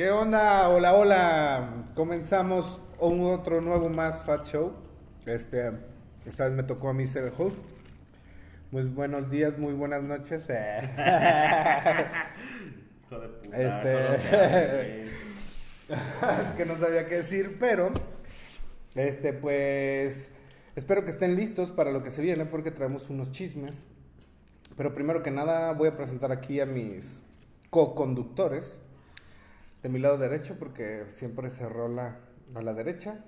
[0.00, 0.70] ¿Qué onda?
[0.70, 1.84] Hola, hola.
[1.94, 4.72] Comenzamos un otro nuevo más Fat Show.
[5.26, 5.72] Este,
[6.24, 7.58] esta vez me tocó a mí ser el host.
[8.70, 10.44] Muy buenos días, muy buenas noches.
[13.04, 13.58] Hijo de puta.
[13.58, 15.10] Este-
[15.86, 15.98] güey.
[16.56, 17.92] que no sabía qué decir, pero
[18.94, 20.30] este pues
[20.76, 23.84] espero que estén listos para lo que se viene porque traemos unos chismes.
[24.78, 27.22] Pero primero que nada voy a presentar aquí a mis
[27.68, 28.80] co-conductores
[29.82, 32.18] de mi lado derecho porque siempre se rola
[32.54, 33.24] a la derecha.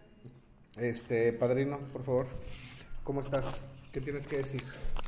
[0.77, 2.27] Este, padrino, por favor,
[3.05, 3.63] ¿cómo estás?
[3.93, 4.63] ¿Qué tienes que decir?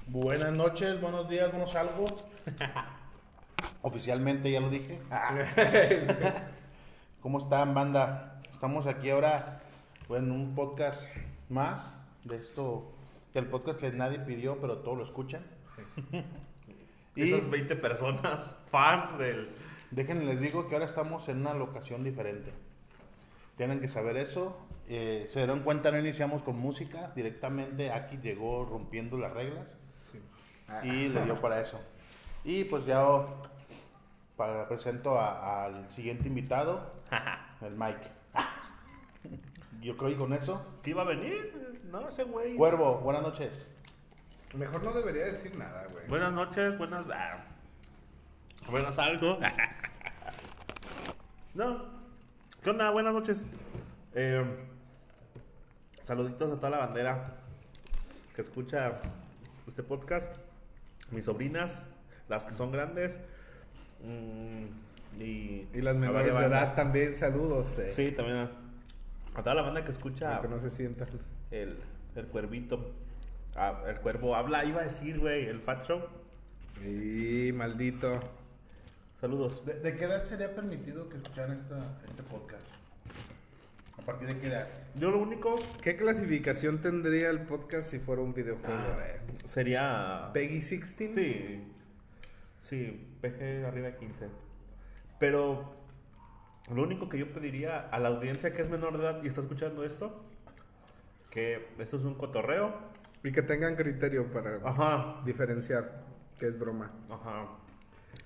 [0.06, 2.06] Buenas noches, buenos días, buenos algo.
[3.82, 5.00] Oficialmente ya lo dije.
[7.20, 8.40] ¿Cómo están, banda?
[8.50, 9.60] Estamos aquí ahora
[10.06, 11.02] pues, en un podcast
[11.48, 12.92] más de esto,
[13.32, 15.42] del podcast que nadie pidió, pero todos lo escuchan.
[17.16, 19.48] y Esas 20 personas, fans del.
[19.94, 22.52] Déjenme les digo que ahora estamos en una locación diferente.
[23.56, 24.58] Tienen que saber eso.
[24.88, 27.12] Eh, se dieron cuenta, no iniciamos con música.
[27.14, 29.78] Directamente aquí llegó rompiendo las reglas.
[30.82, 31.78] y le dio para eso.
[32.44, 33.04] Y pues ya
[34.36, 36.92] para, presento a- al siguiente invitado,
[37.62, 38.08] el Mike.
[39.80, 40.64] Yo creo que con eso.
[40.82, 41.80] ¿Qué iba a venir?
[41.90, 42.56] No, ese güey.
[42.56, 43.68] Cuervo, buenas noches.
[44.56, 46.06] Mejor no debería decir nada, güey.
[46.08, 47.06] Buenas noches, buenas.
[47.10, 47.44] ah,
[48.70, 49.38] buenas algo.
[51.54, 51.84] no.
[52.62, 52.90] ¿Qué onda?
[52.90, 53.44] Buenas noches.
[54.14, 54.44] Eh,
[56.02, 57.36] saluditos a toda la bandera
[58.34, 58.92] que escucha
[59.66, 60.30] este podcast.
[61.10, 61.70] Mis sobrinas,
[62.28, 63.16] las que son grandes.
[64.02, 67.78] mm, y, Y las menores de edad también, saludos.
[67.78, 67.92] eh.
[67.94, 68.50] Sí, también a,
[69.38, 71.08] a toda la banda que escucha Aunque no se sientan.
[71.50, 71.76] el,
[72.16, 72.92] el cuervito.
[73.56, 76.00] Ah, el cuervo habla, iba a decir, güey, el Fat Show.
[76.84, 78.18] Y maldito.
[79.24, 79.64] Saludos.
[79.64, 82.66] ¿De, de qué edad sería permitido que escucharan esta, este podcast?
[83.98, 84.68] ¿A partir de qué edad?
[84.96, 89.00] Yo lo único ¿Qué clasificación tendría el podcast si fuera un videojuego?
[89.00, 89.22] eh?
[89.46, 90.28] sería.
[90.34, 91.14] ¿Peggy 16?
[91.14, 91.72] Sí.
[92.60, 94.28] Sí, PG arriba de 15.
[95.18, 95.74] Pero
[96.70, 99.40] lo único que yo pediría a la audiencia que es menor de edad y está
[99.40, 100.22] escuchando esto,
[101.30, 102.74] que esto es un cotorreo.
[103.22, 106.02] Y que tengan criterio para Ajá, diferenciar
[106.38, 106.92] que es broma.
[107.08, 107.48] ajá.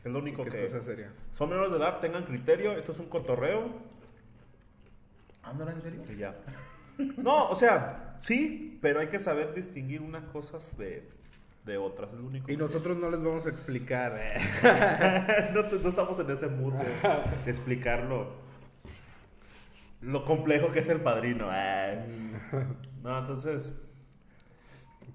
[0.04, 0.64] Es lo único Que que...
[0.64, 1.12] es cosa seria.
[1.32, 3.70] Son menores de edad, tengan criterio, esto es un cotorreo
[5.42, 6.02] ¿Ah, no era en serio?
[6.12, 6.36] y ya.
[7.16, 11.08] No, o sea, sí, pero hay que saber distinguir unas cosas de,
[11.64, 12.50] de otras, es lo único.
[12.50, 14.18] Y que- nosotros no les vamos a explicar.
[14.18, 15.50] eh.
[15.54, 16.84] no, no estamos en ese mood de,
[17.44, 18.32] de explicarlo.
[20.00, 21.48] Lo complejo que es el padrino.
[21.50, 22.32] Ay.
[23.02, 23.74] No, entonces.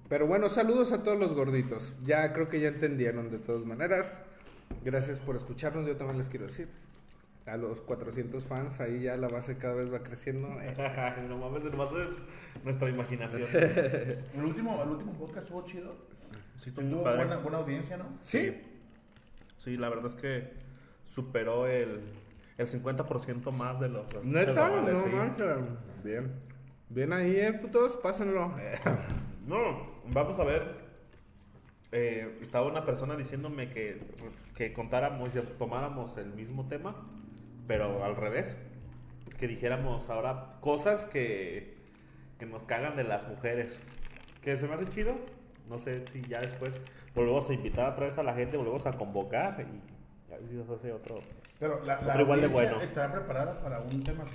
[0.08, 1.94] Pero bueno, saludos a todos los gorditos.
[2.02, 4.20] Ya creo que ya entendieron de todas maneras.
[4.82, 5.86] Gracias por escucharnos.
[5.86, 6.68] Yo también les quiero decir.
[7.46, 10.48] A los 400 fans, ahí ya la base cada vez va creciendo.
[10.62, 10.74] eh.
[11.28, 13.48] no mames, nomás es nuestra imaginación.
[13.52, 15.94] El último, el último podcast estuvo chido.
[16.56, 18.06] Sí, Tuvo buena, buena audiencia, ¿no?
[18.20, 18.62] ¿Sí?
[19.58, 20.52] Sí, la verdad es que
[21.04, 22.00] superó el,
[22.56, 24.10] el 50% más de los.
[24.14, 24.52] los ¿Neta?
[24.54, 25.44] normales, No sí.
[26.02, 26.32] Bien.
[26.88, 28.54] Bien ahí, eh, putos, pásenlo.
[29.46, 30.83] No, vamos a ver.
[31.96, 34.00] Eh, estaba una persona diciéndome que,
[34.56, 36.96] que contáramos y tomáramos el mismo tema,
[37.68, 38.56] pero al revés.
[39.38, 41.76] Que dijéramos ahora cosas que,
[42.38, 43.80] que nos cagan de las mujeres.
[44.42, 45.14] Que se me hace chido.
[45.68, 46.78] No sé si ya después
[47.14, 50.54] volvemos a invitar otra vez a la gente, volvemos a convocar y a ver si
[50.56, 51.20] nos hace otro.
[51.60, 52.84] Pero la, la igual de audiencia bueno.
[52.84, 54.34] estará preparada para un tema así.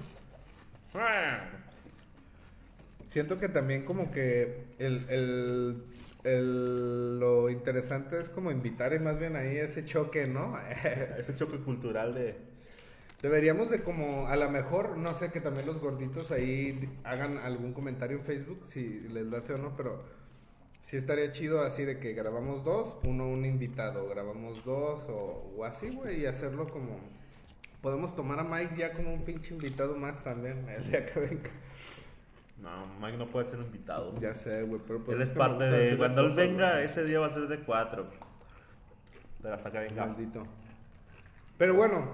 [3.10, 5.84] Siento que también como que el, el-
[6.24, 10.58] el- lo interesante es como invitar y más bien ahí ese choque, ¿no?
[11.20, 12.36] Ese choque cultural de.
[13.22, 17.74] Deberíamos de como, a lo mejor, no sé, que también los gorditos ahí hagan algún
[17.74, 20.04] comentario en Facebook, si les late o no, pero
[20.84, 25.66] sí estaría chido así de que grabamos dos, uno un invitado, grabamos dos o, o
[25.66, 27.00] así, güey, y hacerlo como...
[27.82, 31.50] Podemos tomar a Mike ya como un pinche invitado más también, el día que venga.
[32.62, 34.14] No, Mike no puede ser invitado.
[34.20, 35.04] Ya sé, güey, pero...
[35.04, 35.98] pues Él es que parte de.
[35.98, 38.08] Cuando él venga, ese día va a ser de cuatro.
[39.42, 40.06] Pero hasta que venga.
[40.06, 40.44] Maldito.
[41.58, 42.06] Pero bueno,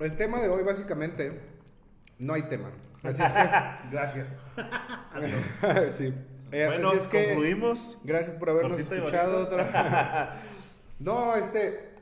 [0.00, 1.40] el tema de hoy básicamente
[2.18, 2.70] no hay tema.
[3.02, 3.38] Así es que
[3.90, 4.38] Gracias.
[5.92, 6.14] sí.
[6.52, 7.98] Eh, Bueno, así es que concluimos.
[8.04, 10.42] gracias por habernos escuchado otra
[10.98, 11.92] No, este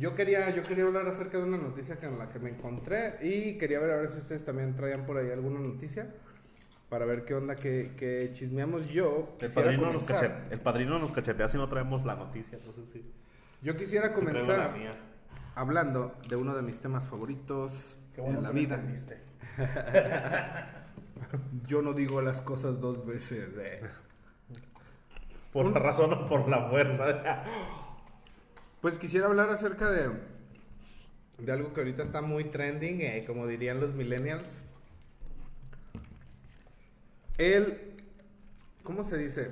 [0.00, 3.58] yo quería yo quería hablar acerca de una noticia con la que me encontré y
[3.58, 6.08] quería ver a ver si ustedes también traían por ahí alguna noticia
[6.92, 9.34] para ver qué onda que, que chismeamos yo.
[9.40, 13.02] El padrino, nos cachete- el padrino nos cachetea si no traemos la noticia, entonces sí.
[13.62, 14.74] Yo quisiera comenzar
[15.54, 18.78] hablando de uno de mis temas favoritos Qué bueno en la vida.
[21.66, 23.48] Yo no digo las cosas dos veces.
[23.58, 23.80] eh.
[25.50, 27.42] Por la razón o por la fuerza.
[28.82, 30.10] Pues quisiera hablar acerca de,
[31.38, 34.60] de algo que ahorita está muy trending, eh, como dirían los millennials.
[37.42, 37.96] El,
[38.84, 39.50] ¿cómo se dice?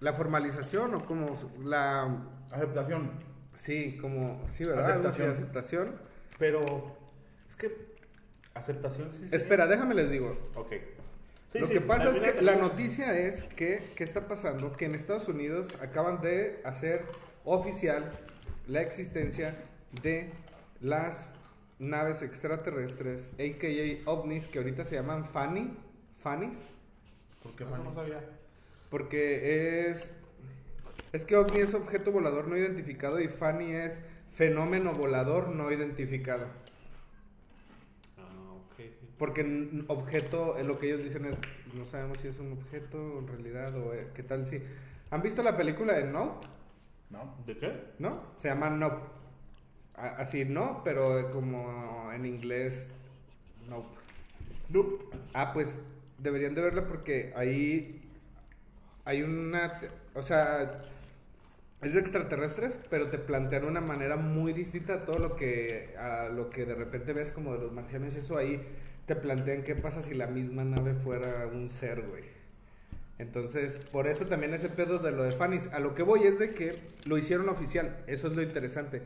[0.00, 2.16] La formalización o como la,
[2.50, 3.10] Aceptación.
[3.54, 4.90] sí, como, sí, ¿verdad?
[4.90, 5.30] Aceptación.
[5.30, 5.94] aceptación.
[6.38, 6.96] Pero
[7.48, 7.94] es que
[8.54, 9.28] aceptación sí.
[9.28, 9.36] sí.
[9.36, 10.36] Espera, déjame les digo.
[10.56, 10.72] Ok.
[11.52, 14.72] Sí, Lo sí, que pasa es que la noticia es que, ¿qué está pasando?
[14.72, 17.06] Que en Estados Unidos acaban de hacer
[17.44, 18.10] oficial
[18.66, 19.56] la existencia
[20.02, 20.30] de
[20.80, 21.34] las
[21.78, 24.10] naves extraterrestres, a.k.a.
[24.10, 25.74] ovnis, que ahorita se llaman FANI,
[26.16, 26.58] FANIs,
[27.42, 27.84] ¿Por qué, Eso Fanny?
[27.84, 28.20] no sabía.
[28.90, 30.10] porque es...
[31.12, 33.98] Es que ovni es objeto volador no identificado y FANI es
[34.34, 36.46] fenómeno volador no identificado.
[38.18, 38.82] Ah, ok.
[39.18, 41.38] Porque n- objeto, eh, lo que ellos dicen es,
[41.74, 44.62] no sabemos si es un objeto en realidad o eh, qué tal si...
[45.10, 46.40] ¿Han visto la película de No?
[47.10, 47.34] ¿No?
[47.46, 47.72] ¿De qué?
[47.98, 48.20] ¿No?
[48.36, 49.00] Se llama Nope.
[49.94, 52.86] A- Así no, pero como en inglés
[53.68, 53.88] Nope.
[54.68, 54.84] No.
[55.32, 55.78] Ah, pues
[56.18, 58.02] deberían de verla porque ahí
[59.04, 59.80] hay una...
[60.14, 60.82] O sea,
[61.80, 66.28] es de extraterrestres, pero te plantean una manera muy distinta a todo lo que, a
[66.28, 68.14] lo que de repente ves como de los marcianos.
[68.14, 68.60] Eso ahí
[69.06, 72.24] te plantean qué pasa si la misma nave fuera un ser, güey.
[73.18, 75.68] Entonces, por eso también ese pedo de lo de Fanis.
[75.72, 76.74] A lo que voy es de que
[77.06, 77.96] lo hicieron oficial.
[78.06, 79.02] Eso es lo interesante.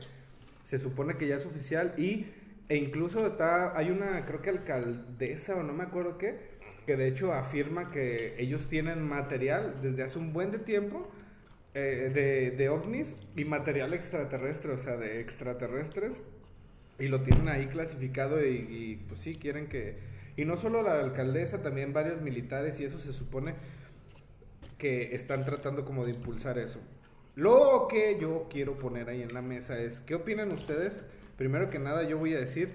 [0.65, 2.27] Se supone que ya es oficial y
[2.69, 6.52] e incluso está hay una creo que alcaldesa o no me acuerdo qué
[6.85, 11.09] que de hecho afirma que ellos tienen material desde hace un buen de tiempo
[11.73, 16.21] eh, de, de ovnis y material extraterrestre, o sea, de extraterrestres
[16.99, 19.97] y lo tienen ahí clasificado y, y, pues sí quieren que
[20.35, 23.53] y no solo la alcaldesa, también varios militares y eso se supone
[24.77, 26.79] que están tratando como de impulsar eso.
[27.35, 31.03] Lo que yo quiero poner ahí en la mesa es, ¿qué opinan ustedes?
[31.37, 32.69] Primero que nada yo voy a decir,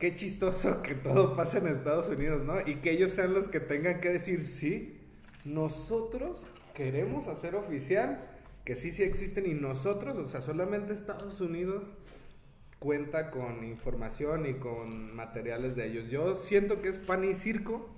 [0.00, 2.60] qué chistoso que todo pase en Estados Unidos, ¿no?
[2.66, 4.98] Y que ellos sean los que tengan que decir, sí,
[5.44, 6.42] nosotros
[6.74, 8.26] queremos hacer oficial
[8.64, 11.84] que sí, sí existen y nosotros, o sea, solamente Estados Unidos
[12.78, 16.08] cuenta con información y con materiales de ellos.
[16.08, 17.88] Yo siento que es pan y circo,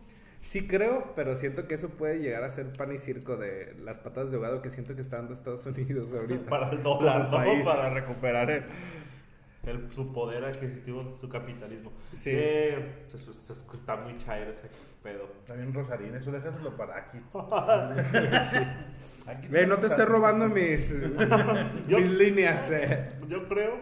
[0.40, 3.98] sí creo, pero siento que eso puede llegar a ser pan y circo de las
[3.98, 6.48] patas de ahogado que siento que está dando Estados Unidos ahorita.
[6.48, 7.64] Para el dólar, ¿no?
[7.64, 8.64] Para recuperar el,
[9.64, 11.92] el- su poder adquisitivo, su capitalismo.
[12.16, 12.30] Sí.
[12.32, 14.68] Eh, se- se- se- está muy chairo ese
[15.02, 15.26] pedo.
[15.46, 17.18] También Rosarín, eso déjaselo para aquí.
[19.26, 20.90] Aquí Ve, no te estés robando mis,
[21.88, 22.68] Yo- mis líneas.
[22.70, 23.12] eh.
[23.28, 23.78] Yo creo.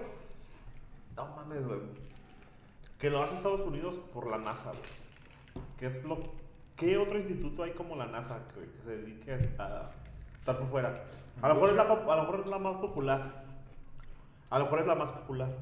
[1.17, 1.81] No mames, güey.
[2.99, 5.65] Que lo hace Estados Unidos por la NASA, güey.
[5.79, 6.19] ¿Qué es lo.
[6.76, 9.91] ¿Qué otro instituto hay como la NASA que, que se dedique a
[10.38, 11.05] estar por fuera?
[11.43, 11.87] A lo, mejor es la, a
[12.17, 13.44] lo mejor es la más popular.
[14.50, 15.56] A lo mejor es la más popular.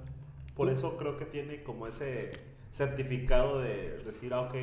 [0.56, 2.32] Por eso creo que tiene como ese
[2.72, 4.54] certificado de decir, ah, ok,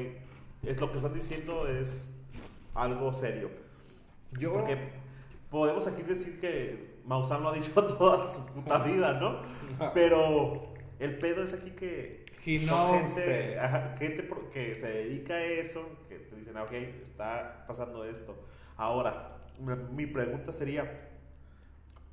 [0.64, 2.10] es lo que están diciendo es
[2.74, 3.50] algo serio.
[4.40, 4.78] Yo, Porque
[5.50, 9.42] podemos aquí decir que Maussan lo ha dicho toda su puta vida, ¿no?
[9.94, 10.58] Pero
[11.00, 16.36] el pedo es aquí que gente, ajá, gente que se dedica a eso, que te
[16.36, 18.36] dicen, ah, ok, está pasando esto.
[18.78, 19.38] Ahora,
[19.92, 21.10] mi pregunta sería,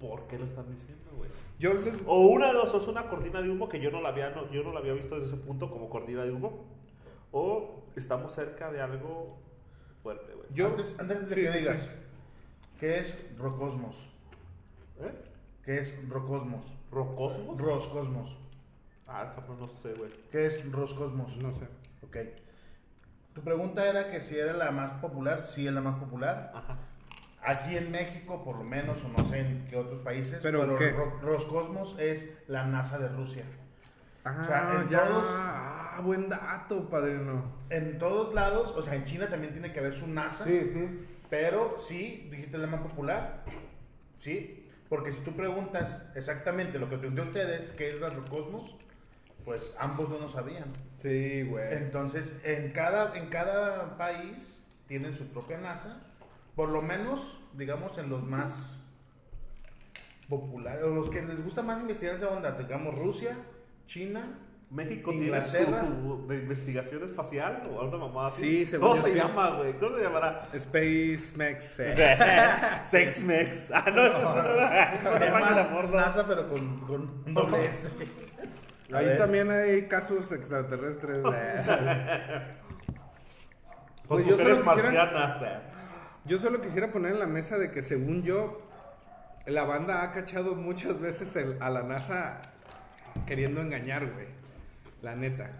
[0.03, 1.31] ¿por qué lo están diciendo, güey?
[1.59, 4.01] yo les- O una de dos, o es una cortina de humo que yo no
[4.03, 6.65] la había, no, yo no la había visto desde ese punto como cortina de humo.
[7.31, 9.39] O estamos cerca de algo
[10.03, 10.47] fuerte, güey.
[10.53, 11.91] yo- antes, antes de sí, que sí, digas, sí.
[12.81, 14.11] ¿qué es Rocosmos?
[15.01, 15.13] ¿Eh?
[15.65, 16.67] ¿Qué es Rocosmos?
[16.91, 17.59] ¿Rocosmos?
[17.61, 18.37] Roscosmos.
[19.09, 20.11] Ah, cabrón, no sé, güey.
[20.31, 21.37] ¿Qué es Roscosmos?
[21.39, 21.65] No sé.
[22.05, 22.17] Ok.
[23.35, 26.51] Tu pregunta era que si era la más popular, sí es la más popular.
[26.55, 26.79] Ajá.
[27.45, 30.91] Aquí en México, por lo menos, o no sé en qué otros países, ¿Pero qué?
[30.93, 33.43] Ro- Roscosmos es la NASA de Rusia.
[34.25, 35.05] Ah, O sea, en ya.
[35.07, 37.43] todos- Ah, buen dato, padrino.
[37.71, 41.07] En todos lados, o sea, en China también tiene que haber su NASA, Sí, sí.
[41.29, 43.43] pero sí, dijiste la más popular,
[44.17, 48.77] sí, porque si tú preguntas exactamente lo que pregunté a ustedes, ¿qué es Roscosmos?
[49.45, 50.67] Pues ambos no lo sabían.
[50.99, 51.75] Sí, güey.
[51.75, 56.01] Entonces, en cada, en cada país tienen su propia NASA,
[56.55, 58.79] por lo menos, digamos, en los más
[60.29, 63.37] populares, o los que les gusta más investigar esa onda, digamos Rusia,
[63.87, 64.39] China,
[64.71, 65.81] México Inglaterra.
[65.83, 68.43] tiene su de investigación espacial o alguna mamada así.
[68.43, 69.19] Sí, según ¿Cómo yo se sí.
[69.19, 69.75] llama, güey?
[69.75, 70.49] ¿Cómo se llamará?
[70.55, 71.77] Space Mex.
[71.81, 72.17] eh.
[72.85, 73.71] Sex Mex.
[73.71, 75.97] Ah, no, eso es una, es se una llama página porno.
[75.97, 77.91] NASA, pero con, con doble S.
[78.95, 79.19] Ahí ver.
[79.19, 81.19] también hay casos extraterrestres.
[81.35, 82.43] eh.
[84.09, 85.37] Pues Pues yo mujeres solo quisiera- marcianas.
[85.37, 85.69] o sea.
[86.25, 88.61] Yo solo quisiera poner en la mesa de que según yo,
[89.47, 92.41] la banda ha cachado muchas veces el- a la NASA
[93.27, 94.27] queriendo engañar, güey.
[95.03, 95.51] La neta.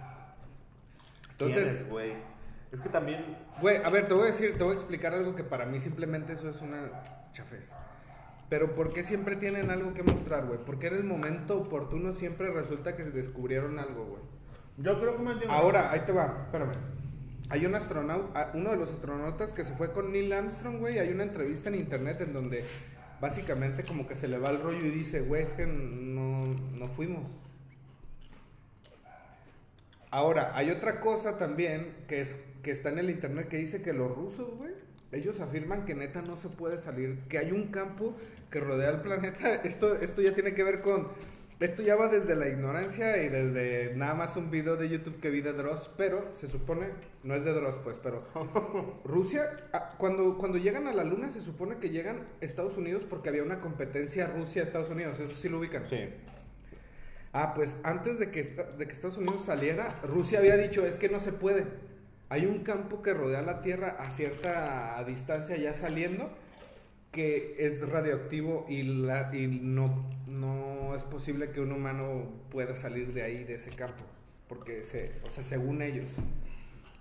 [1.33, 2.13] Entonces, ¿Quiénes, güey?
[2.71, 3.37] Es que también.
[3.61, 5.81] güey, a ver, te voy a decir, te voy a explicar algo que para mí
[5.81, 6.89] simplemente eso es una
[7.33, 7.71] chafez.
[8.49, 10.59] Pero ¿por qué siempre tienen algo que mostrar, güey?
[10.65, 14.23] Porque en el momento oportuno siempre resulta que se descubrieron algo, güey.
[14.79, 15.51] Yo creo que más bien.
[15.51, 16.73] Ahora, ahí te va, espérame.
[17.53, 20.99] Hay un astronauta, uno de los astronautas que se fue con Neil Armstrong, güey.
[20.99, 22.65] Hay una entrevista en internet en donde
[23.21, 26.41] básicamente como que se le va el rollo y dice, güey, es que no,
[26.73, 27.31] no fuimos.
[30.11, 33.93] Ahora, hay otra cosa también que es que está en el internet que dice que
[33.93, 34.73] los rusos, güey,
[35.13, 38.17] ellos afirman que neta no se puede salir, que hay un campo
[38.51, 39.55] que rodea el planeta.
[39.65, 41.09] Esto, esto ya tiene que ver con,
[41.63, 45.31] esto ya va desde la ignorancia y desde nada más un video de YouTube que
[45.31, 46.89] vi de Dross, pero se supone,
[47.25, 48.25] no es de Dross, pues, pero
[49.05, 53.29] Rusia, ah, cuando, cuando llegan a la luna se supone que llegan Estados Unidos porque
[53.29, 55.85] había una competencia Rusia-Estados Unidos, eso sí lo ubican.
[55.89, 56.09] Sí.
[57.33, 60.99] Ah, pues antes de que, esta- de que Estados Unidos saliera, Rusia había dicho, es
[60.99, 61.65] que no se puede.
[62.29, 66.31] Hay un campo que rodea la Tierra a cierta distancia ya saliendo
[67.13, 73.13] que es radioactivo y, la, y no, no es posible que un humano pueda salir
[73.13, 74.03] de ahí, de ese campo.
[74.49, 76.11] Porque, se, o sea, según ellos.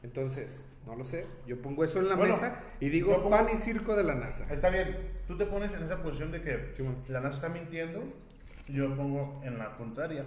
[0.03, 1.25] Entonces, no lo sé.
[1.47, 4.15] Yo pongo eso en la Bueno, mesa y digo pongo- pan y circo de la
[4.15, 4.51] NASA.
[4.53, 6.95] Está bien, tú te pones en esa posición de que Simón.
[7.07, 8.03] la NASA está mintiendo,
[8.67, 10.25] yo me pongo en la contraria.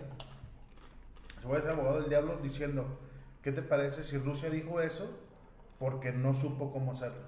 [1.41, 2.99] Se voy a ser abogado del diablo diciendo,
[3.43, 5.11] ¿qué te parece si Rusia dijo eso
[5.79, 7.23] porque no supo cómo hacerlo?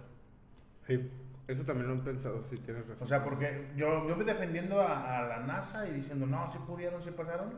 [0.86, 1.10] Sí,
[1.48, 3.02] eso también lo he pensado, si tienes razón.
[3.04, 6.58] O sea, porque yo, yo me defendiendo a, a la NASA y diciendo, no, si
[6.58, 7.54] pudieron, si pasaron.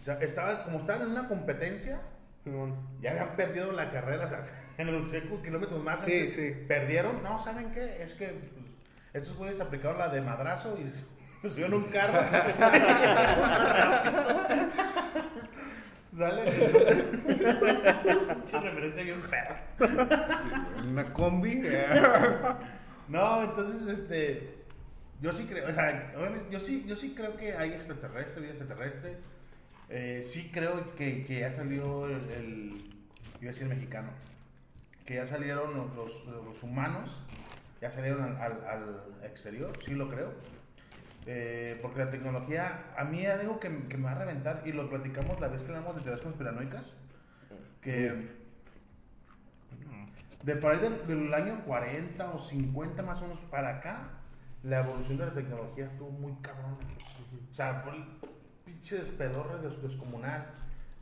[0.00, 2.00] O sea, estaba, como estaban en una competencia,
[2.44, 2.74] Simón.
[3.00, 4.40] ya habían perdido la carrera, o sea,
[4.78, 6.52] en los 5 kilómetros más Sí, sí.
[6.68, 7.22] perdieron.
[7.22, 8.02] No, ¿saben qué?
[8.02, 8.52] Es que pues,
[9.12, 10.88] estos güeyes aplicaron la de madrazo y
[11.42, 12.20] se subieron un carro.
[16.16, 16.50] ¿Sale?
[18.34, 19.66] Pinche referencia bien fea.
[20.86, 21.62] Una combi.
[23.08, 24.54] No, entonces, este.
[25.20, 28.52] Yo sí creo, o sea, obviamente, yo sí, yo sí creo que hay extraterrestre, vida
[28.52, 29.18] extraterrestre.
[29.90, 32.94] Eh, sí creo que, que ya salió el, el-
[33.40, 34.08] iba a decir el mexicano,
[35.04, 37.20] que ya salieron los, los- los humanos,
[37.82, 40.32] ya salieron al, al- al exterior, sí lo creo.
[41.32, 44.72] Eh, porque la tecnología, a mí es algo que, que me va a reventar, y
[44.72, 46.96] lo platicamos la vez que hablamos de teorías conspiranoicas,
[47.80, 48.30] que
[50.42, 54.08] de por ahí del, del año 40 o 50 más o menos para acá,
[54.64, 56.76] la evolución de la tecnología estuvo muy cabrona.
[57.50, 58.04] O sea, fue el
[58.64, 60.46] pinche despedorre des- descomunal.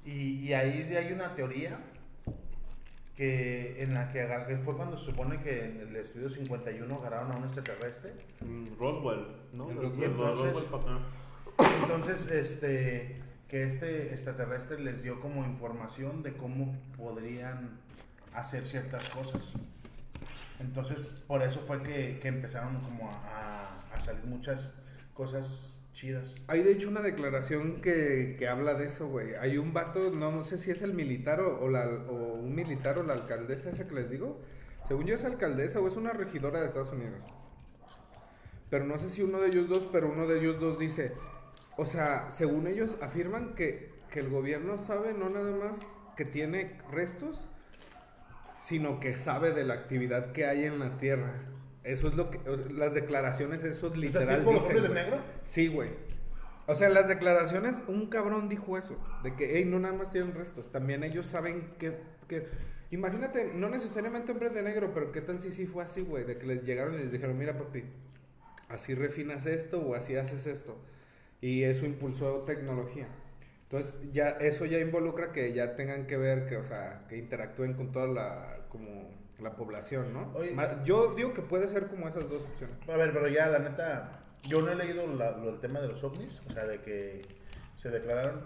[0.04, 1.78] Y, y ahí sí hay una teoría
[3.18, 7.32] que en la que, que fue cuando se supone que en el estudio 51 agarraron
[7.32, 8.12] a un extraterrestre.
[8.42, 9.66] Mm, Roswell, ¿no?
[10.06, 10.68] Entonces-.
[11.82, 17.80] Entonces, este, que este extraterrestre les dio como información de cómo podrían
[18.34, 19.52] hacer ciertas cosas.
[20.60, 24.72] Entonces, por eso fue que, que empezaron como a, a- a salir muchas
[25.12, 26.36] cosas chidas.
[26.46, 29.34] Hay de hecho una declaración que, que habla de eso, güey.
[29.34, 32.98] Hay un vato, no, no sé si es el militar o, o la, un militar
[32.98, 34.40] o la alcaldesa esa que les digo.
[34.86, 37.20] Según yo es alcaldesa o es una regidora de Estados Unidos.
[38.70, 41.12] Pero no sé si uno de ellos dos, pero uno de ellos dos dice,
[41.76, 45.80] o sea, según ellos afirman que, que el gobierno sabe no nada más
[46.16, 47.48] que tiene restos,
[48.60, 51.57] sino que sabe de la actividad que hay en la Tierra.
[51.88, 52.38] Eso es lo que,
[52.70, 54.44] las declaraciones, eso es literal.
[54.44, 55.20] dicen, de negro?
[55.44, 55.88] Sí, güey.
[56.66, 60.34] O sea, las declaraciones, un cabrón dijo eso, de que, hey, no nada más tienen
[60.34, 61.94] restos, también ellos saben que,
[62.28, 62.46] que...
[62.90, 66.36] Imagínate, no necesariamente hombres de negro, pero qué tal si sí fue así, güey, de
[66.36, 67.84] que les llegaron y les dijeron, mira, papi,
[68.68, 70.76] así refinas esto o así haces esto.
[71.40, 73.08] Y eso impulsó tecnología.
[73.62, 77.72] Entonces, ya, eso ya involucra que ya tengan que ver, que, o sea, que interactúen
[77.72, 79.08] con toda la, como,
[79.40, 80.32] la población, ¿no?
[80.34, 80.54] Oye,
[80.84, 82.76] Yo digo que puede ser como esas dos opciones.
[82.88, 85.88] A ver, pero ya la neta, yo no he leído la- lo del tema de
[85.88, 87.22] los ovnis, o sea, de que
[87.76, 88.42] se declararon.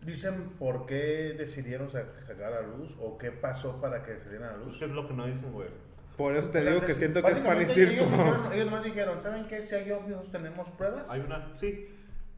[0.00, 4.54] Dicen por qué decidieron sa- sacar a la luz o qué pasó para que salieran
[4.54, 4.76] a luz.
[4.76, 5.68] que es lo que no dicen, güey.
[6.16, 8.04] Por eso te O sea, digo que siento que es pan y circo.
[8.04, 9.62] Ellos, ellos dijeron, ¿saben qué?
[9.62, 11.08] Si hay ovnis, tenemos pruebas.
[11.08, 11.88] Hay una, sí.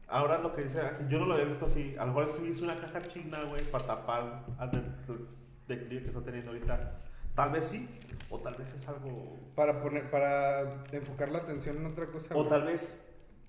[0.07, 1.95] Ahora lo que dice aquí, yo no lo había visto así.
[1.99, 4.81] A lo mejor sí es una caja china, güey, para tapar al de-
[5.67, 6.99] declive que está teniendo ahorita.
[7.35, 7.87] Tal vez sí,
[8.29, 9.37] o tal vez es algo.
[9.55, 12.33] Para poner, para enfocar la atención en otra cosa.
[12.33, 12.49] O güey.
[12.49, 12.97] tal vez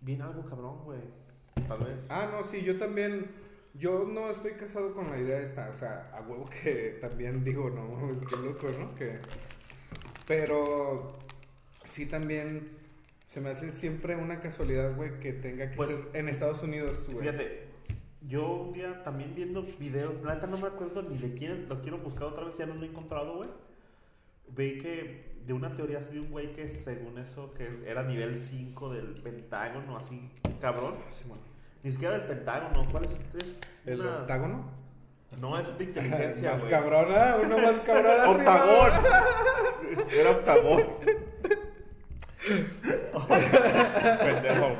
[0.01, 1.01] viene algo cabrón, güey.
[1.69, 2.07] tal vez.
[2.09, 3.47] Ah, no, sí, yo también.
[3.75, 5.69] Yo no estoy casado con la idea esta.
[5.69, 8.95] O sea, a huevo que también digo, no, es que loco, ¿no?
[8.95, 9.21] Que.
[10.27, 11.19] Pero.
[11.85, 12.77] Sí, también.
[13.29, 17.05] Se me hace siempre una casualidad, güey, que tenga que Pues, ser en Estados Unidos,
[17.07, 17.21] güey.
[17.21, 17.67] Fíjate,
[18.23, 21.83] yo un día también viendo videos, la neta no me acuerdo ni de quién, lo
[21.83, 23.51] quiero buscar otra vez, ya no lo he encontrado, güey.
[24.49, 28.39] Vi que de una teoría así de un güey que según eso, que era nivel
[28.41, 30.97] 5 del Pentágono, así, cabrón.
[31.11, 31.39] Simón.
[31.83, 33.21] Ni siquiera del Pentágono, ¿cuál es?
[33.41, 34.71] es ¿El una- octágono?
[35.41, 38.31] No, es de inteligencia, más cabrona, uno más cabrona.
[38.31, 38.93] Octagón.
[40.13, 40.85] Era octagón.
[44.25, 44.77] Pendejo.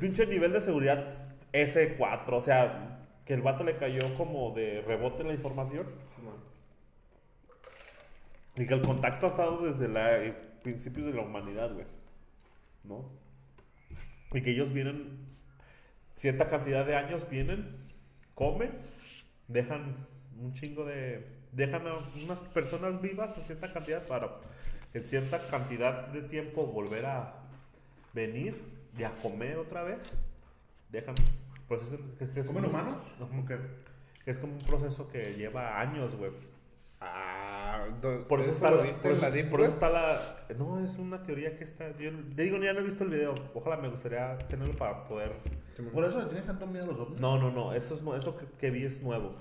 [0.00, 1.04] Pinche nivel de seguridad
[1.52, 6.34] S4, o sea, que el vato le cayó como de rebote la información Simón.
[8.56, 10.32] Y que el contacto ha estado desde la eh,
[10.62, 11.86] principios de la humanidad, güey.
[12.84, 13.04] ¿No?
[14.32, 15.18] Y que ellos vienen
[16.16, 17.76] cierta cantidad de años vienen,
[18.34, 18.70] comen,
[19.48, 20.06] dejan
[20.40, 21.94] un chingo de dejan a
[22.24, 24.30] unas personas vivas a cierta cantidad para
[24.94, 27.34] en cierta cantidad de tiempo volver a
[28.14, 28.58] venir
[28.96, 29.98] y a comer otra vez.
[30.90, 31.14] Dejan
[32.34, 32.96] que es ¿Comen como- humanos?
[33.18, 33.56] no, como que,
[34.24, 36.30] que es como un proceso que lleva años, güey.
[37.00, 37.61] Ah,
[38.00, 39.90] do- Por eso, ¿eso está, lo la, viste por, en eso, la por eso está
[39.90, 40.20] la...
[40.58, 41.96] No, es una teoría que está...
[41.98, 43.34] Yo le digo, ya no he visto el video.
[43.54, 45.32] Ojalá me gustaría tenerlo para poder...
[45.92, 47.20] Por eso le tienes tanto miedo a los ovnis.
[47.20, 47.72] No, no, no.
[47.72, 49.34] Eso es, eso que, que vi es nuevo.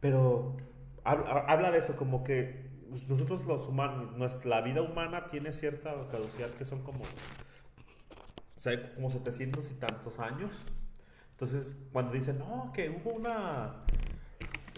[0.00, 0.56] Pero
[1.04, 2.68] habla, habla de eso, como que
[3.08, 7.00] nosotros los humanos, nuestra, la vida humana tiene cierta caducidad que son como...
[7.00, 10.50] O sea, como 700 y tantos años.
[11.32, 13.84] Entonces, cuando dicen, no, que hubo una...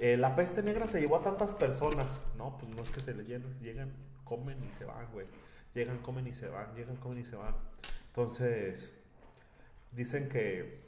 [0.00, 2.22] eh, la peste negra se llevó a tantas personas.
[2.36, 3.92] No, pues no es que se le llenan, llegan,
[4.24, 5.26] comen y se van, güey.
[5.74, 7.54] Llegan, comen y se van, llegan, comen y se van.
[8.08, 8.92] Entonces,
[9.92, 10.80] dicen que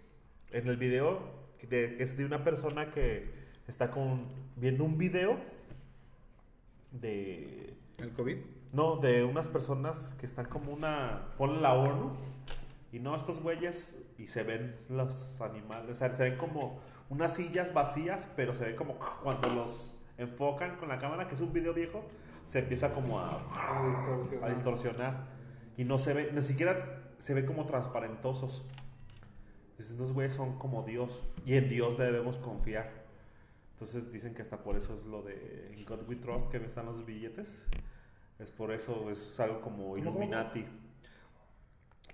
[0.51, 1.21] en el video,
[1.59, 3.31] que, de- que es de una persona que
[3.69, 5.39] está con, viendo un video
[6.91, 7.75] de...
[7.99, 8.37] ¿El COVID?
[8.73, 11.29] No, de unas personas que están como una.
[11.39, 12.17] Ponle la ONU.
[12.91, 13.95] Y no, estos güeyes.
[14.19, 15.91] Y se ven los animales.
[15.91, 16.81] O sea, se ven como
[17.13, 18.27] unas sillas vacías.
[18.35, 22.05] Pero se ve como cuando los enfocan con la cámara, que es un video viejo.
[22.47, 23.47] Se empieza como a,
[23.89, 24.47] distorsionado.
[24.47, 25.27] a distorsionar.
[25.77, 28.65] Y no se ve, ni siquiera se ve como transparentosos.
[29.79, 31.25] Dicen, estos güeyes son como Dios.
[31.45, 33.03] Y en Dios debemos confiar.
[33.75, 36.87] Entonces dicen que hasta por eso es lo de In God We Trust que están
[36.87, 37.63] los billetes.
[38.39, 40.19] Es por eso, es algo como cómo?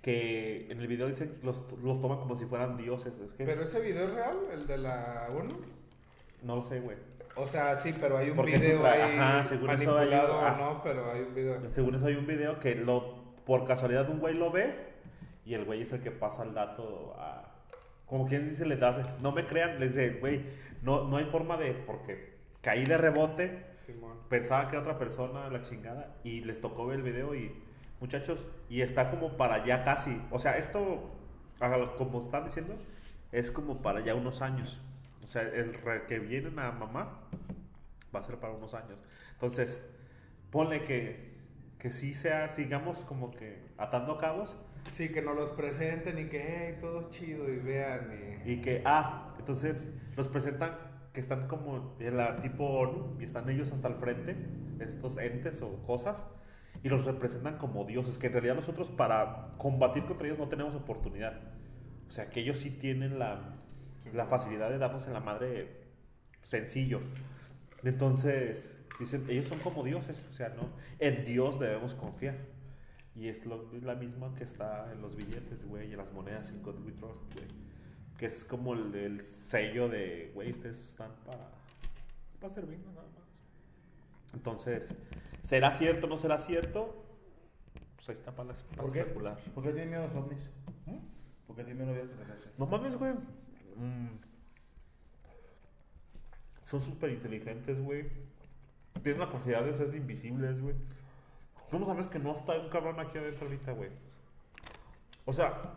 [0.01, 3.13] Que en el video dicen los, los toman como si fueran dioses.
[3.19, 4.37] Es que ¿Pero ese video es real?
[4.51, 5.55] ¿El de la ONU?
[6.43, 6.95] no lo sé, güey.
[7.35, 10.39] O sea, sí, pero hay un Porque video tra- ahí ajá, según eso hay- manipulado
[10.39, 10.53] ah.
[10.53, 11.69] o no, pero hay un video.
[11.71, 14.73] Según eso hay un video que lo, por casualidad un güey lo ve
[15.45, 17.45] y el güey es el que pasa el dato a...
[18.05, 19.17] Como quien dice, le da...
[19.21, 20.43] No me crean, les dice, güey,
[20.81, 21.73] no, no hay forma de...
[21.73, 24.17] Porque caí de rebote, Simón.
[24.29, 27.51] pensaba que era otra persona, la chingada, y les tocó ver el video y...
[27.99, 30.21] Muchachos, y está como para allá casi.
[30.31, 31.09] O sea, esto,
[31.97, 32.75] como están diciendo,
[33.31, 34.79] es como para ya unos años.
[35.23, 37.19] O sea, el que vienen a mamá
[38.13, 39.01] va a ser para unos años.
[39.33, 39.83] Entonces,
[40.49, 41.37] ponle que,
[41.77, 44.55] que sí sea, sigamos como que atando cabos
[44.91, 48.39] Sí, que nos los presenten y que, hey, todo chido y vean.
[48.45, 48.51] Y...
[48.53, 50.77] y que, ah, entonces los presentan
[51.13, 54.35] que están como en la tipo ONU y están ellos hasta el frente,
[54.79, 56.25] estos entes o cosas,
[56.83, 60.75] y los representan como dioses, que en realidad nosotros para combatir contra ellos no tenemos
[60.75, 61.39] oportunidad.
[62.07, 63.55] O sea, que ellos sí tienen la,
[64.13, 65.81] la facilidad de darnos en la madre
[66.41, 67.01] sencillo.
[67.83, 70.69] Entonces, dicen, ellos son como dioses, o sea, ¿no?
[70.99, 72.35] En Dios debemos confiar.
[73.15, 76.11] Y es, lo- es la misma que está en los billetes, güey, y en las
[76.13, 77.45] monedas in God we trust, güey.
[78.17, 81.49] Que es como el, el sello de, güey, ustedes están para,
[82.39, 83.18] para servirnos nada más.
[84.33, 84.93] Entonces,
[85.41, 87.03] ¿será cierto o no será cierto?
[87.95, 88.99] Pues ahí está para, las- para ¿Por qué?
[88.99, 89.37] especular.
[89.53, 90.49] ¿Por qué tiene miedo a los ovnis?
[91.47, 92.59] ¿Por qué tiene miedo a los extraterrestres?
[92.59, 93.13] No mames, güey.
[93.75, 94.19] Mm.
[96.65, 98.07] Son súper inteligentes, güey.
[99.01, 100.75] Tienen la capacidad de ser invisibles, güey.
[101.71, 103.89] Tú no sabes que no está un cabrón aquí adentro ahorita, güey.
[105.25, 105.73] O sea,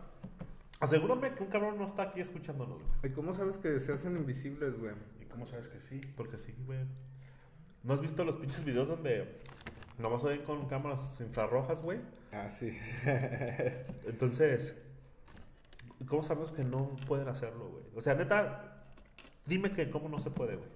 [0.79, 3.11] asegúrame que un cabrón no está aquí escuchándonos, güey.
[3.11, 4.93] ¿Y cómo sabes que se hacen invisibles, güey?
[5.21, 6.01] ¿Y cómo sabes que sí?
[6.15, 6.79] Porque sí, güey.
[7.83, 9.39] ¿No has visto los pinches videos donde
[9.99, 11.99] nomás se ven con cámaras infrarrojas, güey?
[12.31, 12.77] Ah, sí.
[14.07, 14.73] Entonces,
[16.07, 17.83] ¿cómo sabemos que no pueden hacerlo, güey?
[17.95, 18.85] O sea, neta,
[19.45, 20.69] dime que cómo no se puede, güey.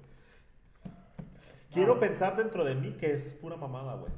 [1.73, 1.99] Quiero Ah.
[1.99, 4.11] pensar dentro de mí que es pura mamada, güey.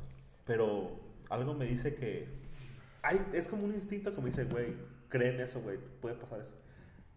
[0.45, 0.99] Pero
[1.29, 2.27] algo me dice que...
[3.01, 4.73] Hay, es como un instinto que me dice, güey,
[5.09, 5.77] creen eso, güey.
[6.01, 6.53] Puede pasar eso.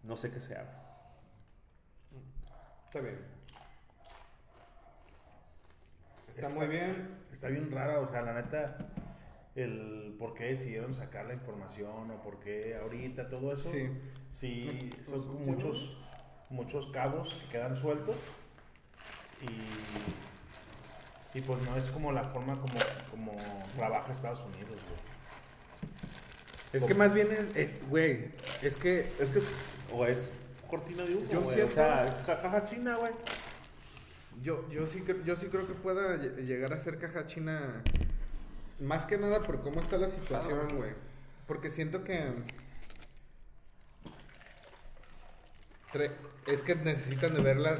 [0.03, 0.79] No sé qué sea.
[2.85, 3.17] Está bien.
[6.35, 7.09] Está, muy bien.
[7.31, 8.77] Está bien rara, o sea, la neta,
[9.55, 13.69] el por qué decidieron sacar la información o por qué ahorita todo eso.
[13.69, 13.89] Sí.
[14.31, 15.97] Sí, Pues, son como muchos,
[16.49, 18.15] muchos cabos que quedan sueltos
[19.41, 22.73] y, y pues no es como la forma como,
[23.11, 23.33] como
[23.77, 25.03] trabaja Estados Unidos, güey.
[26.73, 28.29] Es que más bien es, es, güey,
[28.63, 29.41] es que Es que,
[29.93, 30.31] o es
[30.67, 31.61] cortina de humo, Yo güey.
[31.61, 33.11] O sea, es ca- caja china, güey.
[34.43, 37.81] Yo, yo, sí, yo sí creo que pueda lle- llegar a ser caja china,
[38.79, 40.91] más que nada por cómo está la situación, güey.
[41.47, 42.33] Porque siento que...
[46.47, 47.77] Es que necesitan de verla.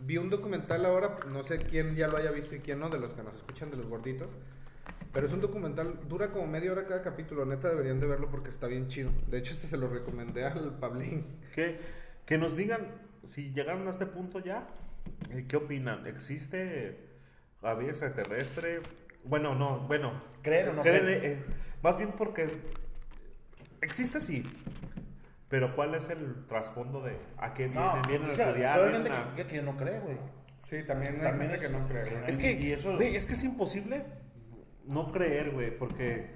[0.00, 2.98] Vi un documental ahora, no sé quién ya lo haya visto y quién no, de
[2.98, 4.28] los que nos escuchan, de los gorditos.
[5.12, 7.44] Pero es un documental, dura como media hora cada capítulo.
[7.44, 9.10] Neta, deberían de verlo porque está bien chido.
[9.28, 11.26] De hecho, este se lo recomendé al Pablín.
[11.54, 11.78] Que,
[12.24, 12.86] que nos digan
[13.24, 14.66] si llegaron a este punto ya.
[15.48, 16.06] ¿Qué opinan?
[16.06, 16.98] ¿Existe
[17.62, 18.80] la vida extraterrestre?
[19.24, 20.12] Bueno, no, bueno.
[20.42, 21.24] ¿Creen o no creen, creen?
[21.24, 21.44] eh,
[21.82, 22.46] más bien porque
[23.80, 24.42] existe sí.
[25.48, 27.84] Pero ¿cuál es el trasfondo de a qué vienen?
[27.84, 28.80] No, ¿Vienen o sea, estudiar?
[28.80, 30.16] obviamente ¿Vienen a- que, que no cree, güey.
[30.68, 32.10] Sí, también, También hay gente es- que no cree.
[32.10, 32.24] güey.
[32.30, 34.02] Es que, Y eso- güey, es que es imposible
[34.84, 36.34] no creer, güey, porque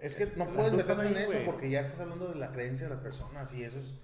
[0.00, 1.44] Es que no puedes meterte en eso güey.
[1.44, 3.94] porque ya estás hablando de la creencia de las personas y eso es,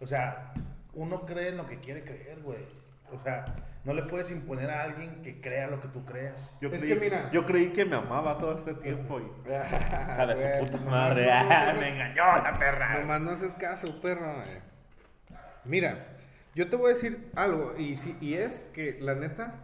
[0.00, 0.52] o sea,
[0.94, 2.64] uno cree en lo que quiere creer, güey.
[3.12, 6.54] O sea, no le puedes imponer a alguien que crea lo que tú creas.
[6.60, 9.22] yo, Es creí, que mira- yo creí que me amaba todo este tiempo y...
[9.48, 12.98] Hija de Güey, su puta madre, no- no- me engañó la perra.
[13.00, 14.42] Nomás no haces caso, perro.
[14.42, 14.60] eh.
[15.64, 16.06] Mira,
[16.54, 19.54] yo te voy a decir algo, y, sí, y es que la neta,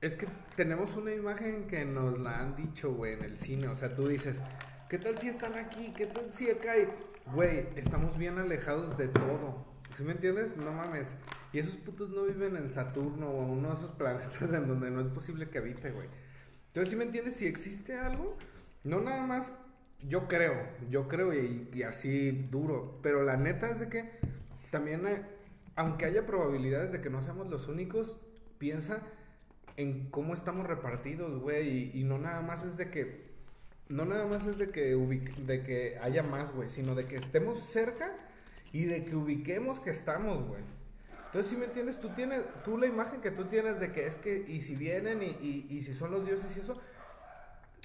[0.00, 3.68] es que tenemos una imagen que nos la han dicho, güey, en el cine.
[3.68, 4.40] O sea, tú dices,
[4.88, 5.92] ¿qué tal si están aquí?
[5.96, 6.88] ¿Qué tal si acá hay?
[7.32, 9.66] Güey, estamos bien alejados de todo.
[9.98, 10.56] ¿Sí me entiendes?
[10.56, 11.16] No mames.
[11.52, 14.92] Y esos putos no viven en Saturno o en uno de esos planetas en donde
[14.92, 16.06] no es posible que habite, güey.
[16.68, 17.34] Entonces, ¿sí me entiendes?
[17.34, 18.36] Si existe algo,
[18.84, 19.52] no nada más,
[20.08, 20.54] yo creo,
[20.88, 24.08] yo creo y, así duro, pero la neta es de que
[24.70, 25.26] también, hay-
[25.74, 28.18] aunque haya probabilidades de que no seamos los únicos,
[28.58, 29.00] piensa
[29.76, 33.26] en cómo estamos repartidos, güey, y, no nada más es de que,
[33.88, 37.16] no nada más es de que, ubic- de que haya más, güey, sino de que
[37.16, 38.12] estemos cerca
[38.72, 40.62] y de que ubiquemos que estamos, güey.
[41.26, 44.16] Entonces, si me entiendes, tú tienes, tú la imagen que tú tienes de que es
[44.16, 46.80] que, y si vienen, y, y, y si son los dioses y eso,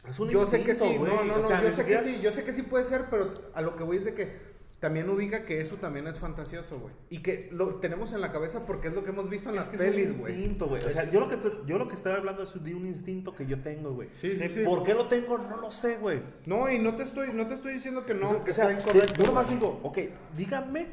[0.08, 1.98] Es un yo sé que sí, instinto, no, no, O no, sea, yo sé que
[1.98, 4.53] sí, yo sé que sí puede ser, pero a lo que voy es de que
[4.84, 6.94] también ubica que eso también es fantasioso, güey.
[7.10, 9.62] Y que lo tenemos en la cabeza porque es lo que hemos visto en Es
[9.62, 10.34] las que pelis, es un güey.
[10.36, 10.84] instinto, güey.
[10.84, 13.46] O sea, yo lo que yo lo que estoy hablando es de un instinto que
[13.46, 14.10] yo tengo, güey.
[14.16, 14.64] Sí, sí, sí.
[14.66, 15.38] ¿Por qué lo tengo?
[15.38, 16.22] No lo sé, güey.
[16.46, 18.54] No, y no te estoy, no te estoy diciendo que no, o sea, que o
[18.54, 19.14] sea, sea incorrecto.
[19.22, 19.98] Yo nomás digo, ok,
[20.36, 20.88] díganme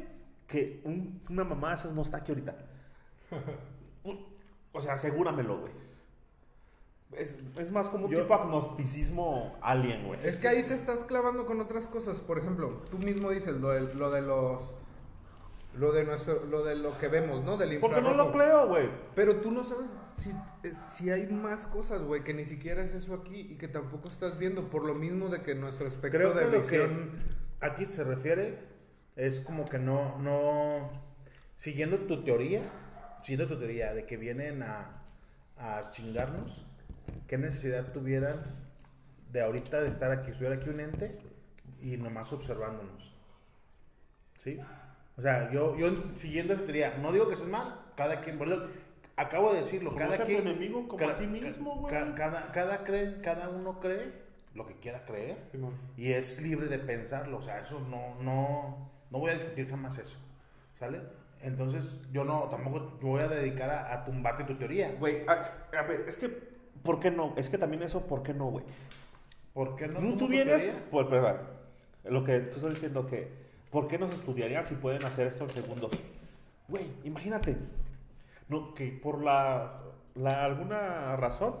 [0.47, 2.55] que un- una mamá de esas no está aquí ahorita.
[4.73, 5.73] o sea, asegúramelo, güey.
[7.17, 10.19] Es, es más como un Yo- tipo agnosticismo alien, güey.
[10.23, 12.19] Es que ahí te estás clavando con otras cosas.
[12.19, 14.73] Por ejemplo, tú mismo dices lo de, lo de los.
[15.75, 16.45] Lo de nuestro.
[16.45, 17.57] Lo de lo que vemos, ¿no?
[17.57, 18.89] Del Porque no lo creo, güey.
[19.15, 19.85] Pero tú no sabes
[20.17, 20.29] si,
[20.63, 24.07] eh, si hay más cosas, güey, que ni siquiera es eso aquí y que tampoco
[24.07, 24.69] estás viendo.
[24.69, 27.11] Por lo mismo de que nuestro espectro Creo de que lo visión.
[27.59, 28.59] que a ti se refiere
[29.17, 30.89] es como que no, no,
[31.57, 32.61] siguiendo tu teoría,
[33.23, 35.03] siguiendo tu teoría de que vienen a,
[35.57, 36.65] a chingarnos,
[37.27, 38.41] ¿qué necesidad tuvieran
[39.31, 41.17] de ahorita de estar aquí, estuviera aquí un ente
[41.81, 43.13] y nomás observándonos?
[44.43, 44.59] ¿Sí?
[45.17, 48.39] O sea, yo, yo siguiendo esa teoría, no digo que eso es mal, cada quien,
[49.15, 50.47] acabo de decirlo, Conoce cada quien...
[50.47, 51.93] enemigo como cada- a ti mismo, güey.
[51.93, 54.11] ca- Cada, cada, cree, cada uno cree
[54.55, 55.37] lo que quiera creer.
[55.51, 55.73] Simón.
[55.97, 59.97] Y es libre de pensarlo, o sea, eso no, no, no voy a discutir jamás
[59.97, 60.17] eso,
[60.79, 61.01] ¿sale?
[61.41, 64.91] Entonces, yo no, tampoco me voy a dedicar a, a tumbarte tu teoría.
[64.99, 65.39] Güey, a,
[65.77, 66.50] a ver, es que,
[66.83, 67.33] ¿por qué no?
[67.37, 68.65] Es que también eso, ¿por qué no, güey?
[69.53, 69.99] ¿Por qué no?
[69.99, 71.37] tú, tú vienes, pues, perdón,
[72.05, 73.27] lo que tú estás diciendo que,
[73.69, 75.91] ¿por qué nos estudiarían si pueden hacer esto en segundos?
[76.67, 77.57] Güey, imagínate,
[78.47, 79.81] no, que por la,
[80.15, 81.55] la alguna razón,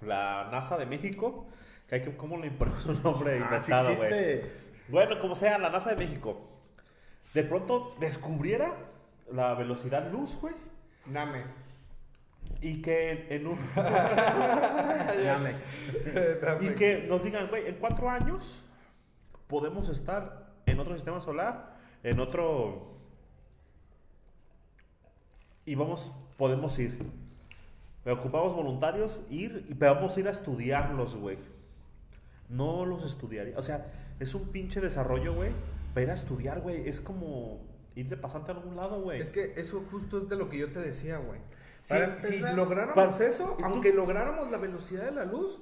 [0.00, 1.46] la NASA de México,
[1.88, 4.12] que hay que, ¿cómo le imponemos un nombre Ah, sí inventado, güey?
[4.12, 4.52] existe.
[4.88, 6.40] Bueno, como sea, la NASA de México,
[7.34, 8.72] de pronto descubriera
[9.32, 10.54] la velocidad luz, güey,
[11.06, 11.44] Name.
[12.66, 13.56] Y que en un...
[16.60, 18.60] Y que nos digan, güey, en cuatro años
[19.46, 22.96] podemos estar en otro sistema solar, en otro...
[25.64, 26.98] Y vamos, podemos ir.
[28.04, 31.38] Ocupamos voluntarios, ir y vamos a ir a estudiarlos, güey.
[32.48, 33.56] No los estudiaría.
[33.58, 35.52] O sea, es un pinche desarrollo, güey,
[35.96, 36.88] ir a estudiar, güey.
[36.88, 37.60] Es como
[37.94, 39.20] ir de pasante a algún lado, güey.
[39.20, 41.40] Es que eso justo es de lo que yo te decía, güey.
[41.86, 45.60] Si, Para si empezar- lográramos para- eso, tú- aunque lográramos la velocidad de la luz,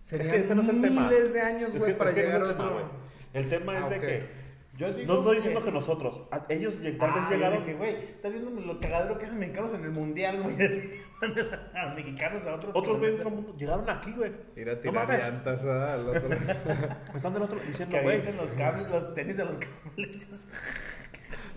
[0.00, 1.02] serían ese no es el tema.
[1.10, 2.70] miles de años, Es güey, que- para es que no llegar es a el tema,
[2.70, 2.78] otro.
[2.88, 2.92] güey.
[3.34, 4.48] El tema es Ah, de que.
[4.78, 6.22] Yo digo No estoy diciendo que nosotros.
[6.30, 7.58] a- Ellos tal vez Ah, llegaron.
[7.66, 10.56] dije, güey, estás viendo lo cagadero que hacen mexicanos en el mundial, güey.
[11.74, 13.16] a mexicanos a otro Otros güeyes planeta.
[13.16, 14.32] de otro mundo llegaron aquí, güey.
[14.56, 15.22] Ir a No tirar mames.
[15.24, 16.28] llantas ah, al otro.
[17.14, 18.32] Están del otro diciendo, Que güey.
[18.36, 20.26] los cables, los tenis de los cables.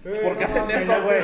[0.04, 1.22] ¿Por qué hacen eso, güey?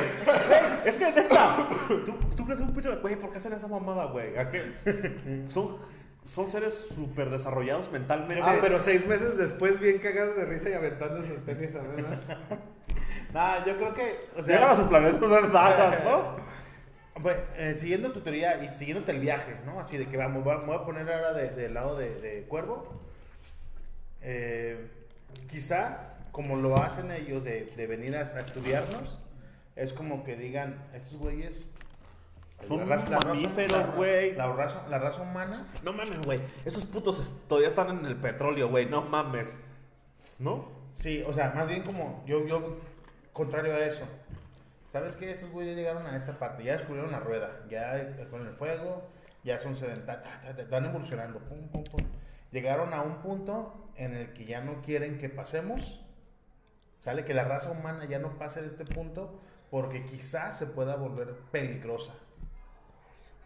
[0.84, 1.68] Es que neta,
[2.06, 4.36] tú, tú crees un pinche, güey, ¿por qué hacen esa mamada, güey?
[4.38, 5.44] ¿A qué?
[5.48, 5.78] Son,
[6.26, 8.42] son seres súper desarrollados mentalmente.
[8.44, 12.02] Ah, pero seis meses después, bien cagados de risa y aventando sus tenis a ver.
[12.02, 12.08] ¿no?
[13.34, 16.36] Nah, yo creo que, o sea, Llegan a su planeta a ser dagas, ¿no?
[17.22, 19.80] Pues, eh, siguiendo tu teoría y siguiéndote el viaje, ¿no?
[19.80, 22.14] Así de que vamos, voy a- me voy a poner ahora de- del lado de,
[22.20, 23.02] de Cuervo.
[24.22, 24.86] Eh,
[25.50, 26.07] quizá,
[26.38, 29.20] como lo hacen ellos de, de venir a, a estudiarnos,
[29.74, 31.66] es como que digan, estos güeyes...
[32.62, 34.34] Son la raza- la mamíferos, la- güey.
[34.36, 36.40] La, raza, la raza humana No mames, güey.
[36.64, 38.86] Esos putos todavía están en el petróleo, güey.
[38.86, 39.56] No mames.
[40.38, 40.68] ¿No?
[40.94, 42.78] Sí, o sea, más bien como yo, yo,
[43.32, 44.04] contrario a eso.
[44.92, 45.32] ¿Sabes qué?
[45.32, 49.08] Estos güeyes llegaron a esta parte, ya descubrieron la rueda, ya con el fuego,
[49.42, 50.24] ya son sedentarios,
[50.56, 52.00] están evolucionando, pum, pum, pum.
[52.52, 56.00] Llegaron a un punto en el que ya no quieren que pasemos,
[57.08, 59.40] sale que la raza humana ya no pase de este punto
[59.70, 62.12] porque quizás se pueda volver peligrosa.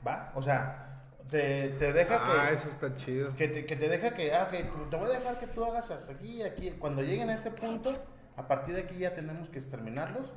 [0.05, 0.33] ¿Va?
[0.35, 2.41] O sea, te, te deja que...
[2.41, 3.37] Ah, eso está chido.
[3.37, 5.89] Que te, que te deja que, ah, que te voy a dejar que tú hagas
[5.93, 6.73] hasta aquí y aquí.
[6.73, 7.93] Cuando lleguen a este punto,
[8.37, 10.33] a partir de aquí ya tenemos que exterminarlos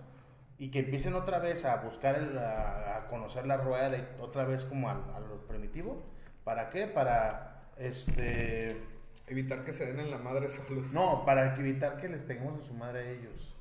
[0.60, 4.44] y que empiecen otra vez a buscar, el, a, a conocer la rueda de, otra
[4.46, 6.04] vez como al- a, lo primitivo.
[6.44, 6.86] ¿Para qué?
[6.86, 8.80] Para, este,
[9.28, 10.94] Evitar que se den en la madre solos.
[10.94, 13.52] no, para que evitar que les peguemos a su madre a ellos.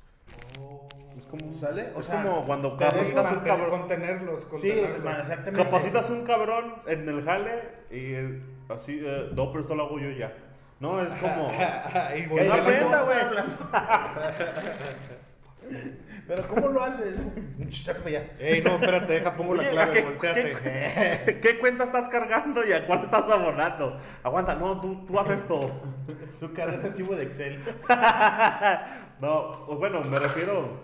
[1.17, 1.91] Es como, ¿Sale?
[1.95, 3.69] O es sea, como cuando capacitas un cabrón.
[3.69, 5.19] Contenerlos, Sí, contenerlos.
[5.19, 5.63] exactamente.
[5.63, 9.99] Capacitas un cabrón en el jale y eh, así, eh, no, pero esto lo hago
[9.99, 10.33] yo ya.
[10.79, 11.49] No, es como.
[11.49, 13.17] Que no ¿de qué aprenda, güey.
[16.27, 17.15] Pero ¿cómo lo haces?
[18.39, 20.55] Ey, no, espérate, deja, pongo la Oye, ¿a clave, qué, volteate.
[21.25, 23.99] qué- qué cuenta estás cargando y a cuál estás abonando?
[24.23, 25.71] Aguanta, no, tú, tú haces esto.
[26.39, 27.59] Su cara es archivo de Excel.
[29.21, 30.83] no, pues bueno, me refiero.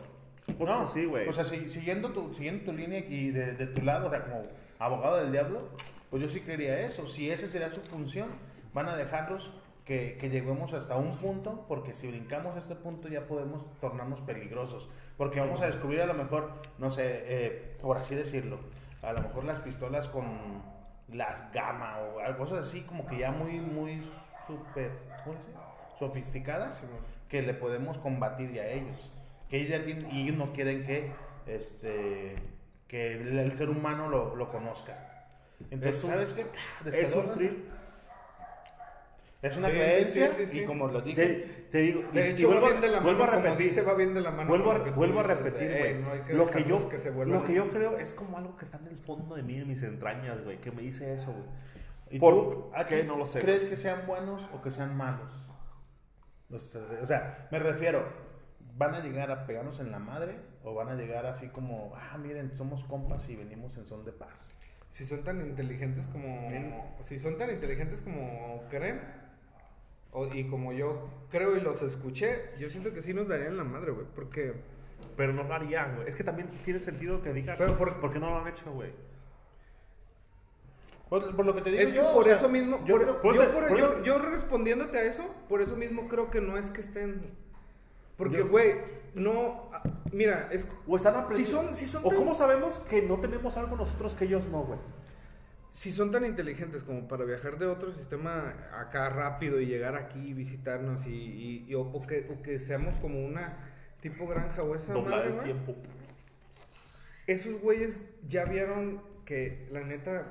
[0.57, 1.27] Cosas No, así, güey.
[1.27, 4.23] O sea, si- siguiendo, tu, siguiendo tu línea y de, de tu lado, o sea,
[4.23, 4.43] como
[4.79, 5.69] abogado del diablo,
[6.09, 7.07] pues yo sí creería eso.
[7.07, 8.27] Si esa sería su función,
[8.73, 9.51] van a dejarlos
[9.85, 14.89] que, que lleguemos hasta un punto, porque si brincamos este punto ya podemos tornarnos peligrosos.
[15.17, 18.59] Porque vamos a descubrir a lo mejor, no sé, eh, por así decirlo,
[19.01, 20.25] a lo mejor las pistolas con
[21.11, 24.01] la gama o algo, así como que ya muy, muy
[24.47, 24.91] súper,
[25.25, 25.59] ¿cómo se dice?
[25.97, 26.81] sofisticadas
[27.29, 29.11] que le podemos combatir ya a ellos.
[29.49, 31.11] Que ellos ya tienen, y ellos no quieren que,
[31.47, 32.35] este,
[32.87, 35.27] que el, el ser humano lo, lo conozca.
[35.69, 36.45] Entonces, Es un- ¿sabes qué?
[36.97, 37.65] es un trip.
[39.41, 40.59] Es una Sí, creencia sí, sí, sí.
[40.61, 41.31] y como lo dije, Te,
[41.71, 43.67] te digo, De y hecho, vuelvo, va bien de la vuelvo mano, a como repetir.
[43.69, 45.83] dice, va bien de la mano vuelvo a, vuelvo a repetir, güey.
[45.93, 47.75] "Ey, no hay que lo, que yo, que se lo que yo locos".
[47.75, 50.59] creo es como algo que está en el fondo de mí, de mis entrañas, güey,
[50.61, 51.45] que me dice eso, güey.
[52.11, 53.03] ¿Y ¿Por a qué?
[53.03, 55.33] No lo sé, ¿Crees que sean buenos o que sean malos?
[56.49, 58.03] Los- O sea, me refiero,
[58.77, 62.17] ¿van a llegar a pegarnos en la madre o van a llegar así como, ah,
[62.17, 64.55] miren, somos compas y venimos en son de paz?
[64.91, 66.93] Si son tan inteligentes como.
[67.03, 68.99] Si son tan inteligentes como creen.
[70.11, 73.63] O- y como yo creo y los escuché, yo siento que sí nos darían la
[73.63, 74.05] madre, güey.
[74.15, 74.53] Porque.
[75.17, 76.07] Pero no lo harían, güey.
[76.07, 78.71] Es que también tiene sentido que digas, Pero por- ¿por qué no lo han hecho,
[78.71, 78.91] güey?
[81.09, 82.79] Por, por lo que te digo Es que yo, por o sea, eso mismo.
[82.85, 86.39] yo por- creo- por- yo, yo- yo respondiéndote a eso, por eso mismo creo que
[86.39, 87.21] no es que estén.
[88.17, 88.75] Porque, güey,
[89.15, 89.69] no.
[90.13, 90.65] Mira, es.
[90.87, 91.61] O están Si aprendiendo.
[91.63, 94.79] son, si son ¿O cómo sabemos que no tenemos algo nosotros que ellos no, güey?
[95.73, 100.19] Si son tan inteligentes como para viajar de otro sistema acá rápido y llegar aquí
[100.19, 103.57] y visitarnos y, y- y- o, o que, o que seamos como una
[104.01, 105.75] tipo granja o esa Doblar madre, el tiempo.
[107.27, 110.25] Esos güeyes ya vieron que la neta...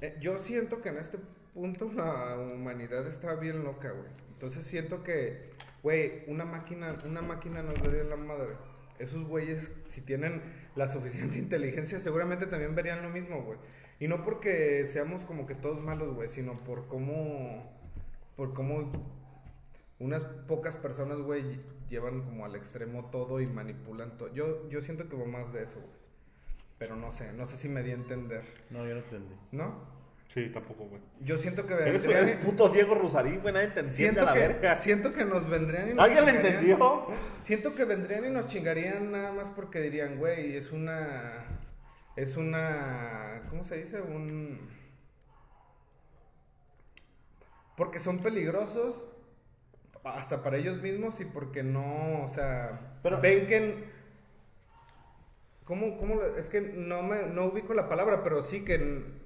[0.00, 1.18] eh, yo siento que en este
[1.54, 4.08] punto la humanidad está bien loca, güey.
[4.34, 5.50] Entonces siento que,
[5.82, 8.54] güey, una máquina, una máquina nos daría la madre.
[9.00, 10.42] Esos güeyes, si tienen
[10.78, 13.58] la suficiente inteligencia, seguramente también verían lo mismo, güey.
[14.00, 17.70] Y no porque seamos como que todos malos, güey, sino por cómo,
[18.36, 18.92] por cómo
[19.98, 21.60] unas pocas personas, güey,
[21.90, 24.32] llevan como al extremo todo y manipulan todo.
[24.32, 25.98] Yo, yo siento que va más de eso, güey.
[26.78, 29.34] Pero no sé, no sé si me di a entender, No, yo no entendí.
[29.50, 29.97] ¿no?
[30.28, 31.00] Sí, tampoco, güey.
[31.20, 34.24] Yo siento que Eres, vendrían- eres puto Diego Rosarín, güey, nadie te entiende siento a
[34.26, 34.76] la que, verga.
[34.76, 37.06] siento que nos vendrían y nos ¿Alguien le entendió?
[37.40, 41.44] Siento que vendrían y nos chingarían nada más porque dirían, güey, es una.
[42.14, 43.42] Es una.
[43.48, 44.00] ¿Cómo se dice?
[44.02, 44.68] Un.
[47.76, 49.06] Porque son peligrosos
[50.04, 52.22] hasta para ellos mismos y porque no.
[52.24, 52.98] O sea.
[53.02, 53.98] Pero- ven que.
[55.64, 59.17] ¿Cómo, cómo Es que no, me, no ubico la palabra, pero sí que.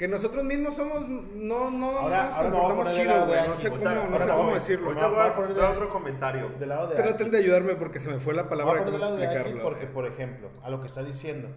[0.00, 1.06] Que nosotros mismos somos.
[1.06, 3.48] No, no, Ahora- nos ahora voy a comportamos chido, güey.
[3.48, 4.86] No sé cómo, Ahorita- no sé cómo voy- decirlo.
[4.86, 6.48] Ahorita voy voy a a poner otro comentario.
[6.58, 7.30] Del lado de Traten Aki.
[7.30, 9.38] de ayudarme porque se me fue la Voy palabra a cómo poner del lado de
[9.50, 11.48] Aki porque, por ejemplo, a lo que está diciendo,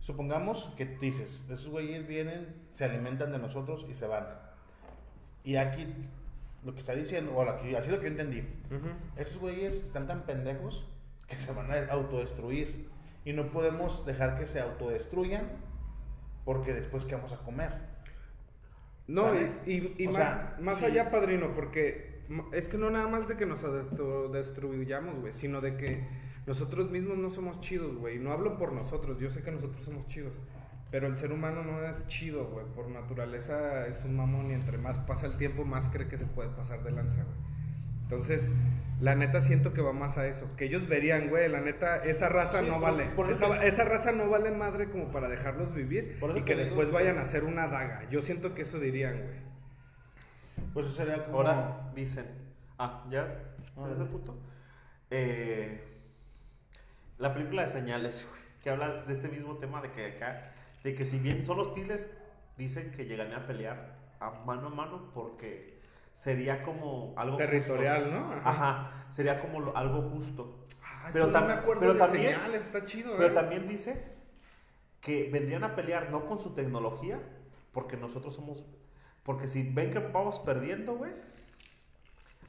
[0.00, 4.26] supongamos que dices, esos güeyes vienen, se alimentan de nosotros y se van.
[5.42, 5.86] Y aquí,
[6.64, 8.46] lo que está diciendo, o aquí, así lo que yo entendí,
[9.16, 10.86] esos güeyes están tan pendejos
[11.26, 12.86] que se van a autodestruir.
[13.24, 15.48] Y no podemos dejar que se autodestruyan
[16.48, 17.70] porque después, ¿qué vamos a comer?
[19.06, 19.50] No, ¿Sale?
[19.66, 20.86] y, y- y O más, sea, más sí.
[20.86, 25.60] allá, padrino, porque es que no nada más de que nos destru- destruyamos, güey, sino
[25.60, 26.06] de que
[26.46, 28.18] nosotros mismos no somos chidos, güey.
[28.18, 30.32] No hablo por nosotros, yo sé que nosotros somos chidos,
[30.90, 32.64] pero el ser humano no es chido, güey.
[32.74, 36.24] Por naturaleza es un mamón y entre más pasa el tiempo, más cree que se
[36.24, 37.57] puede pasar de lanza, güey.
[38.10, 38.48] Entonces,
[39.00, 40.50] la neta siento que va más a eso.
[40.56, 43.04] Que ellos verían, güey, la neta, esa raza Sí, no por- vale.
[43.10, 46.42] por esa, que- esa raza no vale madre como para dejarlos vivir Por eso y
[46.44, 48.08] que después vayan a hacer una daga.
[48.10, 50.68] Yo siento que eso dirían, güey.
[50.72, 51.36] Pues eso sería como...
[51.38, 52.26] Ahora dicen,
[52.78, 53.28] ah, ya.
[53.74, 54.36] ¿sabes el punto?
[55.10, 55.80] Eh,
[57.18, 60.94] la película de señales, güey, que habla de este mismo tema de que acá, de
[60.94, 62.10] que si bien son hostiles,
[62.56, 65.77] dicen que llegan a pelear a mano a mano porque
[66.18, 68.18] sería como algo Territorial, justo.
[68.18, 68.32] ¿no?
[68.32, 68.50] Ajá.
[68.50, 68.92] Ajá.
[69.10, 70.66] sería como algo justo.
[70.82, 73.34] Ah, Pero eso no tam- me acuerdo pero de también- señales, está chido, Pero ¿eh?
[73.34, 74.04] también dice
[75.00, 77.20] que vendrían a pelear no con su tecnología,
[77.72, 78.64] porque nosotros somos.
[79.22, 81.12] Porque si ven que vamos perdiendo, güey,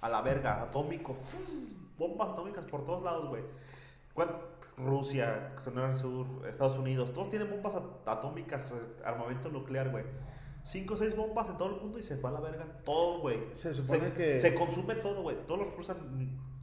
[0.01, 1.15] a la verga, atómico,
[1.99, 3.43] bombas atómicas por todos lados, güey.
[4.15, 4.35] ¿Cuán-
[4.77, 5.51] Rusia,
[5.95, 10.05] Sur, Estados Unidos, todos tienen bombas at- atómicas, eh, armamento nuclear, güey.
[10.63, 13.19] Cinco o seis bombas en todo el mundo y se fue a la verga todo,
[13.21, 13.39] güey.
[13.55, 15.37] Se supone que- Se consume todo, güey.
[15.47, 15.97] Todos los recursos,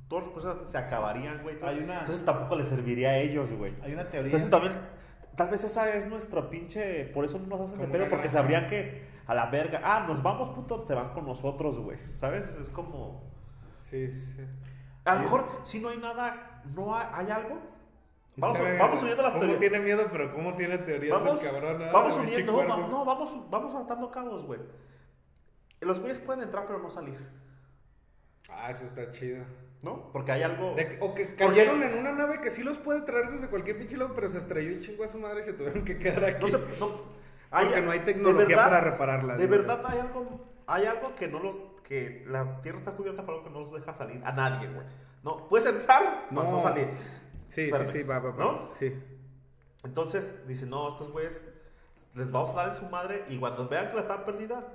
[0.09, 1.57] todos los recursos se acabarían, güey.
[1.63, 3.75] Hay una- Entonces tampoco les serviría a ellos, güey.
[3.83, 4.27] Hay una teoría...
[4.27, 4.75] Entonces también,
[5.37, 8.67] tal vez esa es nuestra pinche, por eso no nos hacen de pedo, porque sabrían
[8.69, 12.47] que a la verga, ah, nos vamos, puto, se van con nosotros, güey, ¿sabes?
[12.61, 13.25] Es como,
[13.83, 14.43] Sí, sí, sí.
[15.05, 17.59] a lo mejor si no hay nada, no hay, hay algo,
[18.37, 19.61] vamos, Chale, vamos uniendo las ¿Cómo teorías.
[19.61, 21.83] tiene miedo, pero cómo tiene teorías Vamos, el cabrón?
[21.83, 22.83] Ah, vamos uniendo, no, cuervo.
[22.83, 24.61] va- no, vamos, vamos atando cabos, güey.
[25.81, 27.19] Los güeyes pueden entrar pero no salir,
[28.49, 29.45] Ah, eso está chido.
[29.83, 30.11] ¿no?
[30.13, 30.75] Porque hay algo...
[30.75, 33.79] De o que Porque- cayeron en una nave que sí los puede traer desde cualquier
[33.79, 36.25] pinche lado, pero se estrelló y chingó a su madre y se tuvieron que quedar
[36.25, 36.43] aquí.
[36.43, 36.91] No se, no,
[37.51, 41.55] Porque no hay tecnología para repararlas, De verdad hay algo, hay algo que no los,
[41.85, 44.87] que la tierra está cubierta para algo que no los deja salir a nadie, güey.
[45.23, 46.61] No, puedes entrar, más no, No.
[46.61, 46.89] salir.
[47.49, 48.45] Sí, Espérame, sí, sí, va, va, va.
[48.45, 48.69] ¿No?
[48.73, 48.93] Sí.
[49.85, 51.47] Entonces, dice, no, estos güeyes
[52.15, 54.67] les vamos a dar en su madre y cuando vean que la están perdida,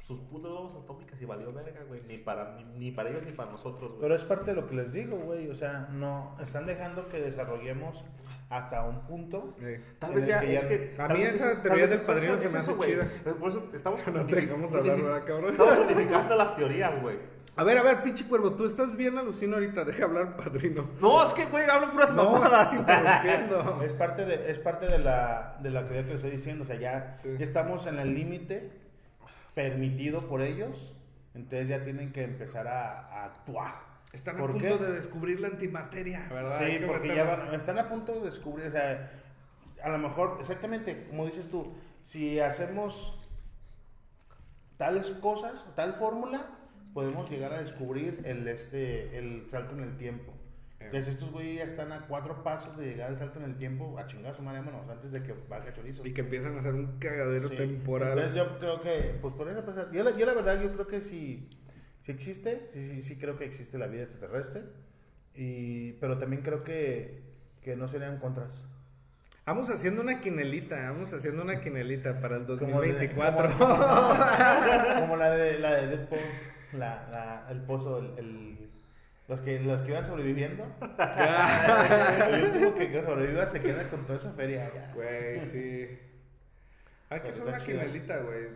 [0.00, 2.02] sus putas bombas atómicas y valió verga, güey.
[2.08, 4.02] Ni para, ni, ni para ellos ni para nosotros, güey.
[4.02, 5.48] Pero es parte de lo que les digo, güey.
[5.50, 8.04] O sea, no están dejando que desarrollemos
[8.50, 9.56] hasta un punto.
[9.98, 10.94] Tal vez ya, que es que...
[10.98, 13.08] A mí esa teoría del padrino se me hace chida.
[13.38, 14.06] Por eso estamos...
[14.08, 15.50] No unifi- dejamos hablar, ¿verdad, cabrón?
[15.52, 17.16] Estamos unificando las teorías, güey.
[17.56, 20.88] A ver, a ver, pinche cuervo, tú estás bien alucino ahorita, deja hablar padrino.
[21.00, 22.72] No, es que, güey, hablo puras No, mamadas.
[23.84, 26.64] Es parte de, es parte de la, de la que te estoy diciendo.
[26.64, 27.28] O sea, ya, Sí.
[27.38, 28.70] ya estamos en el límite
[29.54, 30.94] permitido por ellos.
[31.34, 33.89] Entonces ya tienen que empezar a, a actuar.
[34.12, 34.84] Están a ¿Por punto qué?
[34.84, 36.58] de descubrir la antimateria, ¿verdad?
[36.58, 37.30] Sí, que porque meterlo.
[37.30, 39.12] ya van- están a punto de descubrir, o sea,
[39.82, 43.16] a lo mejor, exactamente, como dices tú, si hacemos
[44.76, 46.46] tales cosas, tal fórmula,
[46.94, 50.32] podemos llegar a descubrir el, este, el salto en el tiempo.
[50.80, 50.86] Eh.
[50.86, 53.96] Entonces estos güeyes ya están a cuatro pasos de llegar al salto en el tiempo,
[53.98, 56.04] a chingar a su madre, vámonos, antes de que valga chorizo.
[56.06, 57.56] Y que empiezan a hacer un cagadero Sí.
[57.56, 58.18] temporal.
[58.18, 60.86] Entonces yo creo que, pues por eso, pues, yo, la- yo la verdad, yo creo
[60.86, 61.48] que sí,
[62.10, 64.62] sí existe, sí, sí, sí creo que existe la vida extraterrestre,
[65.34, 67.22] y, pero también creo que,
[67.62, 68.64] que no serían contras.
[69.46, 73.58] Vamos haciendo una quinelita, vamos haciendo una quinelita para el Como de- 2024.
[73.58, 73.76] Como,
[75.00, 76.20] como la de la de Deadpool,
[76.72, 78.70] la, la, el pozo, el, el-
[79.28, 80.64] los que los que iban sobreviviendo.
[80.80, 84.92] el último que, sobreviva se queda con toda esa feria.
[84.94, 85.98] Güey, sí.
[87.10, 88.46] Hay que Pero hacer una quinelita, güey.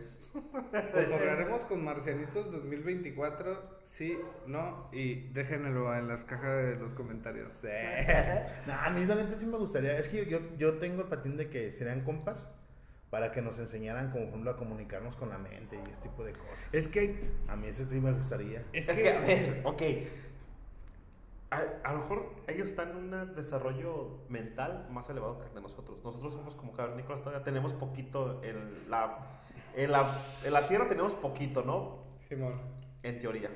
[0.93, 7.61] Cotorrearemos con Marcianitos 2024, sí, no, y déjenlo en las cajas de los comentarios.
[8.65, 9.97] No, a mí realmente sí me gustaría.
[9.97, 12.49] Es que yo, yo tengo el patín de que serían compas.
[13.09, 16.23] para que nos enseñaran, como por ejemplo, a comunicarnos con la mente y ese tipo
[16.25, 16.73] de cosas.
[16.73, 18.65] Es que A mí ese sí me gustaría.
[18.73, 19.81] Es, que, a ver, ok.
[21.83, 25.61] A, a lo mejor ellos están en un desarrollo mental más elevado que el de
[25.61, 26.03] nosotros.
[26.03, 29.17] Nosotros somos como cavernícolas todavía, tenemos poquito en la,
[29.75, 30.05] en la,
[30.43, 32.03] en la tierra tenemos poquito, ¿no?
[32.27, 32.59] Simón.
[33.03, 33.49] En teoría.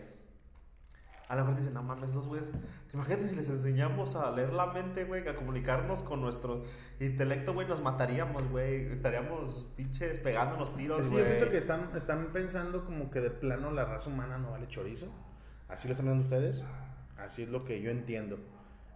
[1.27, 2.51] A lo mejor dicen, no mames, esos güeyes.
[2.91, 6.63] Imagínate si les enseñamos a leer la mente, güey, a comunicarnos con nuestro
[6.99, 8.91] intelecto, güey, nos mataríamos, güey.
[8.91, 11.23] Estaríamos pinches pegándonos tiros, Es que güey.
[11.23, 14.67] yo pienso que están, están pensando como que de plano la raza humana no vale
[14.67, 15.05] chorizo.
[15.67, 16.63] Así lo están viendo ustedes.
[17.23, 18.39] Así es lo que yo entiendo.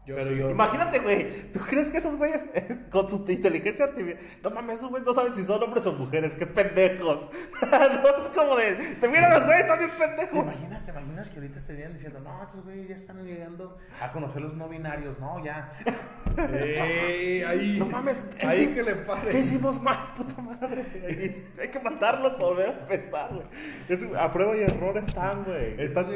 [0.05, 0.37] Yo Pero sí.
[0.37, 0.49] yo.
[0.49, 1.51] Imagínate, güey.
[1.53, 2.45] ¿Tú crees que esos güeyes
[2.91, 4.19] con su inteligencia artificial.
[4.43, 6.33] No mames, esos güeyes no saben si son hombres o mujeres.
[6.33, 7.29] Qué pendejos.
[7.61, 8.95] no es como de.
[8.99, 10.43] Te miran los güeyes también ¿Te pendejos.
[10.43, 14.41] imaginas, te imaginas que ahorita estarían diciendo, no, estos güeyes ya están llegando a conocer
[14.41, 15.17] los no binarios?
[15.19, 15.71] No, ya.
[16.53, 17.79] Ey, ahí.
[17.79, 19.31] No mames, ¿qué Ahí que le pare.
[19.31, 21.45] ¿Qué hicimos mal, puta madre?
[21.61, 24.15] Hay, que matarlos para volver a pensar, güey.
[24.17, 25.81] A prueba y error están, güey.
[25.81, 26.07] Están-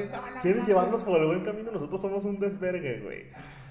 [0.41, 1.71] quieren no, llevarnos por el buen camino.
[1.71, 3.27] Nosotros somos un desvergue, güey.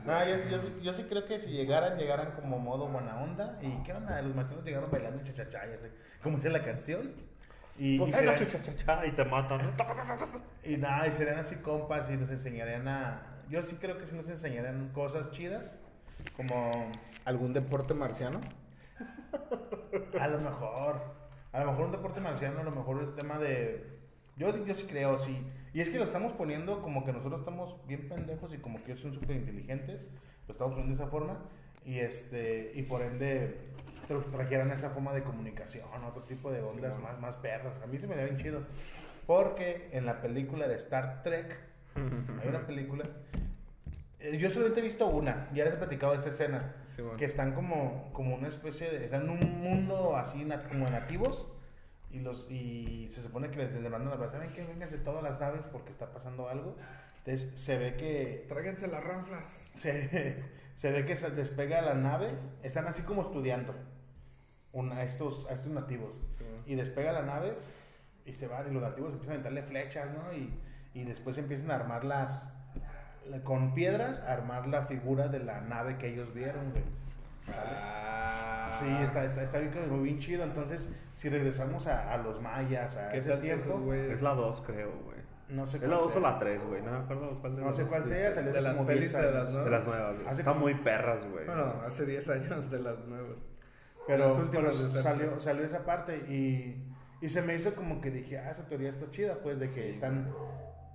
[0.07, 3.59] No, yo, yo, sí- yo sí creo que si llegaran, llegaran como modo buena onda.
[3.61, 4.21] ¿Y qué onda?
[4.23, 5.91] Los marcianos llegaron bailando chachachá, ya sé,
[6.23, 7.13] como dice la canción.
[7.79, 9.59] Y, Pues y, cha, y te matan.
[9.59, 10.43] ¿no?
[10.65, 13.23] y nada, y serían así compas y nos enseñarían a...
[13.51, 15.79] Yo sí creo que sí nos enseñarían cosas chidas.
[16.37, 16.91] Como
[17.25, 18.41] ¿Algún deporte marciano?
[20.19, 21.01] A lo mejor.
[21.53, 23.96] A lo mejor un deporte marciano, a lo mejor es tema de.
[24.37, 25.39] Yo, yo sí creo, sí.
[25.73, 28.93] Y es que lo estamos poniendo como que nosotros estamos bien pendejos y como que
[28.93, 30.11] ellos son súper inteligentes.
[30.47, 31.39] Lo estamos poniendo de esa forma.
[31.85, 33.57] Y este y por ende
[34.09, 37.81] tra- trajeran esa forma de comunicación, otro tipo de ondas más, más perras.
[37.83, 38.61] A mí se me da bien chido.
[39.27, 41.57] Porque en la película de Star Trek,
[42.43, 43.05] hay una película.
[44.21, 47.17] eh, Yo solamente he visto una, ya les he platicado de esta escena Sí, bueno.
[47.19, 51.49] que están como, como una especie de, están en un mundo así nat- como nativos
[52.17, 54.65] y los y se supone que les, les mandan a ¿saben qué?
[54.65, 56.77] Vénganse todas las naves porque está pasando algo.
[57.25, 59.47] Entonces se ve que Tráiganse las ranflas.
[59.75, 60.43] se,
[60.77, 62.31] se ve que se despega la nave,
[62.63, 63.75] están así como estudiando
[64.73, 66.13] una, a, estos, a estos nativos.
[66.67, 67.55] Y despega la nave
[68.25, 70.33] y se van y los nativos empiezan a meterle flechas, ¿no?
[70.33, 70.53] Y,
[70.95, 72.53] y después empiezan a armar las,
[73.29, 76.85] la- con piedras, a armar la figura de la nave que ellos vieron, güey.
[77.49, 78.26] Ah.
[78.79, 80.45] Sí, está, está, está bien, como bien chido.
[80.45, 84.13] Entonces, si regresamos a, a los mayas, a ¿Qué ese tal tiempo, esos?
[84.13, 85.17] Es la 2, creo, güey.
[85.49, 86.83] no sé Es la cuál 2 o la 3, güey.
[86.83, 89.33] No me acuerdo cuál de No sé cuál sea, salió De las pelis 10 de
[89.33, 89.65] las nuevas.
[89.65, 90.29] De las nuevas, güey.
[90.31, 91.47] Están como- muy perras, güey.
[91.47, 93.39] Bueno, hace 10 años de las nuevas.
[94.07, 96.81] Pero, Las últimas pero salió, salió esa parte y,
[97.21, 99.91] y se me hizo como que dije, ah, esa teoría está chida, pues, de que
[99.95, 100.33] están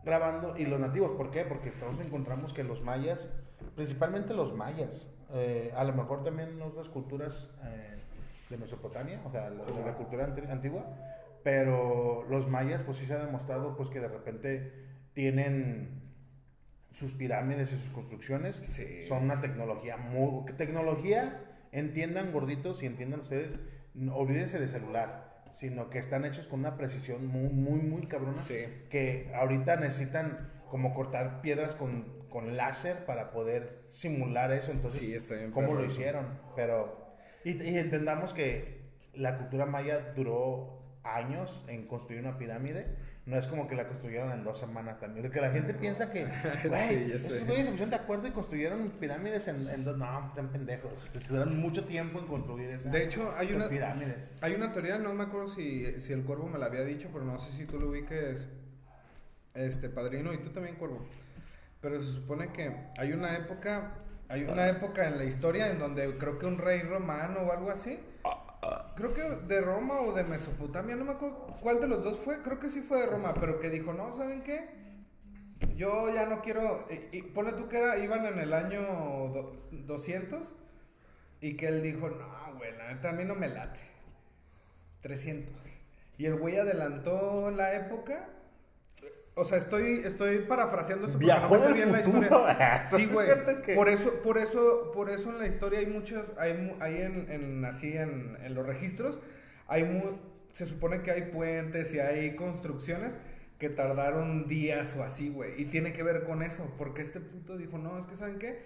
[0.05, 0.55] grabando.
[0.57, 1.43] Y los nativos, ¿por qué?
[1.43, 3.29] Porque todos encontramos que los mayas,
[3.75, 7.97] principalmente los mayas, eh, a lo mejor también otras culturas eh,
[8.49, 10.86] de Mesopotamia, o sea, la, de la cultura antigua,
[11.43, 14.73] pero los mayas, pues sí se ha demostrado, pues, que de repente
[15.13, 16.01] tienen
[16.91, 19.03] sus pirámides y sus construcciones Sí.
[19.05, 20.51] son una tecnología muy...
[20.53, 21.39] Tecnología,
[21.71, 23.59] entiendan gorditos y entiendan ustedes,
[23.93, 28.43] no, olvídense de celular, sino que están hechos con una precisión muy, muy, muy cabrona.
[28.43, 28.65] Sí.
[28.89, 34.71] Que ahorita necesitan como cortar piedras con, con láser para poder simular eso.
[34.71, 36.25] Entonces, Sí, está bien ¿cómo lo hicieron?
[36.55, 37.13] Pero...
[37.43, 38.82] Y, y entendamos que
[39.13, 42.88] la cultura maya duró años en construir una pirámide.
[43.25, 45.25] No es como que la construyeron en dos semanas también.
[45.25, 46.25] Lo que la gente piensa que,
[46.67, 49.95] güey, Sí, esos güeyes se pusieron de acuerdo y construyeron pirámides en, en dos.
[49.97, 51.01] No, están pendejos.
[51.13, 54.32] Se duraron mucho tiempo en construir esa, De hecho, hay esas una- pirámides.
[54.41, 57.23] Hay una teoría, no me acuerdo si, si el cuervo me la había dicho, pero
[57.25, 58.47] no sé si tú lo ubiques,
[59.53, 61.05] este padrino, y tú también, cuervo.
[61.82, 63.91] Pero se supone que hay una época,
[64.29, 67.71] hay una época en la historia en donde creo que un rey romano o algo
[67.71, 67.99] así,
[68.95, 72.41] creo que de Roma o de Mesopotamia, no me acuerdo cuál de los dos fue,
[72.43, 74.69] creo que sí fue de Roma, pero que dijo, no, ¿saben qué?
[75.75, 78.82] Yo ya no quiero, y, y ponle tú que era, iban en el año
[79.34, 80.55] do- 200
[81.39, 83.79] y que él dijo, no, güey, la neta a mí no me late.
[85.01, 85.51] 300.
[86.19, 88.27] Y el güey adelantó la época.
[89.34, 92.86] O sea, estoy, estoy parafraseando esto porque Viajó no me sé en bien la historia.
[92.88, 93.29] Sí, güey.
[93.65, 97.32] Que- Por eso, por eso, por eso en la historia hay muchas, hay, hay en,
[97.32, 99.19] en- así en, en los registros,
[99.67, 100.17] hay mu-
[100.53, 103.17] se supone que hay puentes y hay construcciones
[103.57, 105.61] que tardaron días o así, güey.
[105.61, 108.59] Y tiene que ver con eso, porque este puto dijo, no, es que ¿saben qué?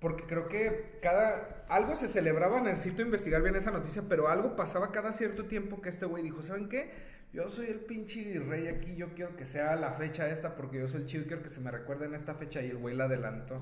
[0.00, 1.64] Porque creo que cada...
[1.68, 5.88] Algo se celebraba, necesito investigar bien esa noticia, pero algo pasaba cada cierto tiempo que
[5.88, 6.90] este güey dijo, ¿saben qué?
[7.36, 10.88] Yo soy el pinche rey aquí, yo quiero que sea la fecha esta porque yo
[10.88, 13.04] soy el chido quiero que se me recuerde en esta fecha y el güey la
[13.04, 13.60] adelantó.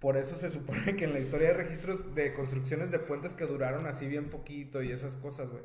[0.00, 3.46] Por eso se supone que en la historia hay registros de construcciones de puentes que
[3.46, 5.62] duraron así bien poquito y esas cosas, güey.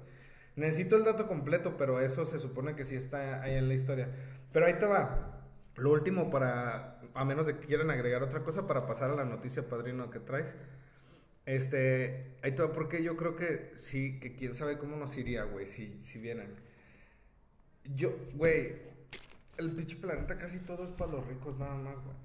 [0.57, 4.09] Necesito el dato completo, pero eso se supone que sí está ahí en la historia.
[4.53, 5.41] Pero ahí te va.
[5.75, 9.25] Lo último para, a menos de que quieran agregar otra cosa para pasar a la
[9.25, 10.53] noticia padrino que traes.
[11.47, 15.45] Este, ahí te va porque yo creo que sí, que quién sabe cómo nos iría,
[15.45, 16.68] güey, si, si vienen.
[17.95, 18.73] Yo, güey,
[19.57, 22.15] el pinche planeta casi todo es para los ricos nada más, güey.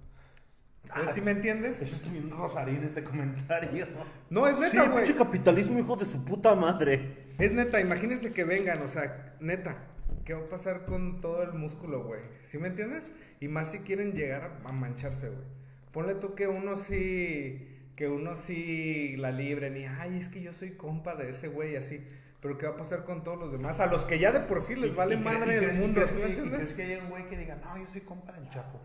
[0.91, 1.81] Ah, ¿Sí me entiendes?
[1.81, 3.87] Eso es bien rosarín este comentario.
[4.29, 5.05] No, es Sí, neta, güey.
[5.05, 7.17] pinche capitalismo, hijo de su puta madre.
[7.39, 9.79] Es neta, imagínense que vengan, o sea, neta,
[10.27, 12.21] ¿qué va a pasar con todo el músculo, güey?
[12.45, 13.11] ¿Sí me entiendes?
[13.41, 15.45] Y más si quieren llegar a, a mancharse, güey.
[15.91, 20.53] Ponle tú que uno sí, que uno sí la libren y, ay, es que yo
[20.53, 22.05] soy compa de ese güey, así.
[22.45, 23.81] Pero ¿qué va a pasar con todos los demás?
[23.81, 26.35] A los que ya de por sí les vale madre el mundo, crees ¿sí me
[26.45, 28.79] que- crees que hay un güey que diga, no, yo soy compa del Chapo.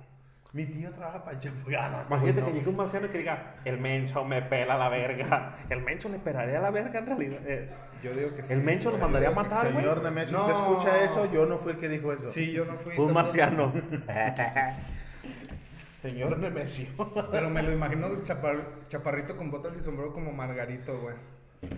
[0.53, 1.69] Mi tío trabaja para el Chapo.
[1.69, 2.47] Ya, no, Imagínate no.
[2.47, 5.57] que llegue un marciano y que diga, el mencho me pela la verga.
[5.69, 7.39] El mencho le pelaría la verga en realidad.
[7.45, 7.69] Eh,
[8.01, 8.53] Yo digo que sí.
[8.53, 9.83] El Mencho los mandaría a matar, güey.
[9.83, 10.45] Señor Nemesio, No.
[10.47, 11.25] ¿usted escucha eso?
[11.33, 12.31] Yo no fui el que dijo eso.
[12.31, 12.93] Sí, yo no fui.
[12.95, 13.73] Fue un marciano.
[16.01, 16.87] Señor Nemesio.
[17.29, 21.15] Pero me lo imagino chapar- chaparrito con botas y sombrero como Margarito, güey.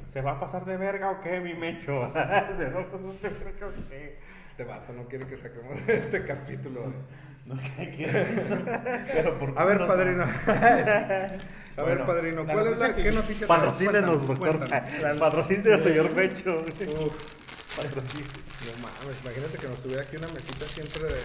[0.07, 2.11] ¿Se va a pasar de verga o qué, mi mencho?
[2.13, 2.19] ¿Se
[2.69, 4.19] va a pasar de verga o qué?
[4.47, 6.93] Este vato no quiere que saquemos este capítulo.
[7.45, 8.19] No, ¿qué quiere?
[9.55, 10.23] A ver, no- padrino.
[10.23, 13.47] A ver, padrino, ¿cuál es la que- qué noticia?
[13.47, 14.59] Patrocínenos, doctor.
[15.19, 16.57] Patrocínenos, señor Mencho.
[16.57, 18.27] Uf, Patrocinio.
[18.27, 21.19] no mames, imagínate que nos tuviera aquí una mesita siempre de,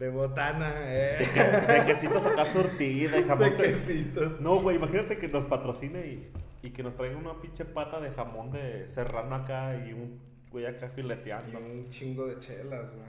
[0.00, 1.16] de botana, eh.
[1.20, 3.50] De, ques- de quesitos acá surtida, de jamón.
[3.50, 4.40] De se- quesitos.
[4.40, 6.32] No, güey, imagínate que nos patrocine y,
[6.62, 10.18] y que nos traiga una pinche pata de jamón de serrano acá y un
[10.50, 11.58] güey acá Y fileteando.
[11.58, 13.08] un chingo de chelas, güey.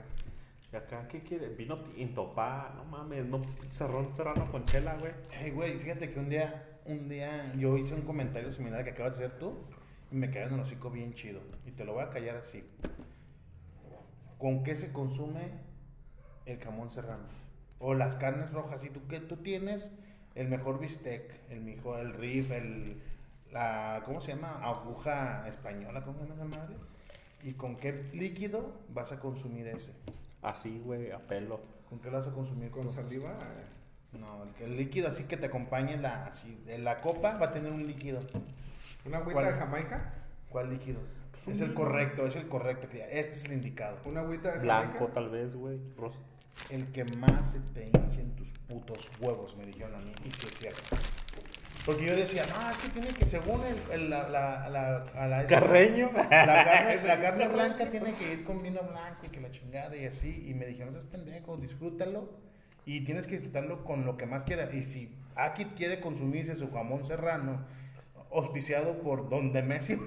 [0.72, 1.48] Y acá, ¿qué quiere?
[1.48, 2.72] Vino tinto, pa.
[2.76, 5.12] No mames, no pinche serrano, con chela, güey.
[5.30, 8.90] Hey, güey, fíjate que un día, un día yo hice un comentario similar al que
[8.90, 9.54] acabas de hacer tú
[10.10, 11.40] y me quedé en el hocico bien chido.
[11.66, 12.62] Y te lo voy a callar así.
[14.38, 15.71] ¿Con qué se consume
[16.46, 17.24] el jamón serrano?
[17.78, 18.84] O las carnes rojas.
[18.84, 19.92] Y tú, que tú tienes
[20.34, 23.00] el mejor bistec, el mejor, el riff, el,
[23.50, 24.60] la, ¿cómo se llama?
[24.62, 26.76] Aguja española, ¿cómo se llama esa madre?
[27.42, 29.92] ¿Y con qué líquido vas a consumir ese?
[30.42, 31.60] Así, güey, a pelo.
[31.88, 32.70] ¿Con qué lo vas a consumir?
[32.70, 32.90] Con tú?
[32.92, 33.34] saliva.
[34.12, 37.52] No, el, el líquido así que te acompañe la, así, en la copa va a
[37.52, 38.20] tener un líquido.
[39.04, 39.52] Una agüita ¿Cuál?
[39.52, 40.14] de Jamaica.
[40.48, 41.00] ¿Cuál líquido?
[41.46, 42.86] Es el correcto, es el correcto.
[42.92, 43.96] Este es el indicado.
[44.04, 45.14] Una agüita de Blanco, Jamaica.
[45.14, 45.80] tal vez, güey.
[45.96, 46.18] rosa.
[46.70, 50.12] El que más se te hinchen tus putos huevos, me dijeron a mí.
[50.24, 50.96] Y sí es cierto.
[51.84, 55.26] Porque yo decía, no, es que tiene que, según el, el- la, la, la, a
[55.26, 56.10] la- Carreño.
[56.14, 59.96] La carne, la carne blanca tiene que ir con vino blanco y que la chingada
[59.96, 60.44] y así.
[60.46, 62.30] Y me dijeron, no seas pendejo, disfrútalo.
[62.86, 64.72] Y tienes que disfrutarlo con lo que más quieras.
[64.74, 67.64] Y si Aki quiere consumirse su jamón serrano,
[68.32, 69.98] auspiciado por Don Demesio,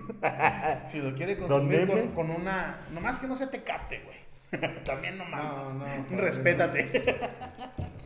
[0.87, 2.79] si lo quiere consumir con, con una.
[2.91, 4.17] Nomás que no se te capte, güey.
[4.85, 5.63] También no mames.
[5.73, 7.19] No, no, Respétate.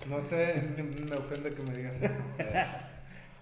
[0.07, 0.61] No sé,
[1.09, 2.19] me ofende que me digas eso.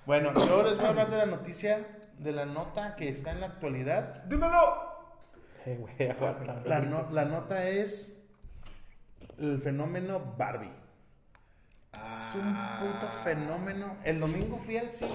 [0.05, 1.85] Bueno, yo les voy a hablar de la noticia,
[2.17, 4.23] de la nota que está en la actualidad.
[4.23, 4.55] ¡Dímelo!
[5.65, 6.61] Eh, güey, aguanta.
[6.65, 8.17] La, no- la nota es
[9.37, 10.71] el fenómeno Barbie.
[11.91, 13.97] Es un puto fenómeno.
[14.05, 15.11] El domingo fui al cine.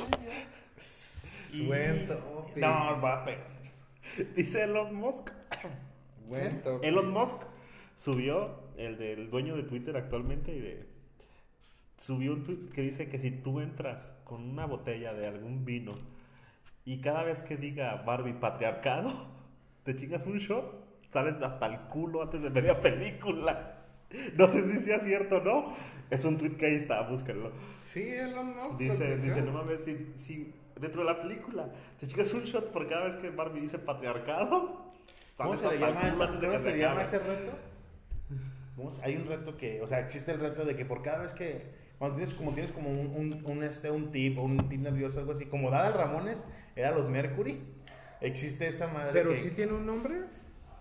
[1.54, 2.06] y- Buen.
[2.56, 3.46] No, va a pegar.
[4.36, 5.30] Dice Elon Musk.
[6.26, 6.62] Buen.
[6.82, 7.38] Elon Musk
[8.02, 10.86] subió, el del dueño de Twitter actualmente, y de-
[11.98, 15.92] subió un tweet que dice que si tú entras con una botella de algún vino
[16.84, 19.12] y cada vez que diga Barbie patriarcado,
[19.84, 23.78] te chingas un shot, sales hasta el culo antes de media película.
[24.36, 25.72] No sé si sea cierto o no.
[26.10, 27.50] Es un tweet que ahí está, búsquenlo.
[27.80, 28.76] Sí, Elon Musk.
[28.76, 32.86] Dice, dice, no mames, si, si dentro de la película te chingas un shot por
[32.90, 34.92] cada vez que Barbie dice patriarcado.
[35.38, 36.00] ¿Cómo se le llama,
[36.42, 37.52] ¿Cómo se llama ese reto?
[38.82, 41.22] ¿Cómo se- Hay un reto que, o sea, existe el reto de que por cada
[41.22, 41.62] vez que,
[41.98, 45.20] cuando tienes como, tienes como un, un, un, este, un tip o un tip nervioso,
[45.20, 47.60] algo así, como Dada Ramones, era los Mercury,
[48.20, 49.40] existe esa madre Pero que...
[49.40, 50.14] sí tiene un nombre.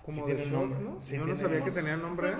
[0.03, 0.79] Como Sí de tiene nombre.
[0.79, 0.99] ¿no?
[0.99, 2.33] Sí Yo no tiene sabía que tenía nombre.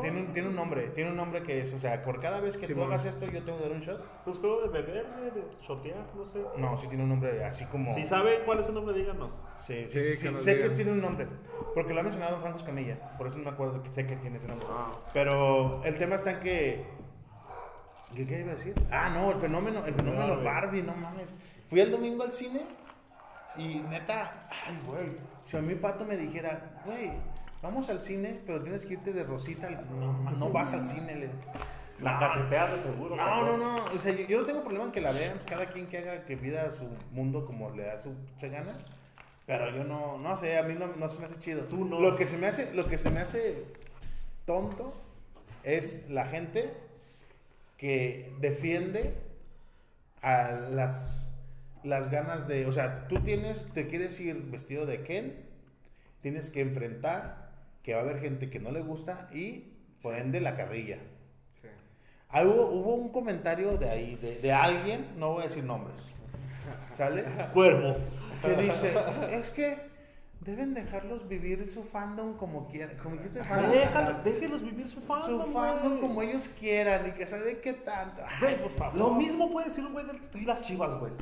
[0.00, 2.56] Tiene un, tiene un nombre, tiene un nombre que es, o sea, por cada vez
[2.56, 4.02] que Sí, tú hagas esto, yo tengo que dar un shot.
[4.24, 6.40] Pues juego de beber, de shotear, no sé.
[6.56, 7.92] No, sí tiene un nombre así como.
[7.92, 9.42] Si saben cuál es el nombre, díganos.
[9.58, 10.76] Sí, Sí, sí, que sé que digan.
[10.76, 11.26] tiene un nombre.
[11.74, 13.16] Porque lo ha mencionado Franco Escamilla.
[13.18, 14.66] Por eso no me acuerdo que sé que tiene ese nombre.
[14.70, 14.92] Ah.
[15.12, 16.84] Pero el tema está en que.
[18.16, 18.74] ¿Qué, qué iba a decir?
[18.90, 20.44] Ah, no, el fenómeno, el fenómeno Barbie.
[20.44, 21.28] Barbie, no mames.
[21.68, 22.60] Fui el domingo al cine
[23.56, 25.12] y neta, ay, güey.
[25.50, 27.12] Si a mi pato me dijera, güey,
[27.62, 31.14] vamos al cine, pero tienes que irte de rosita, no, no vas al cine.
[31.16, 31.28] Le...
[32.00, 33.14] La No, cachetea de seguro.
[33.16, 33.84] no, no, no.
[33.84, 35.34] O sea, yo, yo no tengo problema en que la vean.
[35.34, 38.76] pues, cada quien que haga que vida su mundo como le da su se gana.
[39.46, 41.62] Pero yo no, no sé, a mí no, no se me hace chido.
[41.64, 42.00] Tú no.
[42.00, 43.64] Lo que se me hace, lo que se me hace
[44.46, 44.94] tonto
[45.62, 46.72] es la gente
[47.76, 49.14] que defiende
[50.22, 51.23] a las,
[51.84, 55.34] las ganas de, o sea, tú tienes, te quieres ir vestido de Ken,
[56.22, 57.50] tienes que enfrentar
[57.82, 59.72] que va a haber gente que no le gusta y
[60.02, 60.96] por ende la carrilla.
[61.60, 61.68] Sí.
[62.30, 65.96] Ah, hubo, hubo un comentario de ahí, de, de alguien, no voy a decir nombres,
[66.96, 67.24] ¿sale?
[67.52, 67.96] Cuervo.
[68.42, 68.92] Que dice,
[69.32, 69.78] es que
[70.40, 75.00] deben dejarlos vivir su fandom como quieran, como que ese fandom, Déjalo- déjenlos vivir su
[75.00, 76.00] su fandom, fandom güey.
[76.00, 78.22] como ellos quieran y que sabe qué tanto.
[78.42, 78.98] Ay, por favor.
[78.98, 81.12] Lo mismo puede decir un güey del tú y las chivas, güey.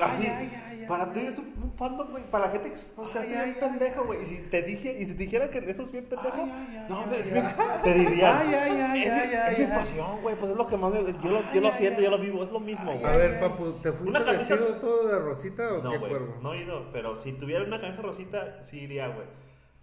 [0.00, 2.24] Así, Ay, ay, ay, para ti es un, fandom, güey.
[2.30, 2.86] Para la gente que se
[3.18, 4.22] hace bien pendejo, güey.
[4.22, 6.46] Y si te dije, y si te dijera que eso es bien pendejo,
[6.88, 7.44] no, es bien,
[7.84, 8.38] te diría.
[8.40, 9.70] Ay, ay, ay, es mi, ay, ay, es mi ay.
[9.70, 10.34] pasión, güey.
[10.36, 12.04] Pues es lo que más me, yo lo, Ay, yo lo ay, siento, ay.
[12.04, 13.04] yo lo vivo, es lo mismo, güey.
[13.04, 16.10] A ver, papu, ¿te fuiste Una camisa- vestido todo de rosita o No, qué güey,
[16.10, 16.34] cuervo?
[16.42, 19.26] no he ido, pero si tuviera una camisa rosita, sí iría, güey.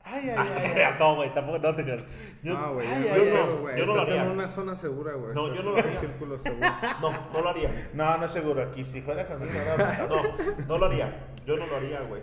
[0.04, 0.94] Ay, ay, Ah, ay, no ay.
[1.00, 2.04] no, güey, tampoco, no te creas.
[2.42, 3.78] Yo- No, güey, Ay, yo, no, güey.
[3.78, 4.34] yo no lo Estás en haría.
[4.34, 5.36] una zona segura, güey.
[5.36, 6.00] No, yo no en lo un haría.
[6.00, 6.68] círculo seguro.
[7.02, 7.90] No, no lo haría.
[7.94, 8.86] No, no es seguro aquí.
[8.86, 10.22] Si fuera con No,
[10.68, 11.28] no lo haría.
[11.46, 12.22] Yo no lo haría, güey.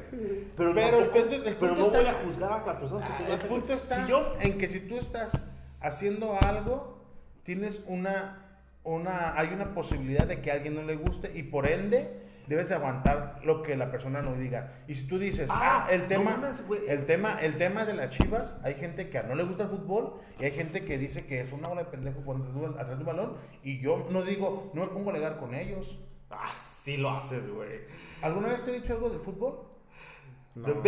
[0.57, 3.09] Pero, Pero el tampoco- punto- el pero no está- voy a juzgar a las personas
[3.09, 5.49] que sí lo El punto está Si yo en que si tú estás
[5.81, 7.05] haciendo algo,
[7.45, 8.47] tienes una,
[8.85, 12.69] una, hay una posibilidad de que a alguien no le guste y por ende debes
[12.69, 14.73] de aguantar lo que la persona no diga.
[14.87, 17.95] Y si tú dices, Ah, ah, el no tema, mames, el tema, el tema de
[17.95, 21.27] las Chivas, hay gente que no le gusta el fútbol y hay gente que dice
[21.27, 22.21] que es una bola de pendejo
[22.71, 26.01] atrás de un balón y yo no digo, no me pongo a alegar con ellos.
[26.31, 27.81] Ah, sí lo haces, güey.
[28.23, 29.76] ¿Alguna vez te he dicho algo del fútbol?
[30.57, 30.81] No, no,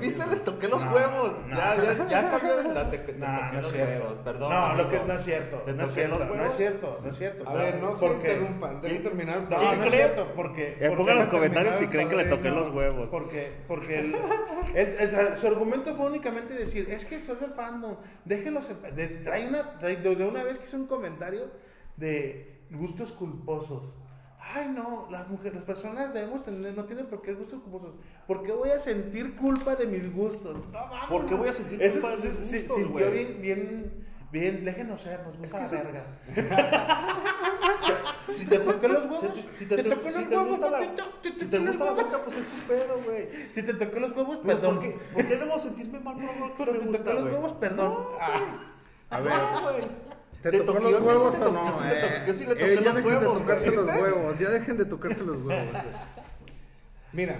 [0.00, 1.34] viste, le toqué los No, huevos.
[1.48, 1.56] no.
[1.56, 3.92] Ya, ya, ya cambió de la te, te No, toqué no es los cierto.
[4.04, 4.50] huevos, perdón.
[4.50, 5.56] no, lo que no es cierto.
[5.58, 7.48] ¿Te No es toqué cierto, los no es cierto, no es cierto.
[7.48, 9.40] A ver, no se interrumpan, dejen terminar.
[9.50, 10.62] No, ¿Quién no es cierto, porque...
[10.68, 13.08] Eh, porque- pongan los terminar comentarios si creen que le toqué los huevos.
[13.10, 14.14] Porque, porque el,
[14.76, 18.70] el- el- su argumento fue únicamente decir, es que soy del fandom, déjenlos...
[18.70, 18.94] en paz".
[18.94, 21.50] De, trae una, trae- de una vez que hizo un comentario
[21.96, 23.98] de gustos culposos.
[24.54, 27.94] Ay, no, las mujeres, las personas debemos tener, no tienen por qué gustos culposos.
[28.26, 30.56] ¿Por qué voy a sentir culpa de mis gustos?
[30.72, 32.92] No, mames, ¿Por qué voy a sentir Eso culpa de sí- mis sí- gustos, sintió
[33.06, 33.10] güey?
[33.12, 36.06] bien, bien, bien, déjenos ser, nos gusta Es que la eso- verga.
[38.34, 39.20] Si te ¿Por qué los huevos?
[39.20, 41.04] Si, si te, ¿Te te- tocó si los te huevos, gusta la, papito?
[41.22, 42.12] ¿Te si tocó te los gusta la huevos?
[42.12, 43.28] boca, pues es tu pedo, güey.
[43.54, 44.74] Si te toqué los huevos, Pero perdón.
[44.76, 47.22] ¿por qué, ¿Por qué debo sentirme mal por algo que me te gusta, toqué los
[47.22, 47.34] güey?
[47.34, 47.96] huevos, perdón.
[48.20, 48.40] Ah.
[49.10, 50.05] A ver, No.
[50.50, 51.66] ¿Te Te tocó los yo sí huevos o no?
[52.26, 55.24] yo sí le toqué- los dejen de huevos, tocarse los huevos, ya dejen de tocarse
[55.24, 55.68] los huevos.
[57.12, 57.38] Mira,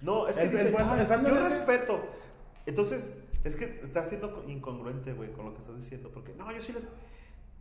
[0.00, 2.04] No, es que dice, el fandom- "Ah, el fandom yo respeto.
[2.66, 6.10] Entonces, es que estás siendo co- incongruente, güey, con lo que estás diciendo.
[6.12, 6.82] Porque, no, yo sí les...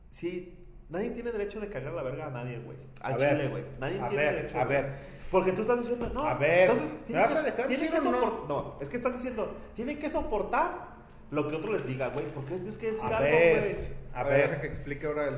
[0.09, 0.57] Sí,
[0.89, 2.77] nadie tiene derecho de cagar la verga a nadie, güey.
[3.01, 3.63] Al A chile, güey.
[3.79, 4.57] Nadie a tiene ver, derecho.
[4.59, 4.81] a güey.
[4.81, 4.93] ver.
[5.31, 6.27] Porque tú estás diciendo, no.
[6.27, 8.11] A ver, entonces, ¿me vas que- a dejar que o no?
[8.21, 10.92] sopor- no, es que estás diciendo, tienen que soportar
[11.33, 12.25] lo que otro les diga, güey.
[12.27, 13.75] Porque tienes que decir A algo, güey.
[14.13, 15.37] a a ver, que explique ahora él.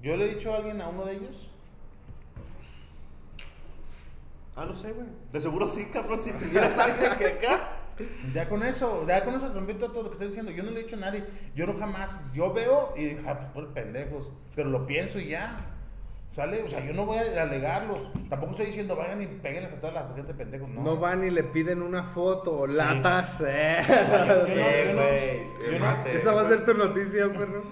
[0.00, 1.50] Yo le he dicho a alguien, a uno de ellos,
[4.56, 5.06] Ah, no sé, güey.
[5.32, 7.76] De seguro sí, cabrón, si tuvieras alguien que acá.
[8.34, 10.50] ya con eso, ya con eso transmito todo lo que estoy diciendo.
[10.50, 11.24] Yo no le he dicho a nadie.
[11.54, 14.30] Yo no jamás, yo veo y digo, ah, pues por pendejos.
[14.56, 15.64] Pero lo pienso y ya.
[16.38, 16.62] ¿Sale?
[16.62, 17.98] O sea, yo no voy a alegarlos.
[18.30, 20.68] Tampoco estoy diciendo, vayan y péguenles a toda la gente pendejos.
[20.68, 23.80] No, No van y le piden una foto o latas, eh.
[26.14, 27.64] Esa va a ser tu noticia, perro.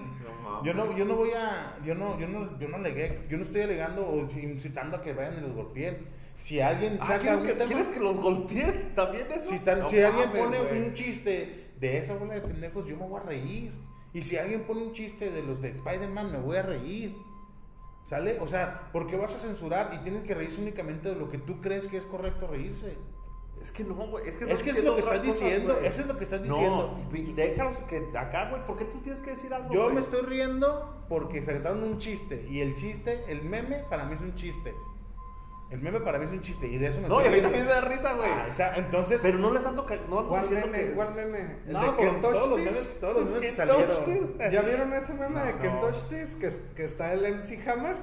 [0.65, 3.43] Yo no, yo no voy a, yo no, yo no, yo no alegué, yo no
[3.45, 5.99] estoy alegando o incitando a que vayan y los golpeen.
[6.37, 9.49] Si alguien Ah, saca ¿quieres, un que, tema- ¿Quieres que los golpeen también eso?
[9.49, 10.81] si, están- No si alguien mames, pone güey.
[10.81, 13.71] un chiste de esa bola de pendejos, yo me voy a reír.
[14.13, 17.15] Y si alguien pone un chiste de los de Spider-Man, me voy a reír.
[18.07, 18.39] ¿Sale?
[18.39, 21.37] O sea, ¿por qué vas a censurar y tienes que reírse únicamente de lo que
[21.37, 22.95] tú crees que es correcto reírse?
[23.61, 24.25] Es que no, güey.
[24.29, 25.87] Es que, Es que es lo que estás cosas, diciendo, güey.
[25.87, 26.99] eso es lo que estás diciendo.
[27.11, 28.65] No, déjalos que acá, güey.
[28.65, 29.73] ¿Por qué tú tienes que decir algo?
[29.73, 32.47] Yo me estoy riendo porque se un chiste.
[32.49, 34.73] Y el chiste, el meme, para mí es un chiste.
[35.69, 36.65] El meme para mí es un chiste.
[36.67, 38.29] Y de eso me No, y a mí también me da risa, güey.
[38.31, 39.21] Ah, está, entonces.
[39.21, 40.85] Pero no les ando, ca- no ando ¿Cuál diciendo meme?
[40.85, 40.91] que.
[40.93, 41.55] ¿Cuál meme?
[41.67, 44.37] ¿El no, de Kentosh todos los memes, todos los memes que salieron.
[44.51, 45.81] ¿Ya vieron ese meme de No, Ken no.
[45.81, 46.29] Toshtis?
[46.39, 47.95] Que, que está el MC Hammer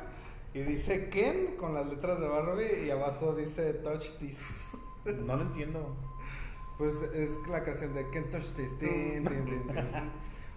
[0.53, 4.69] y dice Ken con las letras de Barbie y abajo dice Touchtis.
[5.07, 5.97] No lo entiendo.
[6.77, 8.79] Pues es la canción de Ken Touchtis.
[8.79, 10.13] Tin, tin, tin, tin.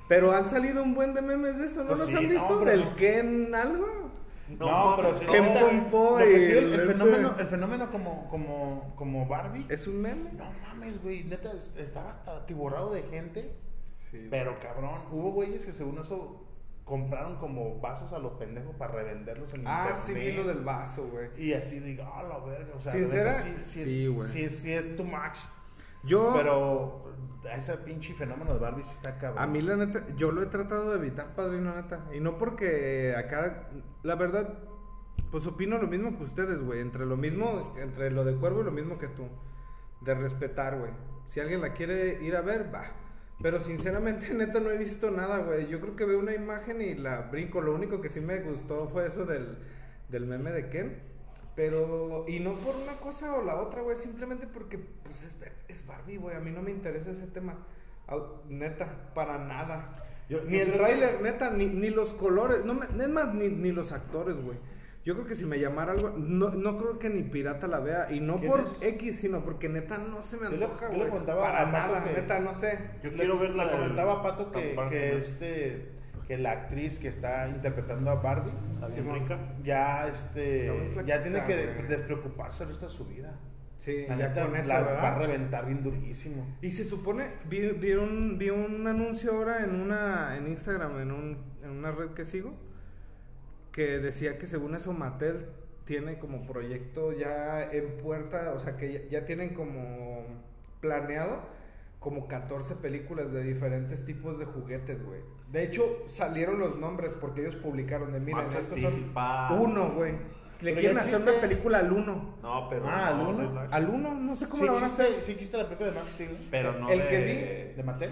[0.10, 2.30] Pero han salido un buen de memes de eso, ¿no Pues los sí, han no,
[2.30, 2.60] visto?
[2.60, 2.95] pero ¿Del no.
[2.95, 3.88] Ken algo?
[4.50, 5.26] No, pero sí.
[5.26, 5.60] no.
[5.60, 9.66] Pompo lo que y sí, el, el- fenómeno, el fenómeno como, como, como Barbie.
[9.70, 10.32] ¿Es un meme?
[10.34, 11.24] No mames, güey.
[11.26, 13.52] Neta, es- estaba hasta tiborrado de gente.
[14.12, 14.28] Sí.
[14.30, 16.43] Pero cabrón, hubo güeyes que según eso
[16.86, 20.04] compraron como vasos a los pendejos para revenderlos en Ah, internet.
[20.06, 21.28] sí, vi lo del vaso, güey.
[21.38, 22.74] Y así digo, ah, la verga.
[22.78, 25.39] O sea, sí, sí, Sí, es, sí, sí es too much.
[26.04, 27.14] Yo, Pero
[27.56, 29.43] ese pinche fenómeno de Barbie está cabrón.
[29.43, 32.06] a mí la neta, yo lo he tratado de evitar, padrino, neta.
[32.14, 33.70] Y no porque acá,
[34.04, 34.60] la verdad,
[35.32, 36.82] pues opino lo mismo que ustedes, güey.
[36.82, 39.28] Entre lo mismo, entre lo de Cuervo y lo mismo que tú.
[40.02, 40.91] De respetar, güey.
[41.28, 42.86] Si alguien la quiere ir a ver, va.
[43.41, 45.68] Pero sinceramente, neta, no he visto nada, güey.
[45.68, 47.62] Yo creo que veo una imagen y la brinco.
[47.62, 49.58] Lo único que sí me gustó fue eso del,
[50.10, 51.16] del meme de Ken.
[51.58, 53.97] Pero, y no por una cosa o la otra, güey.
[53.97, 55.36] Simplemente porque, pues, es,
[55.68, 56.36] es Barbie, güey.
[56.36, 57.55] A mí no me interesa ese tema.
[58.47, 60.03] Neta, para nada.
[60.30, 62.64] Yo- ni yo el que- tráiler, neta, ni, ni los colores.
[62.64, 64.58] No me, es más, ni, ni los actores, güey.
[65.03, 68.12] Yo creo que si me llamara algo, no, no creo que ni pirata la vea.
[68.12, 68.82] Y no ¿Quién por es?
[68.84, 71.10] X, sino porque neta no se me Yo le- antoja, yo le güey.
[71.12, 72.78] contaba Para nada, que- neta, no sé.
[73.03, 75.97] Yo Le- quiero ver la le comentaba a Pato que, que este
[76.28, 78.51] que la actriz que está interpretando a Barbie
[78.93, 79.21] Simón.
[79.21, 79.39] rica.
[79.63, 81.55] ya este ya tiene que
[81.88, 83.39] despreocuparse el resto de su vida.
[83.78, 86.57] Sí, La ya neta, con eso, la va a reventar bien durísimo.
[86.61, 91.11] Y se supone, vi, vi, un, vi un anuncio ahora en una en Instagram, en,
[91.11, 92.53] un, en una red que sigo,
[93.71, 95.45] que decía que según eso Mattel
[95.86, 100.25] tiene como proyecto ya en puerta, o sea que ya, ya tienen como
[100.82, 101.57] planeado
[102.00, 105.22] como 14 películas de diferentes tipos de juguetes, güey.
[105.52, 109.52] De hecho, salieron los nombres porque ellos publicaron de, miren, Max estos son pa.
[109.60, 110.14] uno, güey.
[110.62, 111.32] Le Pero quieren hacer existe.
[111.32, 112.36] una película al uno.
[112.41, 112.84] No, pero.
[112.88, 113.68] Ah, no, ¿al uno?
[113.72, 115.24] Al uno, no sé cómo Sí lo van a hacer.
[115.24, 117.08] sí existe la película de Max Steel Pero no El de.
[117.08, 118.12] que de Mattel.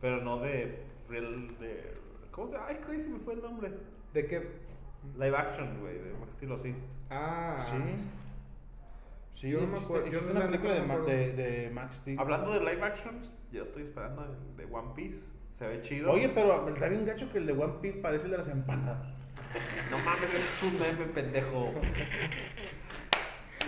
[0.00, 0.84] Pero no de.
[1.10, 1.92] real- de
[2.30, 2.66] ¿Cómo se llama?
[2.70, 3.72] Ay, ¿qué se me fue el nombre?
[4.14, 4.48] ¿De qué?
[5.18, 6.74] Live action, güey, de Max Steel, así.
[7.10, 7.76] Ah, Sí.
[9.42, 11.70] Sí, Yo no me acuerdo, yo una la película de, neta no Ma- me de,
[11.70, 12.16] Max Steel.
[12.20, 15.18] Hablando de live actions, yo estoy esperando el de One Piece.
[15.50, 16.12] Se ve chido.
[16.12, 19.04] Oye, pero está bien gacho que el de One Piece parece el de las empanadas.
[19.90, 21.72] No mames, es un meme pendejo.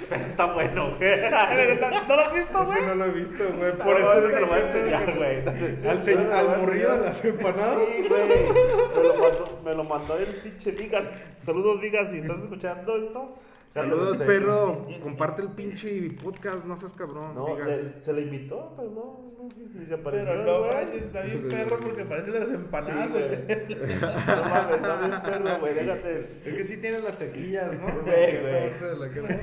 [0.09, 1.21] Pero está bueno, güey.
[2.09, 2.79] ¿No lo has visto, güey?
[2.79, 3.77] Ese no lo he visto, güey.
[3.79, 5.89] Por eso te lo voy a enseñar, güey.
[5.89, 7.79] Al, se- al morrillo de las empanadas.
[7.79, 8.29] Sí, güey.
[8.29, 11.09] Me lo mandó, me lo mandó el pinche Vigas.
[11.43, 13.39] Saludos, Vigas, si estás escuchando esto.
[13.75, 14.87] Saludos, perro.
[15.03, 17.35] Comparte el pinche podcast, no seas cabrón.
[17.35, 17.67] No, digas.
[17.69, 20.27] le- se le invitó, pero no, no, ni se apareció.
[20.29, 20.99] Pero no güey.
[20.99, 23.11] está bien perro porque parece las empanadas.
[23.11, 23.99] Sí, güey.
[23.99, 26.19] No mames, está bien perro, güey, déjate.
[26.45, 28.03] Es que sí tiene las cejillas, ¿no?
[28.03, 28.71] Güey, güey.
[28.71, 29.41] parte de la cara.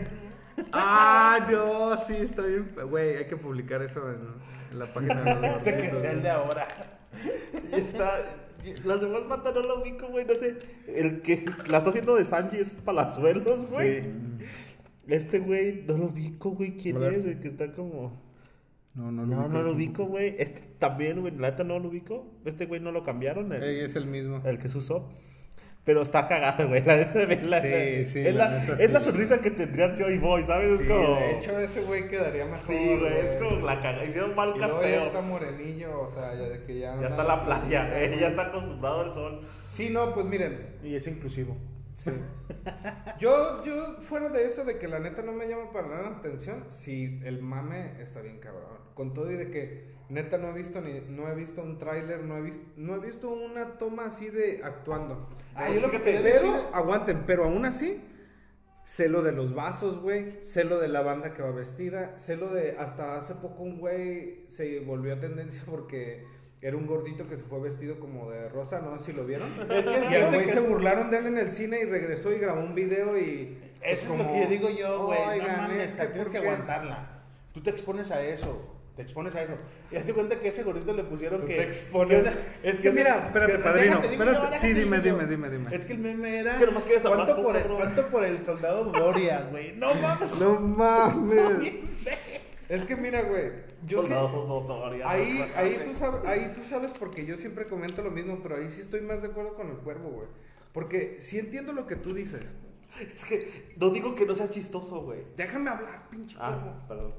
[0.72, 2.72] Ah, no, sí, está bien.
[2.90, 4.20] Güey, hay que publicar eso en,
[4.72, 6.68] en la página de los Sé que sea el de ahora.
[7.72, 8.24] Y está.
[8.86, 10.26] Las demás bandas no lo ubico, güey.
[10.26, 10.58] No sé.
[10.88, 14.04] El que la está haciendo de Sanji es Palazuelos, güey.
[15.08, 16.78] Este güey no lo ubico, güey.
[16.78, 17.26] ¿Quién es?
[17.26, 18.22] El que está como.
[18.94, 20.36] No, no No, no lo ubico, güey.
[20.38, 21.36] Este también, güey.
[21.38, 22.26] La neta no lo ubico.
[22.46, 23.52] Este güey no lo cambiaron.
[23.54, 24.42] El, es el mismo.
[24.46, 25.10] el que se usó.
[25.84, 26.84] Pero está cagado, güey.
[26.86, 28.88] La la- Sí, sí, Es la es sí.
[28.90, 30.80] la sonrisa que tendría Joy Boy, ¿sabes?
[30.80, 31.16] Sí, es como.
[31.16, 32.68] de hecho, ese güey quedaría mejor.
[32.68, 33.18] sí, güey.
[33.28, 34.06] Es como la cagada.
[34.06, 35.22] Hicieron mal Y luego ya está casteo.
[35.24, 37.00] morenillo, o sea, ya de que ya.
[37.02, 39.42] Ya está la playa, eh, ya está acostumbrado al sol.
[39.70, 41.58] Sí, no, pues miren, Y es inclusivo.
[41.94, 42.12] Sí.
[43.20, 46.18] Yo, yo, fuera de eso, de que la neta no me llama para nada la
[46.18, 48.80] atención, sí, el mame está bien cabrón.
[48.94, 52.22] Con todo y de que neta no he visto ni, no he visto un tráiler,
[52.24, 55.30] no he visto, no he visto una toma así de actuando.
[55.56, 56.66] Ah, Es es lo que quería pero, decir.
[56.74, 58.02] aguanten, pero aún así,
[58.84, 62.36] sé lo de los vasos, güey, sé lo de la banda que va vestida, sé
[62.36, 66.26] lo de, hasta hace poco un güey se volvió a tendencia porque
[66.62, 69.50] era un gordito que se fue vestido como de rosa, no sé si lo vieron.
[69.70, 72.32] Es que Y al güey que- se burlaron de él en el cine y regresó
[72.34, 73.58] y grabó un video y...
[73.80, 75.20] pues, es lo que yo digo yo, güey.
[75.20, 76.50] No "Oigan, mames, es que tienes ¿por que qué?".
[76.50, 77.24] aguantarla.
[77.54, 78.71] Tú te expones a eso.
[78.96, 79.54] Te expones a eso.
[79.92, 81.56] Y hazte cuenta que ese gordito le pusieron que.
[81.56, 82.24] te expones.
[82.24, 84.38] que- Es que mira, espérate, que- padrino, déjate, espérate.
[84.38, 85.76] yo, déjate, Sí, dime, dime, dime, dime.
[85.76, 86.52] Es que el meme era.
[86.52, 87.64] Es que nomás quieres hablar ¿cuánto por, el.
[87.64, 89.74] ¿Cuánto por el soldado Doria, güey?
[89.78, 90.40] No mames.
[90.40, 91.74] No mames.
[92.70, 93.52] Es que mira, güey,
[93.86, 94.08] yo sí...
[94.08, 98.02] Soldado, no, no, haría Ahí, ahí, tú sabes, ahí tú sabes porque yo siempre comento
[98.02, 100.28] lo mismo, pero ahí sí estoy más de acuerdo con el cuervo, güey.
[100.72, 102.44] Porque sí entiendo lo que tú dices.
[103.14, 105.20] Es que no digo que no seas chistoso, güey.
[105.36, 106.62] Déjame hablar, pinche cuervo.
[106.78, 107.14] Ah, perdón.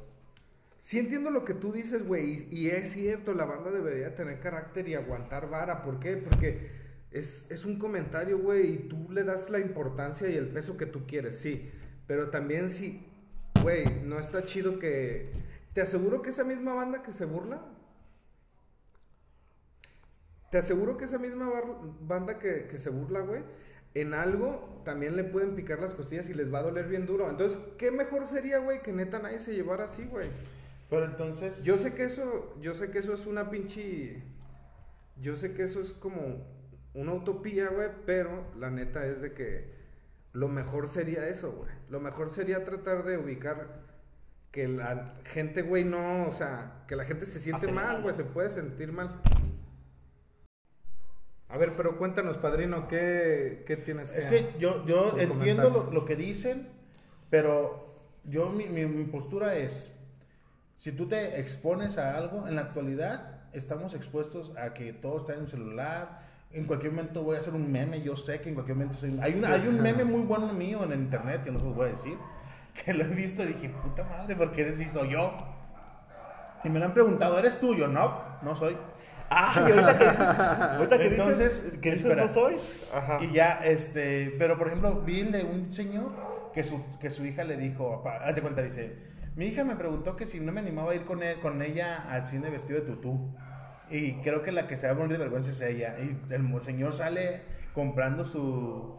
[0.82, 4.88] Sí entiendo lo que tú dices, güey, y, es cierto, la banda debería tener carácter
[4.88, 5.84] y aguantar vara.
[5.84, 6.16] ¿Por qué?
[6.16, 6.70] Porque
[7.12, 10.86] es, es un comentario, güey, y tú le das la importancia y el peso que
[10.86, 11.70] tú quieres, sí.
[12.08, 13.06] Pero también sí,
[13.62, 15.30] güey, no está chido que...
[15.72, 17.64] Te aseguro que esa misma banda que se burla...
[20.50, 21.48] Te aseguro que esa misma
[22.00, 23.42] banda que, que se burla, güey,
[23.94, 27.30] en algo también le pueden picar las costillas y les va a doler bien duro.
[27.30, 30.28] Entonces, ¿qué mejor sería, güey, que neta nadie se llevara así, güey?
[30.92, 31.62] Pero entonces.
[31.62, 34.22] Yo sé que eso, yo sé que eso es una pinche,
[35.16, 36.46] yo sé que eso es como
[36.92, 39.72] una utopía, güey, pero la neta es de que
[40.34, 41.70] lo mejor sería eso, güey.
[41.88, 43.80] Lo mejor sería tratar de ubicar
[44.50, 48.14] que la gente, güey, no, o sea, que la gente se siente Hace mal, güey,
[48.14, 49.18] se puede sentir mal.
[51.48, 56.04] A ver, pero cuéntanos, padrino, ¿qué, qué tienes Es que yo, yo entiendo lo, lo
[56.04, 56.68] que dicen,
[57.30, 59.98] pero yo mi, mi- mi postura es,
[60.82, 65.34] si tú te expones a algo, en la actualidad estamos expuestos a que todo está
[65.34, 68.56] en un celular, en cualquier momento voy a hacer un meme, yo sé que en
[68.56, 69.16] cualquier momento soy...
[69.22, 71.76] Hay, una, hay un meme muy bueno mío en el internet, que no se los
[71.76, 72.18] voy a decir,
[72.84, 75.32] que lo he visto y dije, puta madre, porque ese sí soy yo.
[76.64, 77.86] Y me lo han preguntado, ¿eres tuyo?
[77.86, 78.76] No, no soy.
[79.34, 82.56] Ah, y ahorita que dices, ahorita que Entonces, dices, que dices no soy.
[82.94, 83.18] Ajá.
[83.22, 86.12] Y ya, este, pero por ejemplo, vi el de un señor
[86.52, 90.16] que su, que su hija le dijo, haz de cuenta, dice, mi hija me preguntó
[90.16, 92.86] que si no me animaba a ir con, él, con ella al cine vestido de
[92.86, 93.34] tutú.
[93.90, 95.96] Y creo que la que se va a morir de vergüenza es ella.
[95.98, 97.42] Y el señor sale
[97.74, 98.96] comprando su,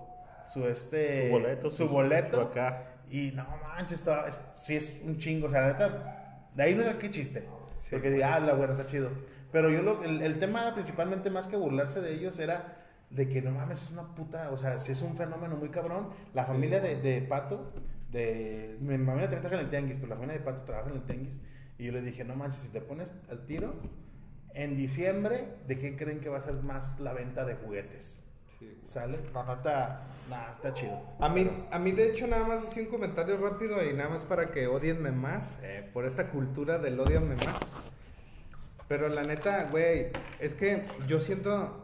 [0.54, 2.38] su este, Su boleto, su su- boleto.
[2.42, 2.84] su acá.
[3.10, 6.74] Y no manches, está, es, sí es un chingo, o sea, la neta, de ahí
[6.76, 7.48] no era qué chiste.
[7.92, 9.10] porque diga, ah, la güera está chido.
[9.52, 12.78] Pero yo lo, el, el tema era principalmente más que burlarse de ellos era
[13.12, 16.10] de que no mames, es una puta, o sea, si es un fenómeno muy cabrón.
[16.34, 17.72] La familia de, de Pato,
[18.14, 21.04] de, mi también trabaja en el Tianguis, pero la familia de Pato trabaja en el
[21.04, 21.40] Tianguis.
[21.78, 23.74] Y yo le dije, no manches, si te pones al tiro,
[24.54, 28.24] en diciembre, ¿de qué creen que va a ser más la venta de juguetes?
[28.86, 29.18] ¿Sale?
[29.34, 31.02] No, no está, nah, está chido.
[31.20, 34.24] A mí, a mí, de hecho, nada más así un comentario rápido y nada más
[34.24, 37.60] para que odienme más, eh, por esta cultura del odienme más.
[38.88, 41.82] Pero la neta, güey, es que yo siento,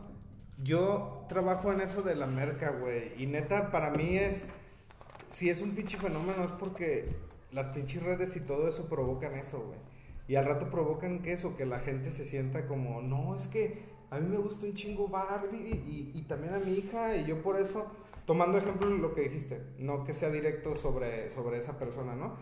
[0.62, 4.48] yo trabajo en eso de la merca, güey, y neta, para mí es,
[5.30, 7.10] si es un pinche fenómeno es porque
[7.52, 9.80] las pinches redes y todo eso provocan eso, güey.
[10.28, 13.84] Y al rato provocan que eso, que la gente se sienta como, no, es que
[14.12, 17.42] a mí me gusta un chingo Barbie y, y también a mi hija y yo
[17.42, 17.88] por eso,
[18.26, 22.36] tomando ejemplo lo que dijiste, no que sea directo sobre, sobre esa persona, ¿no?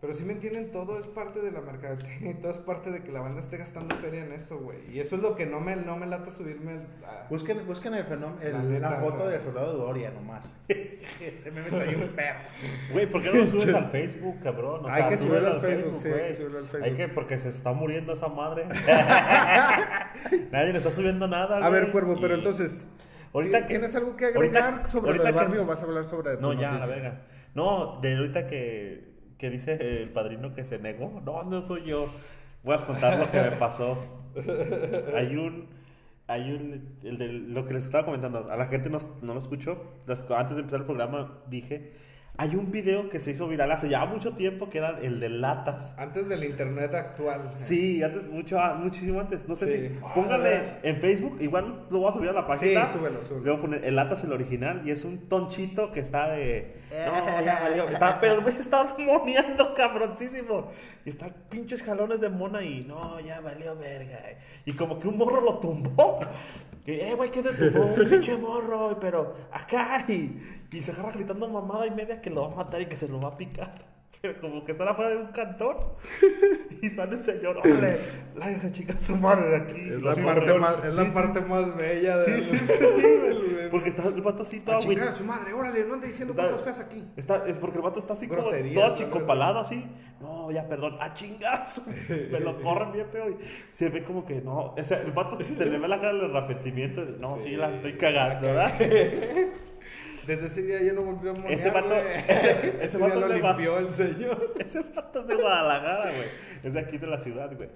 [0.00, 3.02] Pero si me entienden, todo es parte de la mercadotecnia y todo es parte de
[3.02, 4.78] que la banda esté gastando feria en eso, güey.
[4.92, 7.26] Y eso es lo que no me, no me lata subirme al- a...
[7.28, 10.56] Busquen, busquen el fenómeno, La el- la, foto del soldado Doria nomás.
[10.68, 12.38] Se me metió ahí un perro.
[12.92, 14.84] Güey, ¿por qué no lo subes al Facebook, cabrón?
[14.84, 16.84] O Hay que subirlo al Facebook, sí, hay que subirlo al Facebook.
[16.88, 18.66] Hay que, porque se está muriendo esa madre.
[20.52, 22.86] Nadie le está subiendo nada, A ver, güey, Cuervo, pero y- entonces,
[23.34, 26.04] Ahorita que- ¿tienes algo que ahorita- agregar sobre ahorita que- Barbie o vas a hablar
[26.04, 26.94] sobre No, ya, la noticia?
[26.94, 27.20] verga.
[27.54, 29.07] No, de ahorita que,
[29.38, 31.22] que dice el padrino que se negó.
[31.24, 32.08] No, no soy yo.
[32.64, 33.98] Voy a contar lo que me pasó.
[35.14, 35.66] Hay un.
[36.26, 36.98] Hay un.
[37.02, 38.50] El de lo que les estaba comentando.
[38.50, 39.82] A la gente no, no lo escuchó.
[40.06, 41.92] Antes de empezar el programa dije.
[42.40, 45.28] Hay un video que se hizo viral hace ya mucho tiempo que era el de
[45.28, 45.92] latas.
[45.98, 47.50] Antes del internet actual.
[47.56, 49.48] Sí, antes, mucho, ah, muchísimo antes.
[49.48, 49.88] No sé Sí.
[49.88, 49.98] si.
[50.04, 50.78] Ah, Póngale veras.
[50.84, 51.36] en Facebook.
[51.40, 52.86] Igual lo voy a subir a la página.
[52.86, 53.44] Sí, súbelo, súbelo.
[53.44, 54.82] Le voy a poner el Latas el original.
[54.86, 56.76] Y es un tonchito que está de.
[56.92, 57.88] No, ya valió.
[57.88, 60.70] Está, pero el güey se está moneando cabroncísimo.
[61.04, 62.84] Y está pinches jalones de mona y.
[62.84, 64.20] No, ya valió verga.
[64.64, 66.20] Y como que un morro lo tumbó.
[66.84, 67.86] Que, eh, güey, ¿qué te tumbó?
[67.86, 68.96] Un pinche morro.
[69.00, 70.04] Pero acá.
[70.08, 70.40] Y,
[70.72, 73.08] y se agarra gritando mamada y media que lo va a matar y que se
[73.08, 73.86] lo va a picar.
[74.20, 75.76] Pero como que están afuera de un cantón.
[76.80, 77.98] Y sale el señor, órale,
[78.36, 79.80] lárgase chica su madre de aquí.
[79.96, 83.68] Es la, parte más, es la sí, parte más bella Sí, de sí, sí, güey.
[83.68, 84.96] Porque está el vato así todo güey.
[85.16, 87.04] su madre, órale, no ande diciendo Está- cosas feas aquí.
[87.16, 89.00] Está, es porque el vato está así como Groserías, todo ¿sabes?
[89.02, 89.84] achicopalado así.
[90.20, 90.96] No, ya, perdón.
[91.00, 91.82] A chingazo.
[92.08, 93.28] Me lo corren bien feo.
[93.28, 93.36] Y
[93.72, 94.74] se ve como que no.
[94.78, 97.04] O sea, el vato se le ve la cara del arrepentimiento.
[97.18, 98.78] No, sí, la estoy cagando, ¿verdad?
[100.28, 102.00] Desde ese día ya no volvió a monear, Ese vato- güey.
[102.28, 104.54] ese- ese vato lo le va- limpió el señor.
[104.60, 106.28] Ese vato es de Guadalajara, güey.
[106.62, 107.70] Es de aquí de la ciudad, güey.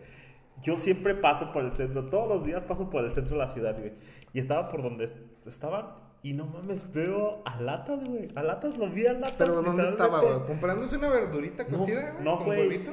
[0.63, 3.49] Yo siempre paso por el centro, todos los días paso por el centro de la
[3.49, 3.95] ciudad, güey.
[4.33, 5.87] Y estaba por donde est- estaban.
[6.23, 8.29] Y no mames, veo a latas, güey.
[8.37, 9.35] A latas, lo vi a latas.
[9.39, 10.47] Pero ¿dónde estaba, güey?
[10.47, 12.25] ¿Comprándose una verdurita cocida, güey?
[12.25, 12.61] no, ¿Con güey.
[12.61, 12.93] huevito?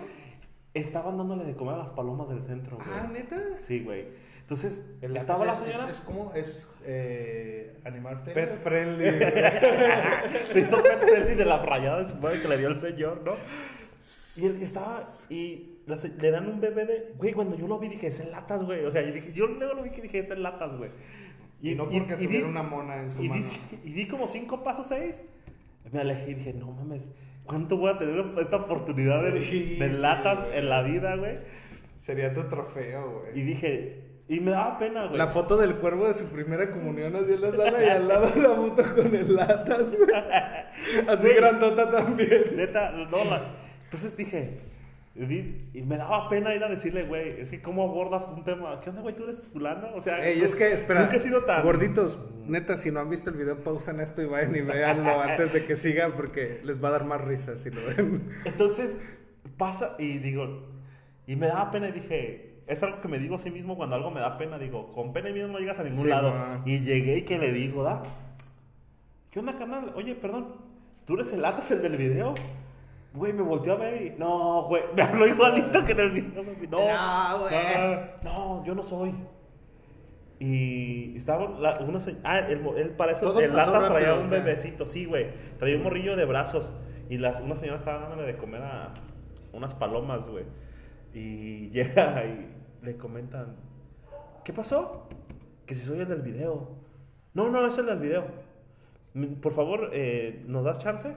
[0.73, 2.87] Estaban dándole de comer a las palomas del centro, güey.
[2.91, 3.37] Ah, ¿neta?
[3.59, 4.05] Sí, güey.
[4.49, 5.85] Entonces, El estaba la señora.
[5.85, 8.33] Es, es como, es eh, animal friendly.
[8.33, 9.05] Pet friendly.
[10.53, 13.21] Se hizo pet friendly de la rayada de su madre que le dio el señor,
[13.23, 13.33] ¿no?
[14.35, 15.03] Y él estaba.
[15.29, 17.13] Y la le dan un bebé de.
[17.17, 18.85] Güey, cuando yo lo vi dije, es en latas, güey.
[18.85, 20.89] O sea, y dije, yo luego lo vi que dije, es en latas, güey.
[21.61, 23.41] Y no porque vi- tuviera una mona en su y mano.
[23.43, 25.21] di, y di como cinco pasos, seis.
[25.91, 27.07] Me alejé y dije, no mames,
[27.45, 30.57] ¿cuánto voy a tener esta oportunidad de, Sí, de sí, latas güey.
[30.59, 31.37] en la vida, güey?
[31.97, 33.45] Sería tu trofeo, Y güey.
[33.45, 35.17] dije, y me daba pena, güey.
[35.17, 38.25] La foto del cuervo de su primera comunión así en la sala y al lado
[38.35, 40.09] la foto con el latas, güey.
[41.07, 41.35] Así Güey.
[41.35, 42.43] grandota también.
[42.55, 43.55] Neta, no, la...
[43.85, 44.59] Entonces dije,
[45.15, 48.79] di- y me daba pena ir a decirle, güey, es que cómo abordas un tema,
[48.81, 49.15] ¿qué onda, güey?
[49.15, 49.89] ¿Tú eres fulano?
[49.95, 51.63] O sea, Ey, es que, espera, nunca he sido tan...
[51.63, 55.51] gorditos, neta, si no han visto el video, pausen esto y vayan y véanlo antes
[55.53, 58.29] de que sigan porque les va a dar más risa si lo ven.
[58.45, 59.01] Entonces,
[59.57, 60.67] pasa y digo,
[61.27, 63.95] y me daba pena y dije, es algo que me digo a sí mismo cuando
[63.97, 66.31] algo me da pena, digo, con pena y miedo no llegas a ningún Sí, lado.
[66.33, 66.61] man.
[66.65, 68.01] Y llegué y que le digo, da,
[69.31, 69.91] ¿qué onda, carnal?
[69.95, 70.55] Oye, perdón,
[71.05, 72.33] ¿tú eres el Atas, el del video?
[73.13, 76.43] Güey, me volteó a ver y, no, güey, me habló igualito que en el video.
[76.43, 76.67] güey.
[76.69, 77.53] No, No, güey.
[78.23, 79.13] no, no, yo no soy.
[80.39, 84.13] Y estaba la- una se- Ah, el, mo- él para eso, Todo el Atas traía
[84.15, 85.27] un bebecito, sí, güey.
[85.57, 86.71] Traía un morrillo de brazos.
[87.09, 88.93] Y las, una señora estaba dándole de comer a
[89.51, 90.45] unas palomas, güey.
[91.13, 92.47] Y llega y
[92.83, 93.55] le comentan,
[94.43, 95.07] ¿qué pasó?
[95.65, 96.69] Que si soy el del video.
[97.33, 98.25] No, no, es el del video.
[99.41, 101.13] Por favor, eh, ¿nos das chance?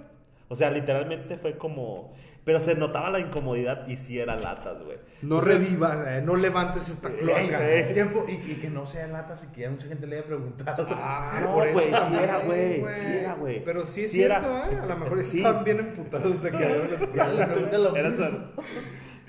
[0.48, 2.14] O sea, literalmente fue como...
[2.44, 4.98] Pero se notaba la incomodidad y sí era latas, güey.
[5.22, 7.70] No Entonces, revivas, eh, no levantes esta Ey, cloaca.
[7.70, 10.26] ey, tiempo, y, y que no sea latas y que ya mucha gente le haya
[10.26, 10.84] preguntado.
[10.90, 13.64] Ah, No, por eso güey, sí era, güey, sí era, güey.
[13.64, 14.40] Pero sí es Sí era.
[14.40, 14.76] cierto, ¿eh?
[14.82, 15.36] A lo mejor Sí.
[15.36, 16.56] estaban bien emputados de que
[17.20, 18.24] habían Era mismo.
[18.24, 18.52] eso.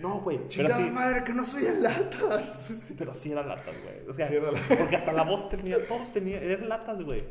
[0.03, 0.47] No, güey.
[0.49, 2.93] Chingada sí, madre, que no soy el latas.
[2.97, 4.07] pero sí era latas, güey.
[4.07, 4.77] O sea, Sí latas.
[4.77, 7.23] porque hasta la voz tenía, todo tenía, eran latas, güey.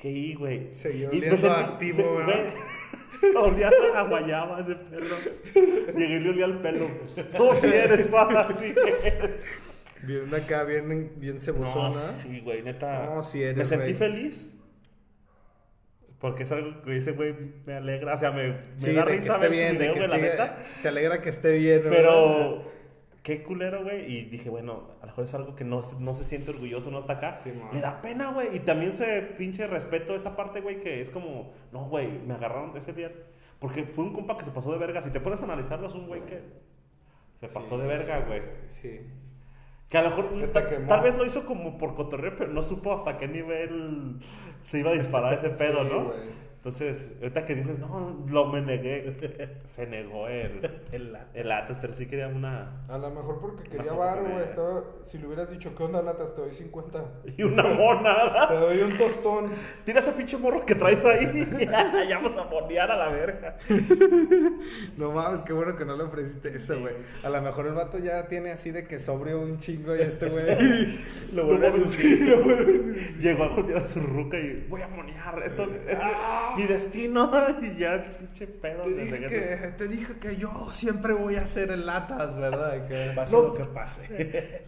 [0.00, 0.72] Que güey.
[0.72, 2.54] Seguía oliendo activo, se- ¿verdad?
[3.36, 5.16] Olía a guayaba ese perro.
[5.96, 6.88] Llegué y le olía al pelo.
[7.36, 9.44] Tú sí eres, pa, sí eres.
[10.02, 12.00] Bien acá, bien, bien No, cebosona.
[12.20, 13.06] sí, güey, neta.
[13.06, 13.94] No, sí eres, Me sentí güey.
[13.94, 14.54] feliz.
[16.24, 17.34] Porque es algo que ese güey
[17.66, 18.14] me alegra.
[18.14, 20.16] O sea, me, me Sí, da de risa ver su bien, de video, güey, la
[20.16, 20.58] neta.
[20.80, 21.82] Te alegra que esté bien.
[21.86, 22.62] Pero,
[23.22, 24.10] qué culero, güey.
[24.10, 27.00] Y dije, bueno, a lo mejor es algo que no, no se siente orgulloso, no
[27.00, 27.34] está acá.
[27.34, 27.52] Sí.
[27.74, 28.56] Le da pena, güey.
[28.56, 32.74] Y también se pinche respeto esa parte, güey, que es como, no, güey, me agarraron
[32.74, 33.12] ese día.
[33.58, 35.02] Porque fue un compa que se pasó de verga.
[35.02, 36.40] Si te pones a analizarlo, es un güey que
[37.38, 38.40] se pasó de verga, güey.
[38.68, 38.98] Sí.
[39.90, 40.52] Que a lo mejor
[40.88, 44.20] tal vez lo hizo como por cotorreo, pero no supo hasta qué nivel
[44.64, 46.12] se iba a disparar ese pedo, Sí, ¿no?
[46.64, 51.92] Entonces, ahorita que dices, no, lo me negué, se negó el, El el Atlas, pero
[51.92, 52.86] sí quería una.
[52.88, 54.46] A lo mejor porque quería con güey.
[55.04, 56.34] Si le hubieras dicho, ¿qué onda, latas?
[56.34, 57.04] Te doy 50.
[57.36, 58.48] Y una monada.
[58.48, 59.50] Te doy un tostón.
[59.84, 61.46] Tira ese pinche morro que traes ahí.
[62.08, 63.58] ya vamos a monear a la verga.
[64.96, 66.94] No mames, qué bueno que no le ofreciste eso, güey.
[67.22, 70.28] A lo mejor el vato ya tiene así de que sobrio un chingo y este
[70.28, 70.98] güey.
[71.32, 73.16] Lo vuelve a decir.
[73.20, 75.42] Llegó a golpear a su ruca y voy a monear.
[75.44, 75.98] Esto es
[76.56, 77.30] mi destino.
[77.62, 78.84] Y ya, pinche pedo.
[78.84, 82.86] Te dije, que, te dije que yo siempre voy a ser el latas, ¿verdad?
[82.88, 83.42] Que- Pase No.
[83.42, 84.62] lo que pase.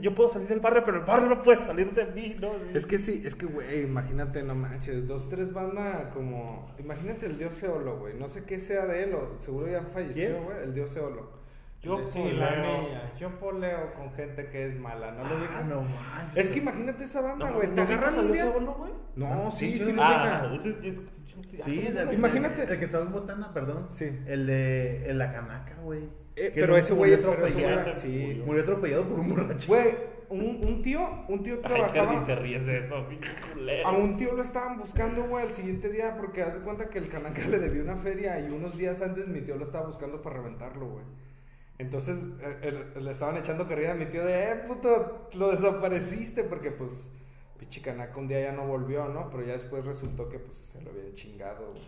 [0.00, 2.52] Yo puedo salir del barrio, pero el barrio no puede salir de mí, ¿no?
[2.74, 6.74] Es que sí, es que, güey, imagínate, no manches, dos, tres bandas como...
[6.78, 10.42] Imagínate el dios Eolo, güey, no sé qué sea de él, o seguro ya falleció,
[10.42, 11.40] güey, el dios Eolo.
[11.80, 12.82] Yo sí, la poleo.
[12.82, 15.56] niña, yo poleo con gente que es mala, ¿no lo ubicas?
[15.56, 16.36] Ah, no manches.
[16.36, 18.44] Es que imagínate esa banda, No, güey, ¿no te agarran a un Dios día...
[18.54, 18.92] Eolo, güey?
[19.16, 20.48] No, sí, sí, sí, lo Ah,
[21.64, 22.64] Sí, de- Imagínate.
[22.64, 23.86] El que estaba en Botana, perdón.
[23.90, 24.04] Sí.
[24.26, 26.08] El de en la canaca, güey.
[26.36, 27.90] Eh, Que pero no- ese güey, atropellado.
[27.92, 28.42] sí.
[28.44, 29.68] Murió atropellado por un borracho.
[29.68, 29.94] Güey,
[30.30, 32.12] un, un tío, un tío Ay, trabajaba...
[32.12, 33.86] Cardi, se ríes de eso, pinche culero.
[33.86, 37.08] A un tío lo estaban buscando, güey, al siguiente día porque hace cuenta que el
[37.08, 40.36] Canaca le debió una feria y unos días antes mi tío lo estaba buscando para
[40.36, 41.04] reventarlo, güey.
[41.78, 42.16] Entonces
[42.62, 47.10] eh, le estaban echando carrilla a mi tío de, eh, puto, lo desapareciste porque pues
[47.58, 49.28] pinche Canaca un día ya no volvió, ¿no?
[49.30, 51.82] Pero ya después resultó que pues se lo habían chingado, güey.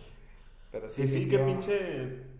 [0.71, 2.34] Pero sí, Sí, mi sí, qué tío- pinche.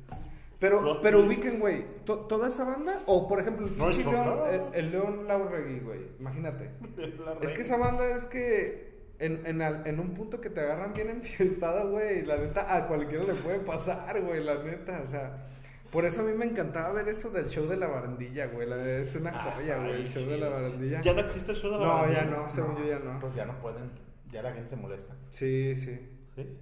[0.60, 4.10] Pero, pero ubiquen, güey, to- toda esa banda, o por ejemplo, el No, pinche el
[4.12, 4.47] León, Chocado.
[4.47, 6.72] el, el León Laurregui, güey, imagínate.
[7.26, 10.62] La Es que esa banda es que en, en, al- en un punto que te
[10.62, 15.08] agarran bien enfiestado, güey, la neta a cualquiera le puede pasar, güey, la neta, o
[15.08, 15.45] sea.
[15.91, 18.68] Por eso a mí me encantaba ver eso del show de la barandilla, güey.
[18.68, 20.39] la- Es una Ah, joya, güey, el show de chido.
[20.39, 21.01] la barandilla.
[21.01, 22.24] Ya no existe el show de la No, barandilla.
[22.24, 23.20] ya no, según yo ya no.
[23.20, 23.91] Pues ya no pueden.
[24.32, 25.14] Ya la gente se molesta.
[25.30, 25.97] Sí, sí.
[26.36, 26.58] ¿Sí?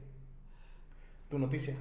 [1.30, 1.76] Tu noticia.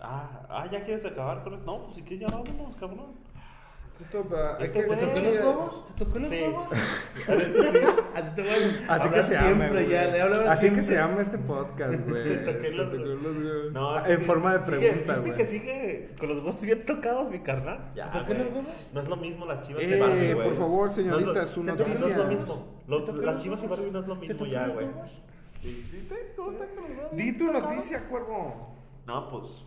[0.00, 1.64] Ah, ah, ya quieres acabar con esto.
[1.66, 3.26] No, pues si quieres ya vámonos, cabrón.
[3.98, 4.28] ¿Te tocó
[4.94, 5.86] los huevos?
[5.96, 6.42] ¿Te tocó los Sí.
[6.42, 6.68] huevos?
[8.14, 8.50] Así te voy
[8.88, 12.24] a Así que se siempre, llama, ya, Así que se llama este podcast, güey.
[12.24, 13.72] Te toqué los- huevos.
[13.72, 17.40] No, que en forma de pregunta, ¿Viste que sigue con los huevos bien tocados, mi
[17.40, 17.88] carnal?
[17.94, 18.66] Ya, ¿Te tocó los huevos?
[18.92, 20.48] No es lo mismo las chivas Eh, y Barbie, güey.
[20.50, 21.86] por favor, señorita, su noticia.
[21.88, 22.66] No es lo mismo.
[22.86, 23.78] Lo- ¿Te tocó las los chivas y huevos?
[23.78, 24.88] Barbie no es lo ¿Te mismo ya, güey.
[25.62, 27.16] ¿Viste cómo están con los huevos?
[27.16, 28.74] Di tu noticia, cuervo.
[29.06, 29.64] No, pues.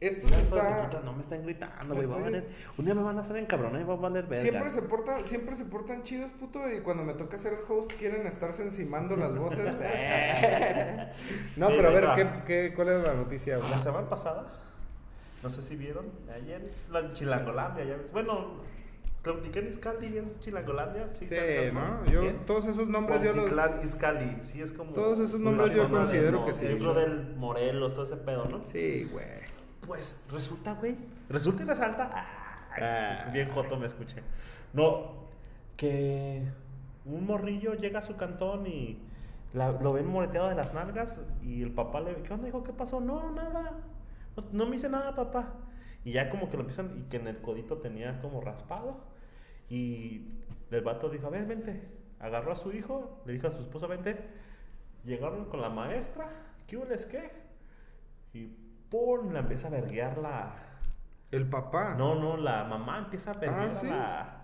[0.00, 0.76] Esto se estoy está...
[0.78, 2.06] poquito, no me están gritando, güey.
[2.08, 2.44] estoy- valer-
[2.78, 4.40] Un día me van a hacer encabronar y va a valer verga.
[4.42, 7.92] Siempre se portan, siempre se portan chidos, puto, y cuando me toca ser el host
[7.98, 9.76] quieren estarse encimando las voces.
[11.56, 12.06] no, pero a ver.
[12.14, 13.58] ¿qué, qué, cuál es la noticia?
[13.58, 13.68] güey?
[13.70, 14.46] La semana pasada,
[15.42, 18.10] no sé si vieron, ayer, la Chilangolandia, ya ves.
[18.10, 18.62] Bueno,
[19.22, 22.06] Clautiquén Izcalli es Chilangolandia, sí, Sí, sacas, ¿no?
[22.06, 22.38] Yo, Bien.
[22.46, 23.50] todos esos nombres yo los...
[23.84, 24.92] Izcalli, sí es como.
[24.92, 26.64] Todos esos nombres yo considero del que sí.
[26.64, 28.64] Dentro del Morelos, todo ese pedo, ¿no?
[28.64, 29.26] Sí, güey.
[29.86, 30.96] Pues resulta, güey.
[31.28, 32.10] Resulta y resalta.
[32.12, 33.30] Ay, Ah.
[33.32, 34.22] Bien joto me escuché.
[34.72, 35.24] No,
[35.76, 36.44] que
[37.04, 38.98] un morrillo llega a su cantón y
[39.52, 42.62] la- lo ven moreteado de las nalgas y el papá le ¿qué onda, hijo?
[42.62, 43.00] ¿Qué pasó?
[43.00, 43.72] No, nada.
[44.36, 45.54] No, no me hice nada, papá.
[46.04, 48.98] Y ya como que lo empiezan y que en el codito tenía como raspado.
[49.68, 50.28] Y
[50.70, 51.82] el vato dijo, a ver, vente.
[52.20, 54.16] Agarró a su hijo, le dijo a su esposa, vente.
[55.04, 56.28] Llegaron con la maestra,
[56.68, 57.30] ¿qué hubo les qué?
[58.34, 58.54] Y
[58.90, 59.32] ¡pum!
[59.32, 60.52] La empieza a verguear la...
[61.30, 61.94] El papá.
[61.96, 63.86] No, no, la mamá empieza a verguear Ah, ¿sí?
[63.86, 64.36] a la...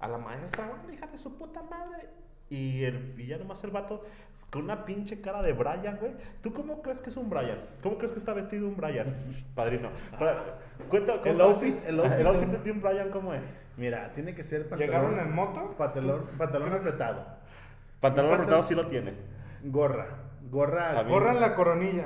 [0.00, 2.08] A la maestra, "Ah, hija de su puta madre.
[2.48, 4.04] Y, el, y ya nomás el vato
[4.50, 6.12] con una pinche cara de Brian, güey.
[6.42, 7.58] ¿Tú cómo crees que es un Brian?
[7.82, 9.16] ¿Cómo crees que está vestido un Brian,
[9.54, 9.88] padrino?
[10.16, 10.44] Para-
[10.88, 13.52] Cuenta, ¿cómo El outfit- el outfit el de outfit un- de un Brian, ¿cómo es?
[13.78, 14.86] Mira, tiene que ser pantalón.
[14.86, 15.74] ¿Llegaron en moto?
[15.76, 17.24] Pantalón, pantalón apretado.
[18.00, 19.14] Pantalón apretado sí lo tiene.
[19.64, 20.06] Gorra.
[20.50, 20.92] Gorra.
[20.92, 21.08] Bien.
[21.08, 22.04] Borran la coronilla.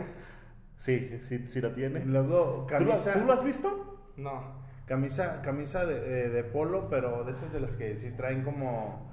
[0.80, 2.00] Sí, sí, sí lo tiene.
[2.00, 3.12] ¿Tú lo, camisa.
[3.12, 3.98] ¿Tú lo has visto?
[4.16, 4.42] No.
[4.86, 9.06] Camisa, camisa de, eh, de polo, pero de esas de las que sí traen como.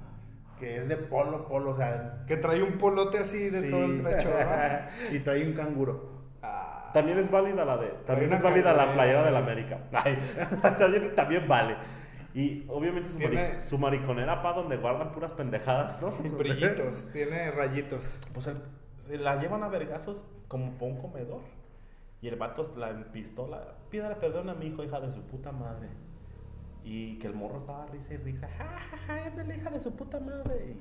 [0.58, 2.24] Que es de polo, polo, o sea.
[2.26, 3.70] Que trae un polote así de sí.
[3.70, 4.30] todo el pecho,
[5.12, 6.08] y trae un canguro.
[6.42, 6.90] Ah.
[6.94, 7.88] También es válida la de.
[8.06, 8.94] También es válida la playera.
[8.94, 9.78] playera del América.
[9.92, 10.18] Ay,
[10.78, 11.76] también, también vale.
[12.32, 16.12] Y obviamente su, mari- Tiene- su mariconera pa donde guardan puras pendejadas, ¿no?
[16.12, 18.18] Brillitos, tiene rayitos.
[18.32, 18.62] Pues el-
[19.00, 21.42] se la llevan a vergazos como por un comedor.
[22.20, 23.76] Y el vato la pistola.
[23.90, 25.88] Pídale perdón a mi hijo, hija de su puta madre.
[26.84, 28.48] Y que el morro estaba risa y risa.
[28.48, 30.76] Ja, ja, ja, la hija de su puta madre.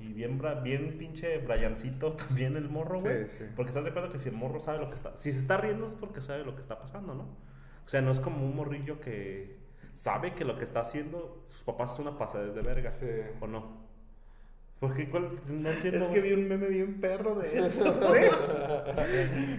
[0.00, 3.28] Y, y bien, bien pinche Briancito también el morro, güey.
[3.28, 3.44] Sí, sí.
[3.54, 5.16] Porque estás de acuerdo que si el morro sabe lo que está.
[5.16, 7.22] Si se está riendo es porque sabe lo que está pasando, ¿no?
[7.22, 9.58] O sea, no es como un morrillo que
[9.94, 12.90] sabe que lo que está haciendo sus papás es una pasada de verga.
[12.90, 13.06] Sí.
[13.40, 13.85] ¿O no?
[14.78, 15.30] Porque ¿cuál?
[15.48, 16.04] no entiendo.
[16.04, 17.98] Es que vi un meme bien perro de eso.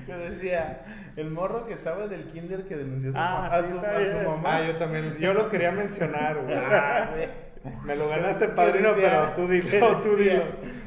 [0.06, 3.64] que decía, el morro que estaba en el kinder que denunció a su, Ah, a
[3.64, 4.58] sí, su- a su mamá.
[4.58, 5.18] Ah, yo también.
[5.20, 6.56] Yo lo quería mencionar, güey.
[6.58, 7.48] Ah, güey.
[7.84, 10.44] Me lo ganaste, padrino, decía- pero tú dilo, tú dilo.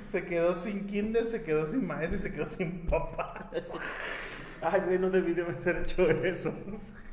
[0.06, 3.72] Se quedó sin kinder, se quedó sin maestro y se quedó sin papás.
[4.62, 6.54] Ay, güey, no debí de haber hecho eso.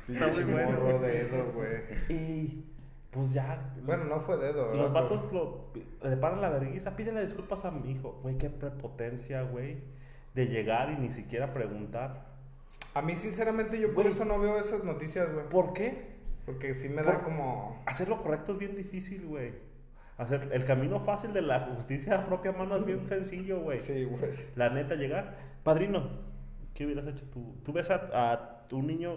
[0.08, 0.70] Está muy bueno.
[0.70, 0.98] Morro
[1.52, 1.78] güey.
[2.08, 2.64] Y
[3.10, 3.72] pues ya.
[3.84, 4.82] Bueno, no fue dedo, ¿verdad?
[4.82, 5.70] Los vatos lo,
[6.02, 8.18] le paran la vergüenza, pídele disculpas a mi hijo.
[8.22, 9.78] Güey, qué prepotencia, güey.
[10.34, 12.26] De llegar y ni siquiera preguntar.
[12.94, 14.14] A mí, sinceramente, yo por Güey.
[14.14, 15.48] eso no veo esas noticias, güey.
[15.48, 16.18] ¿Por qué?
[16.44, 17.82] Porque sí me da como.
[17.86, 19.52] Hacer lo correcto es bien difícil, güey.
[20.18, 23.80] Hacer el camino fácil de la justicia a propia mano es bien sencillo, güey.
[23.80, 24.32] Sí, güey.
[24.54, 25.36] La neta, llegar.
[25.62, 26.08] Padrino,
[26.74, 27.54] ¿qué hubieras hecho tú?
[27.64, 29.16] Tú ves a, a tu niño,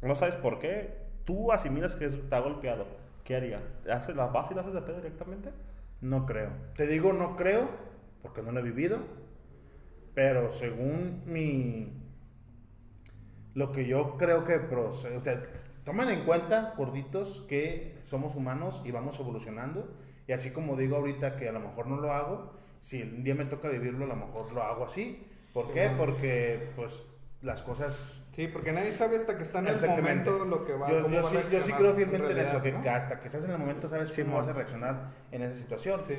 [0.00, 2.86] no sabes por qué, tú asimilas que es- está golpeado.
[3.24, 3.62] ¿Qué harías?
[3.90, 5.50] ¿Haces la vas y la haces de pedo directamente?
[6.00, 6.50] No creo.
[6.76, 7.68] Te digo no creo,
[8.22, 8.98] porque no lo he vivido.
[10.14, 11.92] Pero según mi.
[13.54, 15.16] Lo que yo creo que procede.
[15.16, 15.42] O sea,
[15.84, 19.94] tomen en cuenta, gorditos, que somos humanos y vamos evolucionando.
[20.26, 23.34] Y así como digo ahorita que a lo mejor no lo hago, si un día
[23.34, 25.26] me toca vivirlo, a lo mejor lo hago así.
[25.52, 25.90] ¿Por Sí, qué?
[25.98, 27.04] Porque, pues,
[27.42, 30.88] las cosas Sí, porque nadie sabe hasta que está en el momento lo que va
[30.90, 32.90] yo, yo va a sí, yo sí creo en fielmente en realidad, eso, que ¿no?
[32.90, 34.38] hasta que estás en el momento sabes Sí, cómo mo.
[34.38, 36.00] vas a reaccionar en esa situación.
[36.08, 36.14] Sí.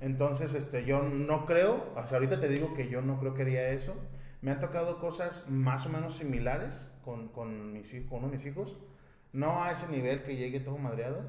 [0.00, 3.68] Entonces, este, yo no creo, hasta ahorita te digo que yo no creo que haría
[3.70, 3.94] eso.
[4.40, 8.46] Me han tocado cosas más o menos similares con, con, mis, con uno de mis
[8.46, 8.78] hijos.
[9.34, 11.22] No a ese nivel que llegue todo madreado,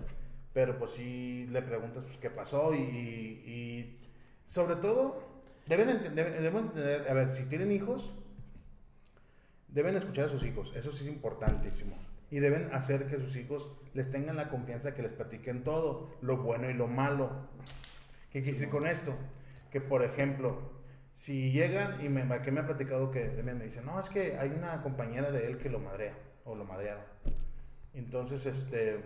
[0.54, 4.00] pero pues sí le preguntas pues, qué pasó y, y
[4.46, 8.16] sobre todo deben entender, deben entender, a ver, si tienen hijos,
[9.72, 11.96] deben escuchar a sus hijos, eso sí es importantísimo.
[12.30, 16.38] Y deben hacer que sus hijos les tengan la confianza que les platiquen todo, lo
[16.38, 17.30] bueno y lo malo.
[18.32, 19.14] ¿Qué quiere decir con esto?
[19.70, 20.58] Que, por ejemplo,
[21.18, 24.38] si llegan y me, que me ha platicado que me me dice, no, es que
[24.38, 26.14] hay una compañera de él que lo madrea
[26.46, 27.06] o lo madreaba.
[27.94, 29.00] Entonces, este...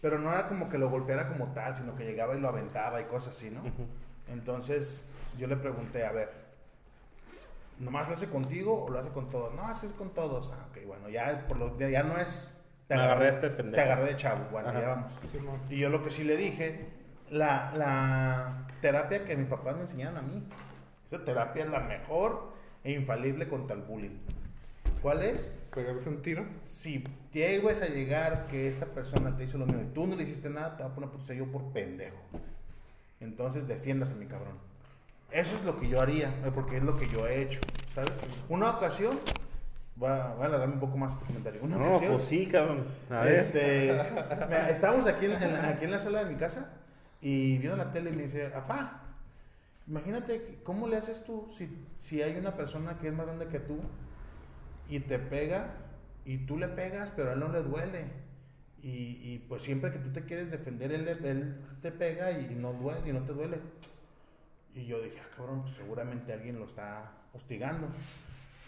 [0.00, 3.00] Pero no era como que lo golpeara como tal, sino que llegaba y lo aventaba
[3.00, 3.62] y cosas así, ¿no?
[4.28, 5.02] Entonces,
[5.38, 6.45] yo le pregunté, a ver,
[7.78, 9.54] ¿nomás lo hace contigo o lo hace con todos?
[9.54, 10.50] No, es que es con todos.
[10.52, 12.52] Ah, ok, bueno, ya, por lo, ya no es...
[12.88, 13.74] Me agarré a este pendejo.
[13.74, 14.80] Te agarré de chavo, bueno, Ajá.
[14.80, 15.12] ya vamos.
[15.30, 15.38] Sí.
[15.70, 16.86] Y yo lo que sí le dije,
[17.30, 20.46] la, la terapia que mis papás me enseñaron a mí,
[21.10, 22.52] esa terapia es la mejor
[22.84, 24.18] e infalible contra el bullying.
[25.02, 25.52] ¿Cuál es?
[25.74, 26.44] Pegarse un tiro.
[26.68, 30.22] Si llegas a llegar que esta persona te hizo lo mismo y tú no le
[30.22, 32.16] hiciste nada, te va a poner puto yo por pendejo.
[33.20, 34.58] Entonces defiéndase, mi cabrón.
[35.30, 37.60] Eso es lo que yo haría, eh, porque es lo que yo he hecho,
[37.94, 38.12] ¿sabes?
[38.48, 39.18] Una ocasión,
[40.02, 41.60] va, va a alargarme un poco más tu comentario.
[41.62, 42.86] Una No, ocasión, pues sí, cabrón.
[43.10, 43.34] A ver.
[43.34, 43.92] este,
[44.46, 46.72] mira, estábamos aquí en, aquí en la sala de mi casa
[47.20, 49.02] y viendo la tele y me dice, papá,
[49.86, 51.68] imagínate cómo le haces tú si,
[52.00, 53.78] si hay una persona que es más grande que tú
[54.88, 55.74] y te pega
[56.24, 58.04] y tú le pegas, pero a él no le duele.
[58.82, 62.72] Y, y, pues siempre que tú te quieres defender, él, él te pega y, no
[62.72, 63.58] duele, y no te duele.
[64.76, 67.88] Y yo dije, ah, cabrón, pues seguramente alguien lo está hostigando.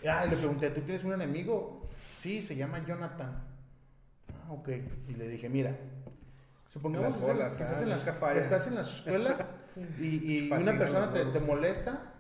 [0.09, 1.87] Ah, y le pregunté, ¿tú tienes un enemigo?
[2.23, 3.43] Sí, se llama Jonathan.
[4.33, 4.71] Ah, ok.
[5.09, 5.77] Y le dije, mira,
[6.67, 8.35] supongamos Las bolas, que ah, estás, en la, nunca falla.
[8.35, 9.47] que estás en la escuela
[10.01, 12.15] y, y una persona te, te molesta,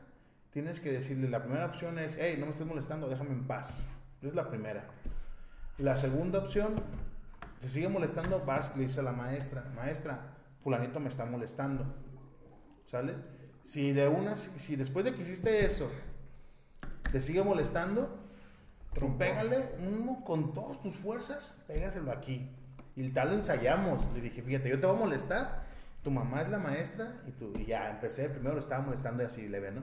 [0.52, 3.80] tienes que decirle, la primera opción es, hey, no me estés molestando, déjame en paz.
[4.20, 4.84] Es la primera.
[5.78, 6.74] La segunda opción,
[7.62, 11.86] si sigue molestando, vas le dices a la maestra, maestra, fulanito me está molestando.
[12.90, 13.37] ¿Sale?
[13.68, 15.90] Si de una, si después de que hiciste eso,
[17.12, 18.18] te sigue molestando,
[18.98, 22.48] tú pégale uno con todas tus fuerzas, pégaselo aquí.
[22.96, 24.10] Y tal lo ensayamos.
[24.14, 25.64] Le dije, fíjate, yo te voy a molestar,
[26.02, 29.26] tu mamá es la maestra, y tú, y ya empecé, primero lo estaba molestando y
[29.26, 29.82] así leve, ¿no?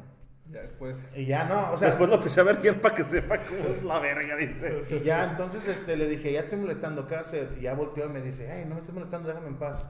[0.52, 0.98] Ya después.
[1.16, 3.70] Y ya no, o sea, Después lo empecé a ver bien para que sepa cómo
[3.70, 4.84] es la verga, dice.
[4.90, 7.56] y ya entonces este, le dije, ya estoy molestando, ¿qué hacer?
[7.60, 9.88] Y ya volteó y me dice, hey, no me estés molestando, déjame en paz.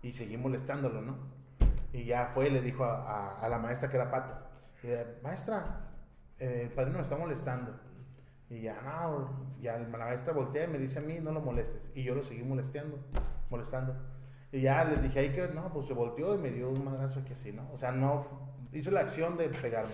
[0.00, 1.35] Y seguí molestándolo, ¿no?
[1.96, 4.34] Y ya fue y le dijo a, la maestra que era pato,
[4.82, 5.80] y le, maestra,
[6.38, 7.72] eh, el padrino me está molestando.
[8.50, 11.80] Y ya, no, ya la maestra voltea y me dice a mí, no lo molestes.
[11.94, 12.98] Y yo lo seguí molestando,
[13.48, 13.96] molestando.
[14.52, 17.24] Y ya le dije ahí que, no, pues se volteó y me dio un madrazo
[17.24, 17.66] que así, ¿no?
[17.72, 18.26] O sea, no,
[18.72, 19.90] hizo la acción de pegarme.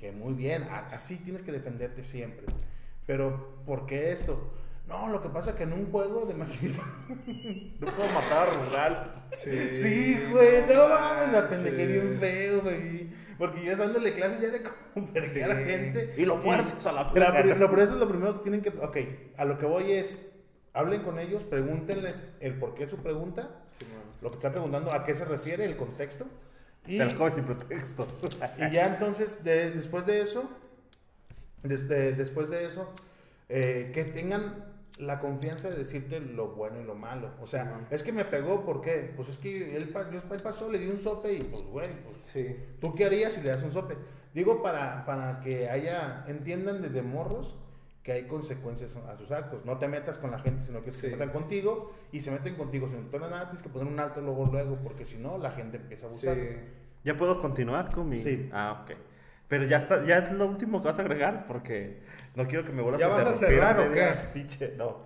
[0.00, 0.62] Que muy bien,
[0.92, 2.46] así tienes que defenderte siempre.
[3.06, 4.54] Pero, ¿por qué esto?
[4.86, 6.82] No, lo que pasa es que en un juego de maquinita...
[7.80, 9.24] No puedo matar a Rugal.
[9.32, 11.46] Sí, güey, no mames, la Sí.
[11.50, 13.08] pendejé bien feo, güey.
[13.38, 15.64] Porque yo dándole clases ya de cómo verguear a Sí.
[15.64, 16.14] gente.
[16.18, 18.60] Y lo muerdes a la La pri- Lo, pero eso es lo primero que tienen
[18.62, 18.68] que.
[18.68, 18.96] Ok,
[19.36, 20.20] a lo que voy es.
[20.72, 23.50] Hablen con ellos, pregúntenles el por qué su pregunta,
[24.20, 26.26] lo que están preguntando, a qué se refiere, el contexto.
[26.86, 28.06] Y, lo sin pretexto.
[28.58, 30.50] y ya entonces, de- después de eso,
[31.62, 32.92] desde- después de eso,
[33.48, 37.30] eh, que tengan la confianza de decirte lo bueno y lo malo.
[37.40, 39.12] O sea, es que me pegó, ¿por qué?
[39.16, 42.16] Pues es que él, pa- él pasó, le di un sope y pues, güey, pues
[42.24, 42.56] Sí.
[42.80, 43.96] ¿Tú qué harías si le das un sope?
[44.32, 47.56] Digo para, para que haya, entiendan desde morros
[48.02, 49.64] que hay consecuencias a sus actos.
[49.64, 52.88] No te metas con la gente, sino que se metan contigo y se meten contigo.
[52.88, 55.50] Si no te nada, tienes que poner un alto luego, luego, porque si no, la
[55.52, 56.34] gente empieza a abusar.
[56.36, 56.48] Sí.
[57.04, 58.16] ¿Ya puedo continuar con mi...?
[58.16, 58.48] Sí.
[58.52, 58.96] Ah, ok.
[59.48, 62.00] Pero ya está, ya es lo último que vas a agregar porque
[62.34, 64.06] no quiero que me vuelvas ¿Ya vas a cerrar o qué?
[64.32, 65.02] Pinche, no.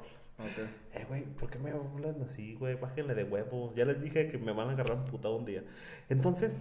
[0.94, 2.76] Eh, güey, ¿por qué me hablan así, güey?
[2.76, 3.74] Bájenle de huevos.
[3.74, 5.64] Ya les dije que me van a agarrar un putado un día.
[6.08, 6.60] Entonces,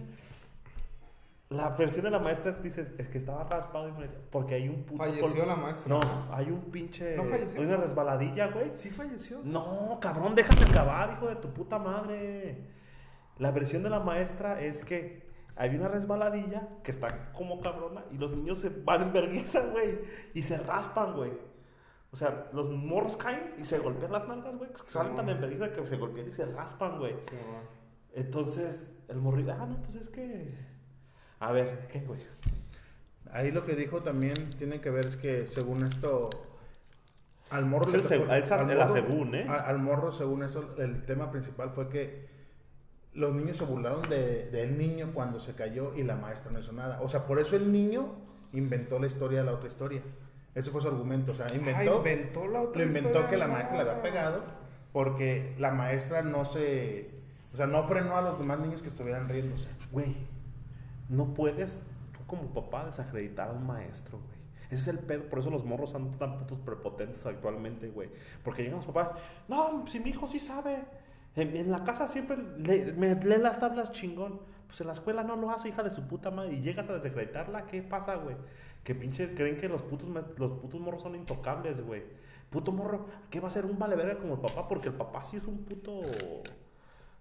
[1.50, 4.68] la versión de la maestra es, dices, es que estaba raspado y me- porque hay
[4.68, 4.98] un puto...
[5.04, 5.88] Falleció la maestra.
[5.88, 6.00] No,
[6.30, 7.16] hay un pinche...
[7.16, 7.60] ¿No falleció?
[7.60, 8.72] Hay una resbaladilla, güey.
[8.74, 9.40] Sí falleció.
[9.44, 12.58] No, cabrón, déjame acabar, hijo de tu puta madre.
[13.38, 15.27] La versión de la maestra es que
[15.58, 19.98] hay una resbaladilla que está como cabrona y los niños se van en vergüenza, güey,
[20.34, 21.32] y se raspan, güey.
[22.10, 25.40] O sea, los morros caen y se golpean las nalgas, güey, que salen tan en
[25.40, 27.12] vergüenza que se golpean y se raspan, güey.
[27.28, 27.36] Sí.
[28.14, 30.54] Entonces, el morrillo, ah, no, pues es que...
[31.40, 32.20] A ver, ¿qué, güey?
[33.30, 36.30] Ahí lo que dijo también tiene que ver es que según esto,
[37.50, 37.88] al morro...
[37.88, 39.46] Es el le seg- tocó- esa al es la morro- según, ¿eh?
[39.48, 42.26] a- Al morro, según eso, el tema principal fue que
[43.18, 46.72] los niños se burlaron de- del niño cuando se cayó y la maestra no hizo
[46.72, 47.00] nada.
[47.02, 48.06] O sea, por eso el niño
[48.52, 50.02] inventó la historia de la otra historia.
[50.54, 51.32] Ese fue su argumento.
[51.32, 53.30] O sea, inventó, Ah, inventó la otra lo inventó historia.
[53.30, 54.42] que la maestra le había pegado
[54.92, 57.10] porque la maestra no se...
[57.52, 59.68] O sea, no frenó a los demás niños que estuvieran riéndose.
[59.92, 60.14] Güey,
[61.08, 64.38] no puedes tú como papá desacreditar a un maestro, güey.
[64.70, 68.10] Ese es el pedo, por eso los morros son tan putos prepotentes actualmente, güey.
[68.44, 69.18] Porque llegan los papás,
[69.48, 70.84] no, si mi hijo sí sabe.
[71.42, 74.40] En, la casa siempre le- me lee las tablas chingón.
[74.66, 76.54] Pues en la escuela no lo hace, hija de su puta madre.
[76.54, 78.36] Y llegas a desacreditarla, ¿qué pasa, güey?
[78.84, 82.02] Que pinche creen que los putos, los putos morros son intocables, güey.
[82.50, 84.68] Puto morro, ¿qué va a ser un vale verga como el papá?
[84.68, 86.00] Porque el papá sí es un puto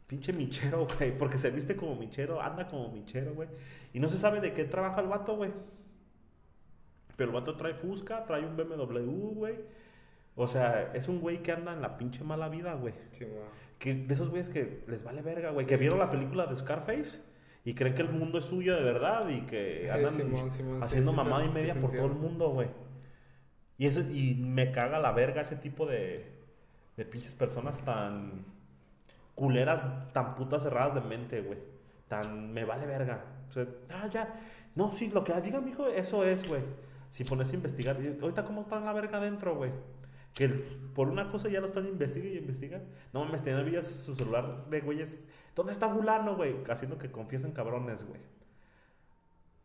[0.08, 1.18] pinche michero, güey.
[1.18, 3.50] Porque se viste como michero, anda como michero, güey.
[3.94, 5.52] Y no se sabe de qué trabaja el vato, güey.
[7.16, 9.56] Pero el vato trae Fusca, trae un BMW, güey.
[10.36, 12.94] O sea, es un güey que anda en la pinche mala vida, güey.
[13.12, 13.34] Sí, man.
[13.80, 15.66] Que de esos güeyes que les vale verga, güey.
[15.66, 17.20] Que vieron la película de Scarface
[17.64, 20.86] y creen que el mundo es suyo de verdad y que andan Simón, Simón, sí,
[20.86, 22.70] haciendo mamada y media por todo el mundo, güey.
[23.78, 26.32] Y, eso, y me caga la verga ese tipo de,
[26.96, 28.46] de pinches personas tan
[29.36, 31.60] culeras, tan putas cerradas de mente, güey.
[32.08, 33.24] Tan me vale verga.
[33.50, 34.40] O sea, ah, ya.
[34.76, 36.62] No, sí, lo que diga mi hijo, eso es, güey.
[37.10, 39.72] Si pones a investigar, ahorita cómo está la verga adentro, güey.
[40.38, 40.50] Que
[40.94, 42.84] por una cosa ya lo están investigando y investigan.
[43.12, 45.28] No mames, tenían villas su celular de güeyes.
[45.56, 46.56] ¿Dónde está fulano, güey?
[46.70, 48.22] Haciendo que confiesen cabrones, güey.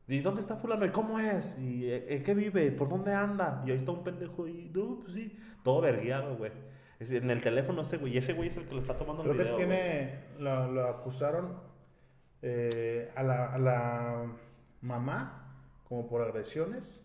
[0.09, 0.87] ¿Y dónde está fulano?
[0.87, 1.59] ¿Y cómo es?
[1.59, 2.71] ¿Y eh, en qué vive?
[2.73, 3.63] ¿Por dónde anda?
[3.67, 6.53] Y ahí está un pendejo y, no, pues sí, todo verguiado, güey.
[7.01, 9.35] En el teléfono ese güey, y ese güey es el que lo está tomando Creo
[9.35, 9.57] el que video.
[9.57, 9.69] güey.
[9.69, 11.59] tiene, lo, lo acusaron
[12.41, 14.27] eh, a, la, a la
[14.81, 15.57] mamá
[15.89, 17.01] como por agresiones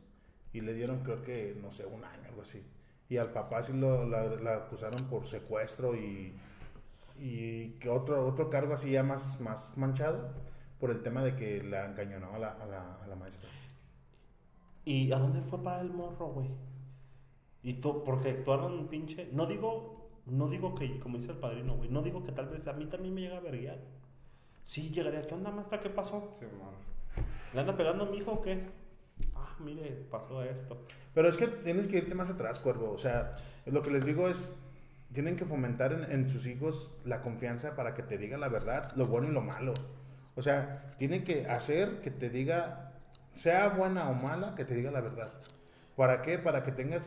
[0.53, 2.64] y le dieron creo que, no sé, un año, algo así.
[3.09, 6.34] Y al papá sí lo la, la acusaron por secuestro y,
[7.17, 10.29] y que otro, otro cargo así ya más, más manchado
[10.79, 13.49] por el tema de que la engañonó a la, a la, a la maestra.
[14.85, 16.49] ¿Y a dónde fue para el morro, güey?
[17.63, 19.29] Y tú, porque actuaron un pinche.
[19.34, 22.67] No digo, no digo que, como dice el padrino, güey, no digo que tal vez
[22.67, 23.79] a mí también me llega a verguiar.
[24.63, 25.81] Sí, llegaría, ¿qué onda, maestra?
[25.81, 26.34] ¿Qué pasó?
[26.39, 27.25] Sí, man.
[27.53, 28.67] ¿Le anda pegando a mi hijo o qué?
[29.59, 30.77] Mire, pasó esto.
[31.13, 32.91] Pero es que tienes que irte más atrás, Cuervo.
[32.91, 33.35] O sea,
[33.65, 34.53] lo que les digo es,
[35.13, 38.91] tienen que fomentar en, en sus hijos la confianza para que te diga la verdad,
[38.95, 39.73] lo bueno y lo malo.
[40.35, 42.91] O sea, tienen que hacer que te diga,
[43.35, 45.34] sea buena o mala, que te diga la verdad.
[45.95, 46.38] ¿Para qué?
[46.38, 47.01] Para que tengas,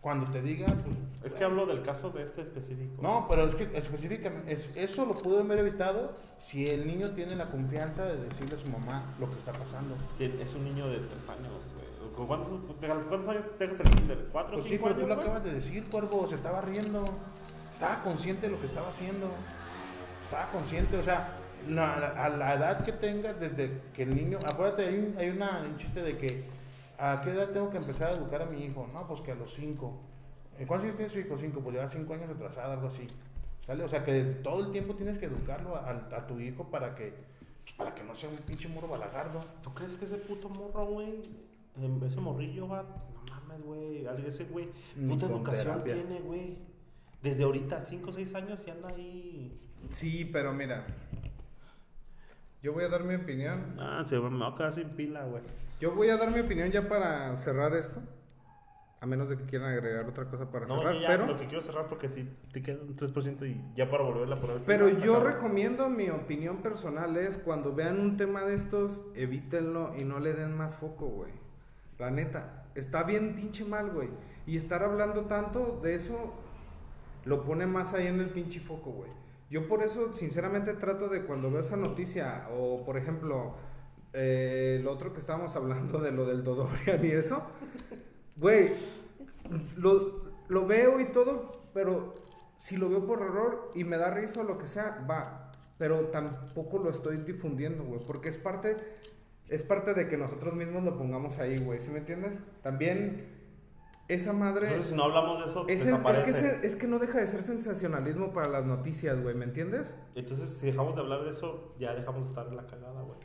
[0.00, 0.96] cuando te diga, pues...
[1.22, 3.02] Es que hablo del caso de este específico.
[3.02, 7.36] No, pero es que específicamente, es- eso lo pudo haber evitado si el niño tiene
[7.36, 9.94] la confianza de decirle a su mamá lo que está pasando.
[10.18, 11.52] Es un niño de tres años.
[12.26, 12.42] ¿Con
[13.08, 14.28] ¿Cuántos, años dejas el kinder?
[14.30, 15.26] ¿Cuatro o Pues sí, cinco pero tú lo güey?
[15.26, 17.02] acabas de decir, Cuervo, se estaba riendo.
[17.72, 19.30] Estaba consciente de lo que estaba haciendo.
[20.24, 21.28] Estaba consciente, o sea,
[21.68, 24.38] la- la- a la edad que tengas, desde que el niño.
[24.52, 26.44] Acuérdate, hay un, hay una- un chiste de que.
[26.98, 28.86] ¿A qué edad tengo que empezar a educar a mi hijo?
[28.92, 29.98] No, pues que a los 5.
[30.66, 31.38] ¿Cuántos años tiene su hijo?
[31.38, 33.06] 5, pues lleva 5 años atrasada, algo así.
[33.64, 33.82] ¿Sale?
[33.82, 36.94] O sea, que todo el tiempo tienes que educarlo a, a- a tu hijo para
[36.94, 37.14] que,
[37.62, 39.40] pues, para que no sea un pinche muro balagardo.
[39.62, 41.22] ¿Tú crees que ese puto morro, güey?
[41.76, 42.82] Em, Ese morrillo va.
[42.82, 44.06] No mames, güey.
[44.26, 44.68] Ese güey.
[45.08, 45.94] Puta educación terapia.
[45.94, 46.58] tiene, güey.
[47.22, 49.60] Desde ahorita, 5 o 6 años y anda ahí.
[49.90, 50.86] Sí, pero mira.
[52.62, 53.76] Yo voy a dar mi opinión.
[53.78, 55.42] Ah, se me va a quedar sin pila, güey.
[55.80, 58.00] Yo voy a dar mi opinión ya para cerrar esto.
[59.02, 60.94] A menos de que quieran agregar otra cosa para No, cerrar.
[61.00, 64.02] ya pero lo que quiero cerrar porque si te queda un 3% y ya para
[64.04, 64.58] volverla a poner.
[64.66, 65.30] pero final, yo acabo.
[65.30, 70.34] recomiendo, mi opinión personal es cuando vean un tema de estos, evítenlo y no le
[70.34, 71.32] den más foco, güey.
[72.00, 74.08] La neta, está bien pinche mal, güey.
[74.46, 76.32] Y estar hablando tanto de eso
[77.26, 79.10] lo pone más ahí en el pinche foco, güey.
[79.50, 83.54] Yo por eso, sinceramente, trato de cuando veo esa noticia, o por ejemplo,
[84.14, 87.42] eh, el otro que estábamos hablando de lo del Dodorian y eso,
[88.36, 88.72] güey,
[89.76, 92.14] lo, lo veo y todo, pero
[92.56, 95.50] si lo veo por error y me da risa o lo que sea, va.
[95.76, 98.76] Pero tampoco lo estoy difundiendo, güey, porque es parte,
[99.50, 102.40] es parte de que nosotros mismos lo pongamos ahí, güey, ¿sí me entiendes?
[102.62, 103.38] También
[104.08, 104.66] esa madre...
[104.68, 107.18] Entonces, si no hablamos de eso, Es, es- es que ese- es que no deja
[107.18, 109.90] de ser sensacionalismo para las noticias, güey, ¿me entiendes?
[110.14, 113.18] Entonces, si dejamos de hablar de eso, ya dejamos de estar en la cagada, güey.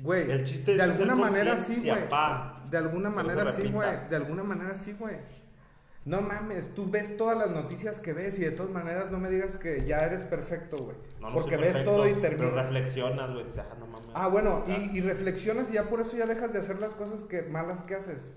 [0.00, 2.08] Güey, El chiste es de hacer alguna manera sí, güey.
[2.70, 4.08] De alguna manera sí, güey.
[4.10, 5.16] De alguna manera sí, güey.
[6.04, 9.30] No mames, tú ves todas las noticias que ves y de todas maneras no me
[9.30, 10.96] digas que ya eres perfecto, güey.
[11.18, 12.64] No, no Porque soy ves todo y Pero terminas.
[12.66, 13.44] reflexionas, güey.
[13.44, 14.10] Dices, ah, no mames.
[14.12, 17.24] Ah, bueno, y, y reflexionas y ya por eso ya dejas de hacer las cosas
[17.24, 18.34] que malas que haces.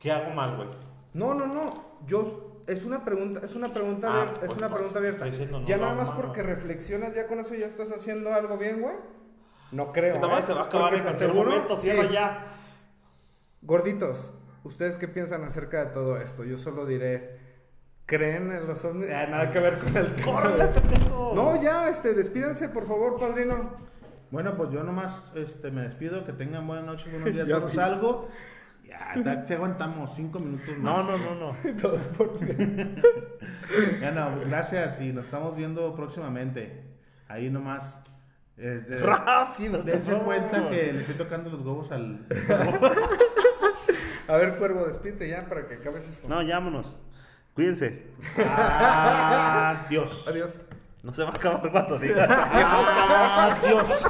[0.00, 0.68] ¿Qué hago mal, güey?
[1.12, 1.70] No, no, no.
[2.04, 5.16] Yo es una pregunta, es una pregunta, Ah, abier- es pues, una pues, pregunta abierta.
[5.26, 8.58] estoy diciendo, no ya nada más porque reflexionas ya con eso ya estás haciendo algo
[8.58, 8.96] bien, güey.
[9.70, 10.14] No creo.
[10.16, 10.42] Esta ¿eh?
[10.42, 11.76] se va a acabar en cualquier momento.
[11.76, 12.12] Cierra sí.
[12.12, 12.56] ya.
[13.62, 14.32] Gorditos,
[14.64, 16.42] ¿ustedes qué piensan acerca de todo esto?
[16.44, 17.38] Yo solo diré,
[18.06, 19.08] ¿creen en los ovnis?
[19.12, 20.42] Ah, nada que ver con el tema.
[21.34, 23.72] No, ya, este, despídense, por favor, padrino.
[24.30, 27.66] Bueno, pues yo nomás este, me despido, que tengan buenas noches, buenos días, Ya no
[27.66, 27.72] vi.
[27.72, 28.28] salgo.
[28.84, 31.06] Ya, si aguantamos cinco minutos No, más.
[31.06, 31.56] no, no, no.
[31.82, 32.32] Dos por.
[34.00, 36.82] Ya no, gracias y nos estamos viendo próximamente.
[37.28, 38.02] Ahí nomás.
[38.56, 42.26] De- Rápido, dense cuenta que le estoy tocando los huevos al.
[44.28, 46.28] A ver, cuervo, despídete ya para que acabes esto.
[46.28, 46.96] No, llámonos.
[47.54, 48.06] Cuídense.
[48.38, 50.26] Adiós.
[50.28, 50.60] Adiós.
[51.02, 52.30] No se va a acabar cuando digas.
[52.30, 54.06] Adiós.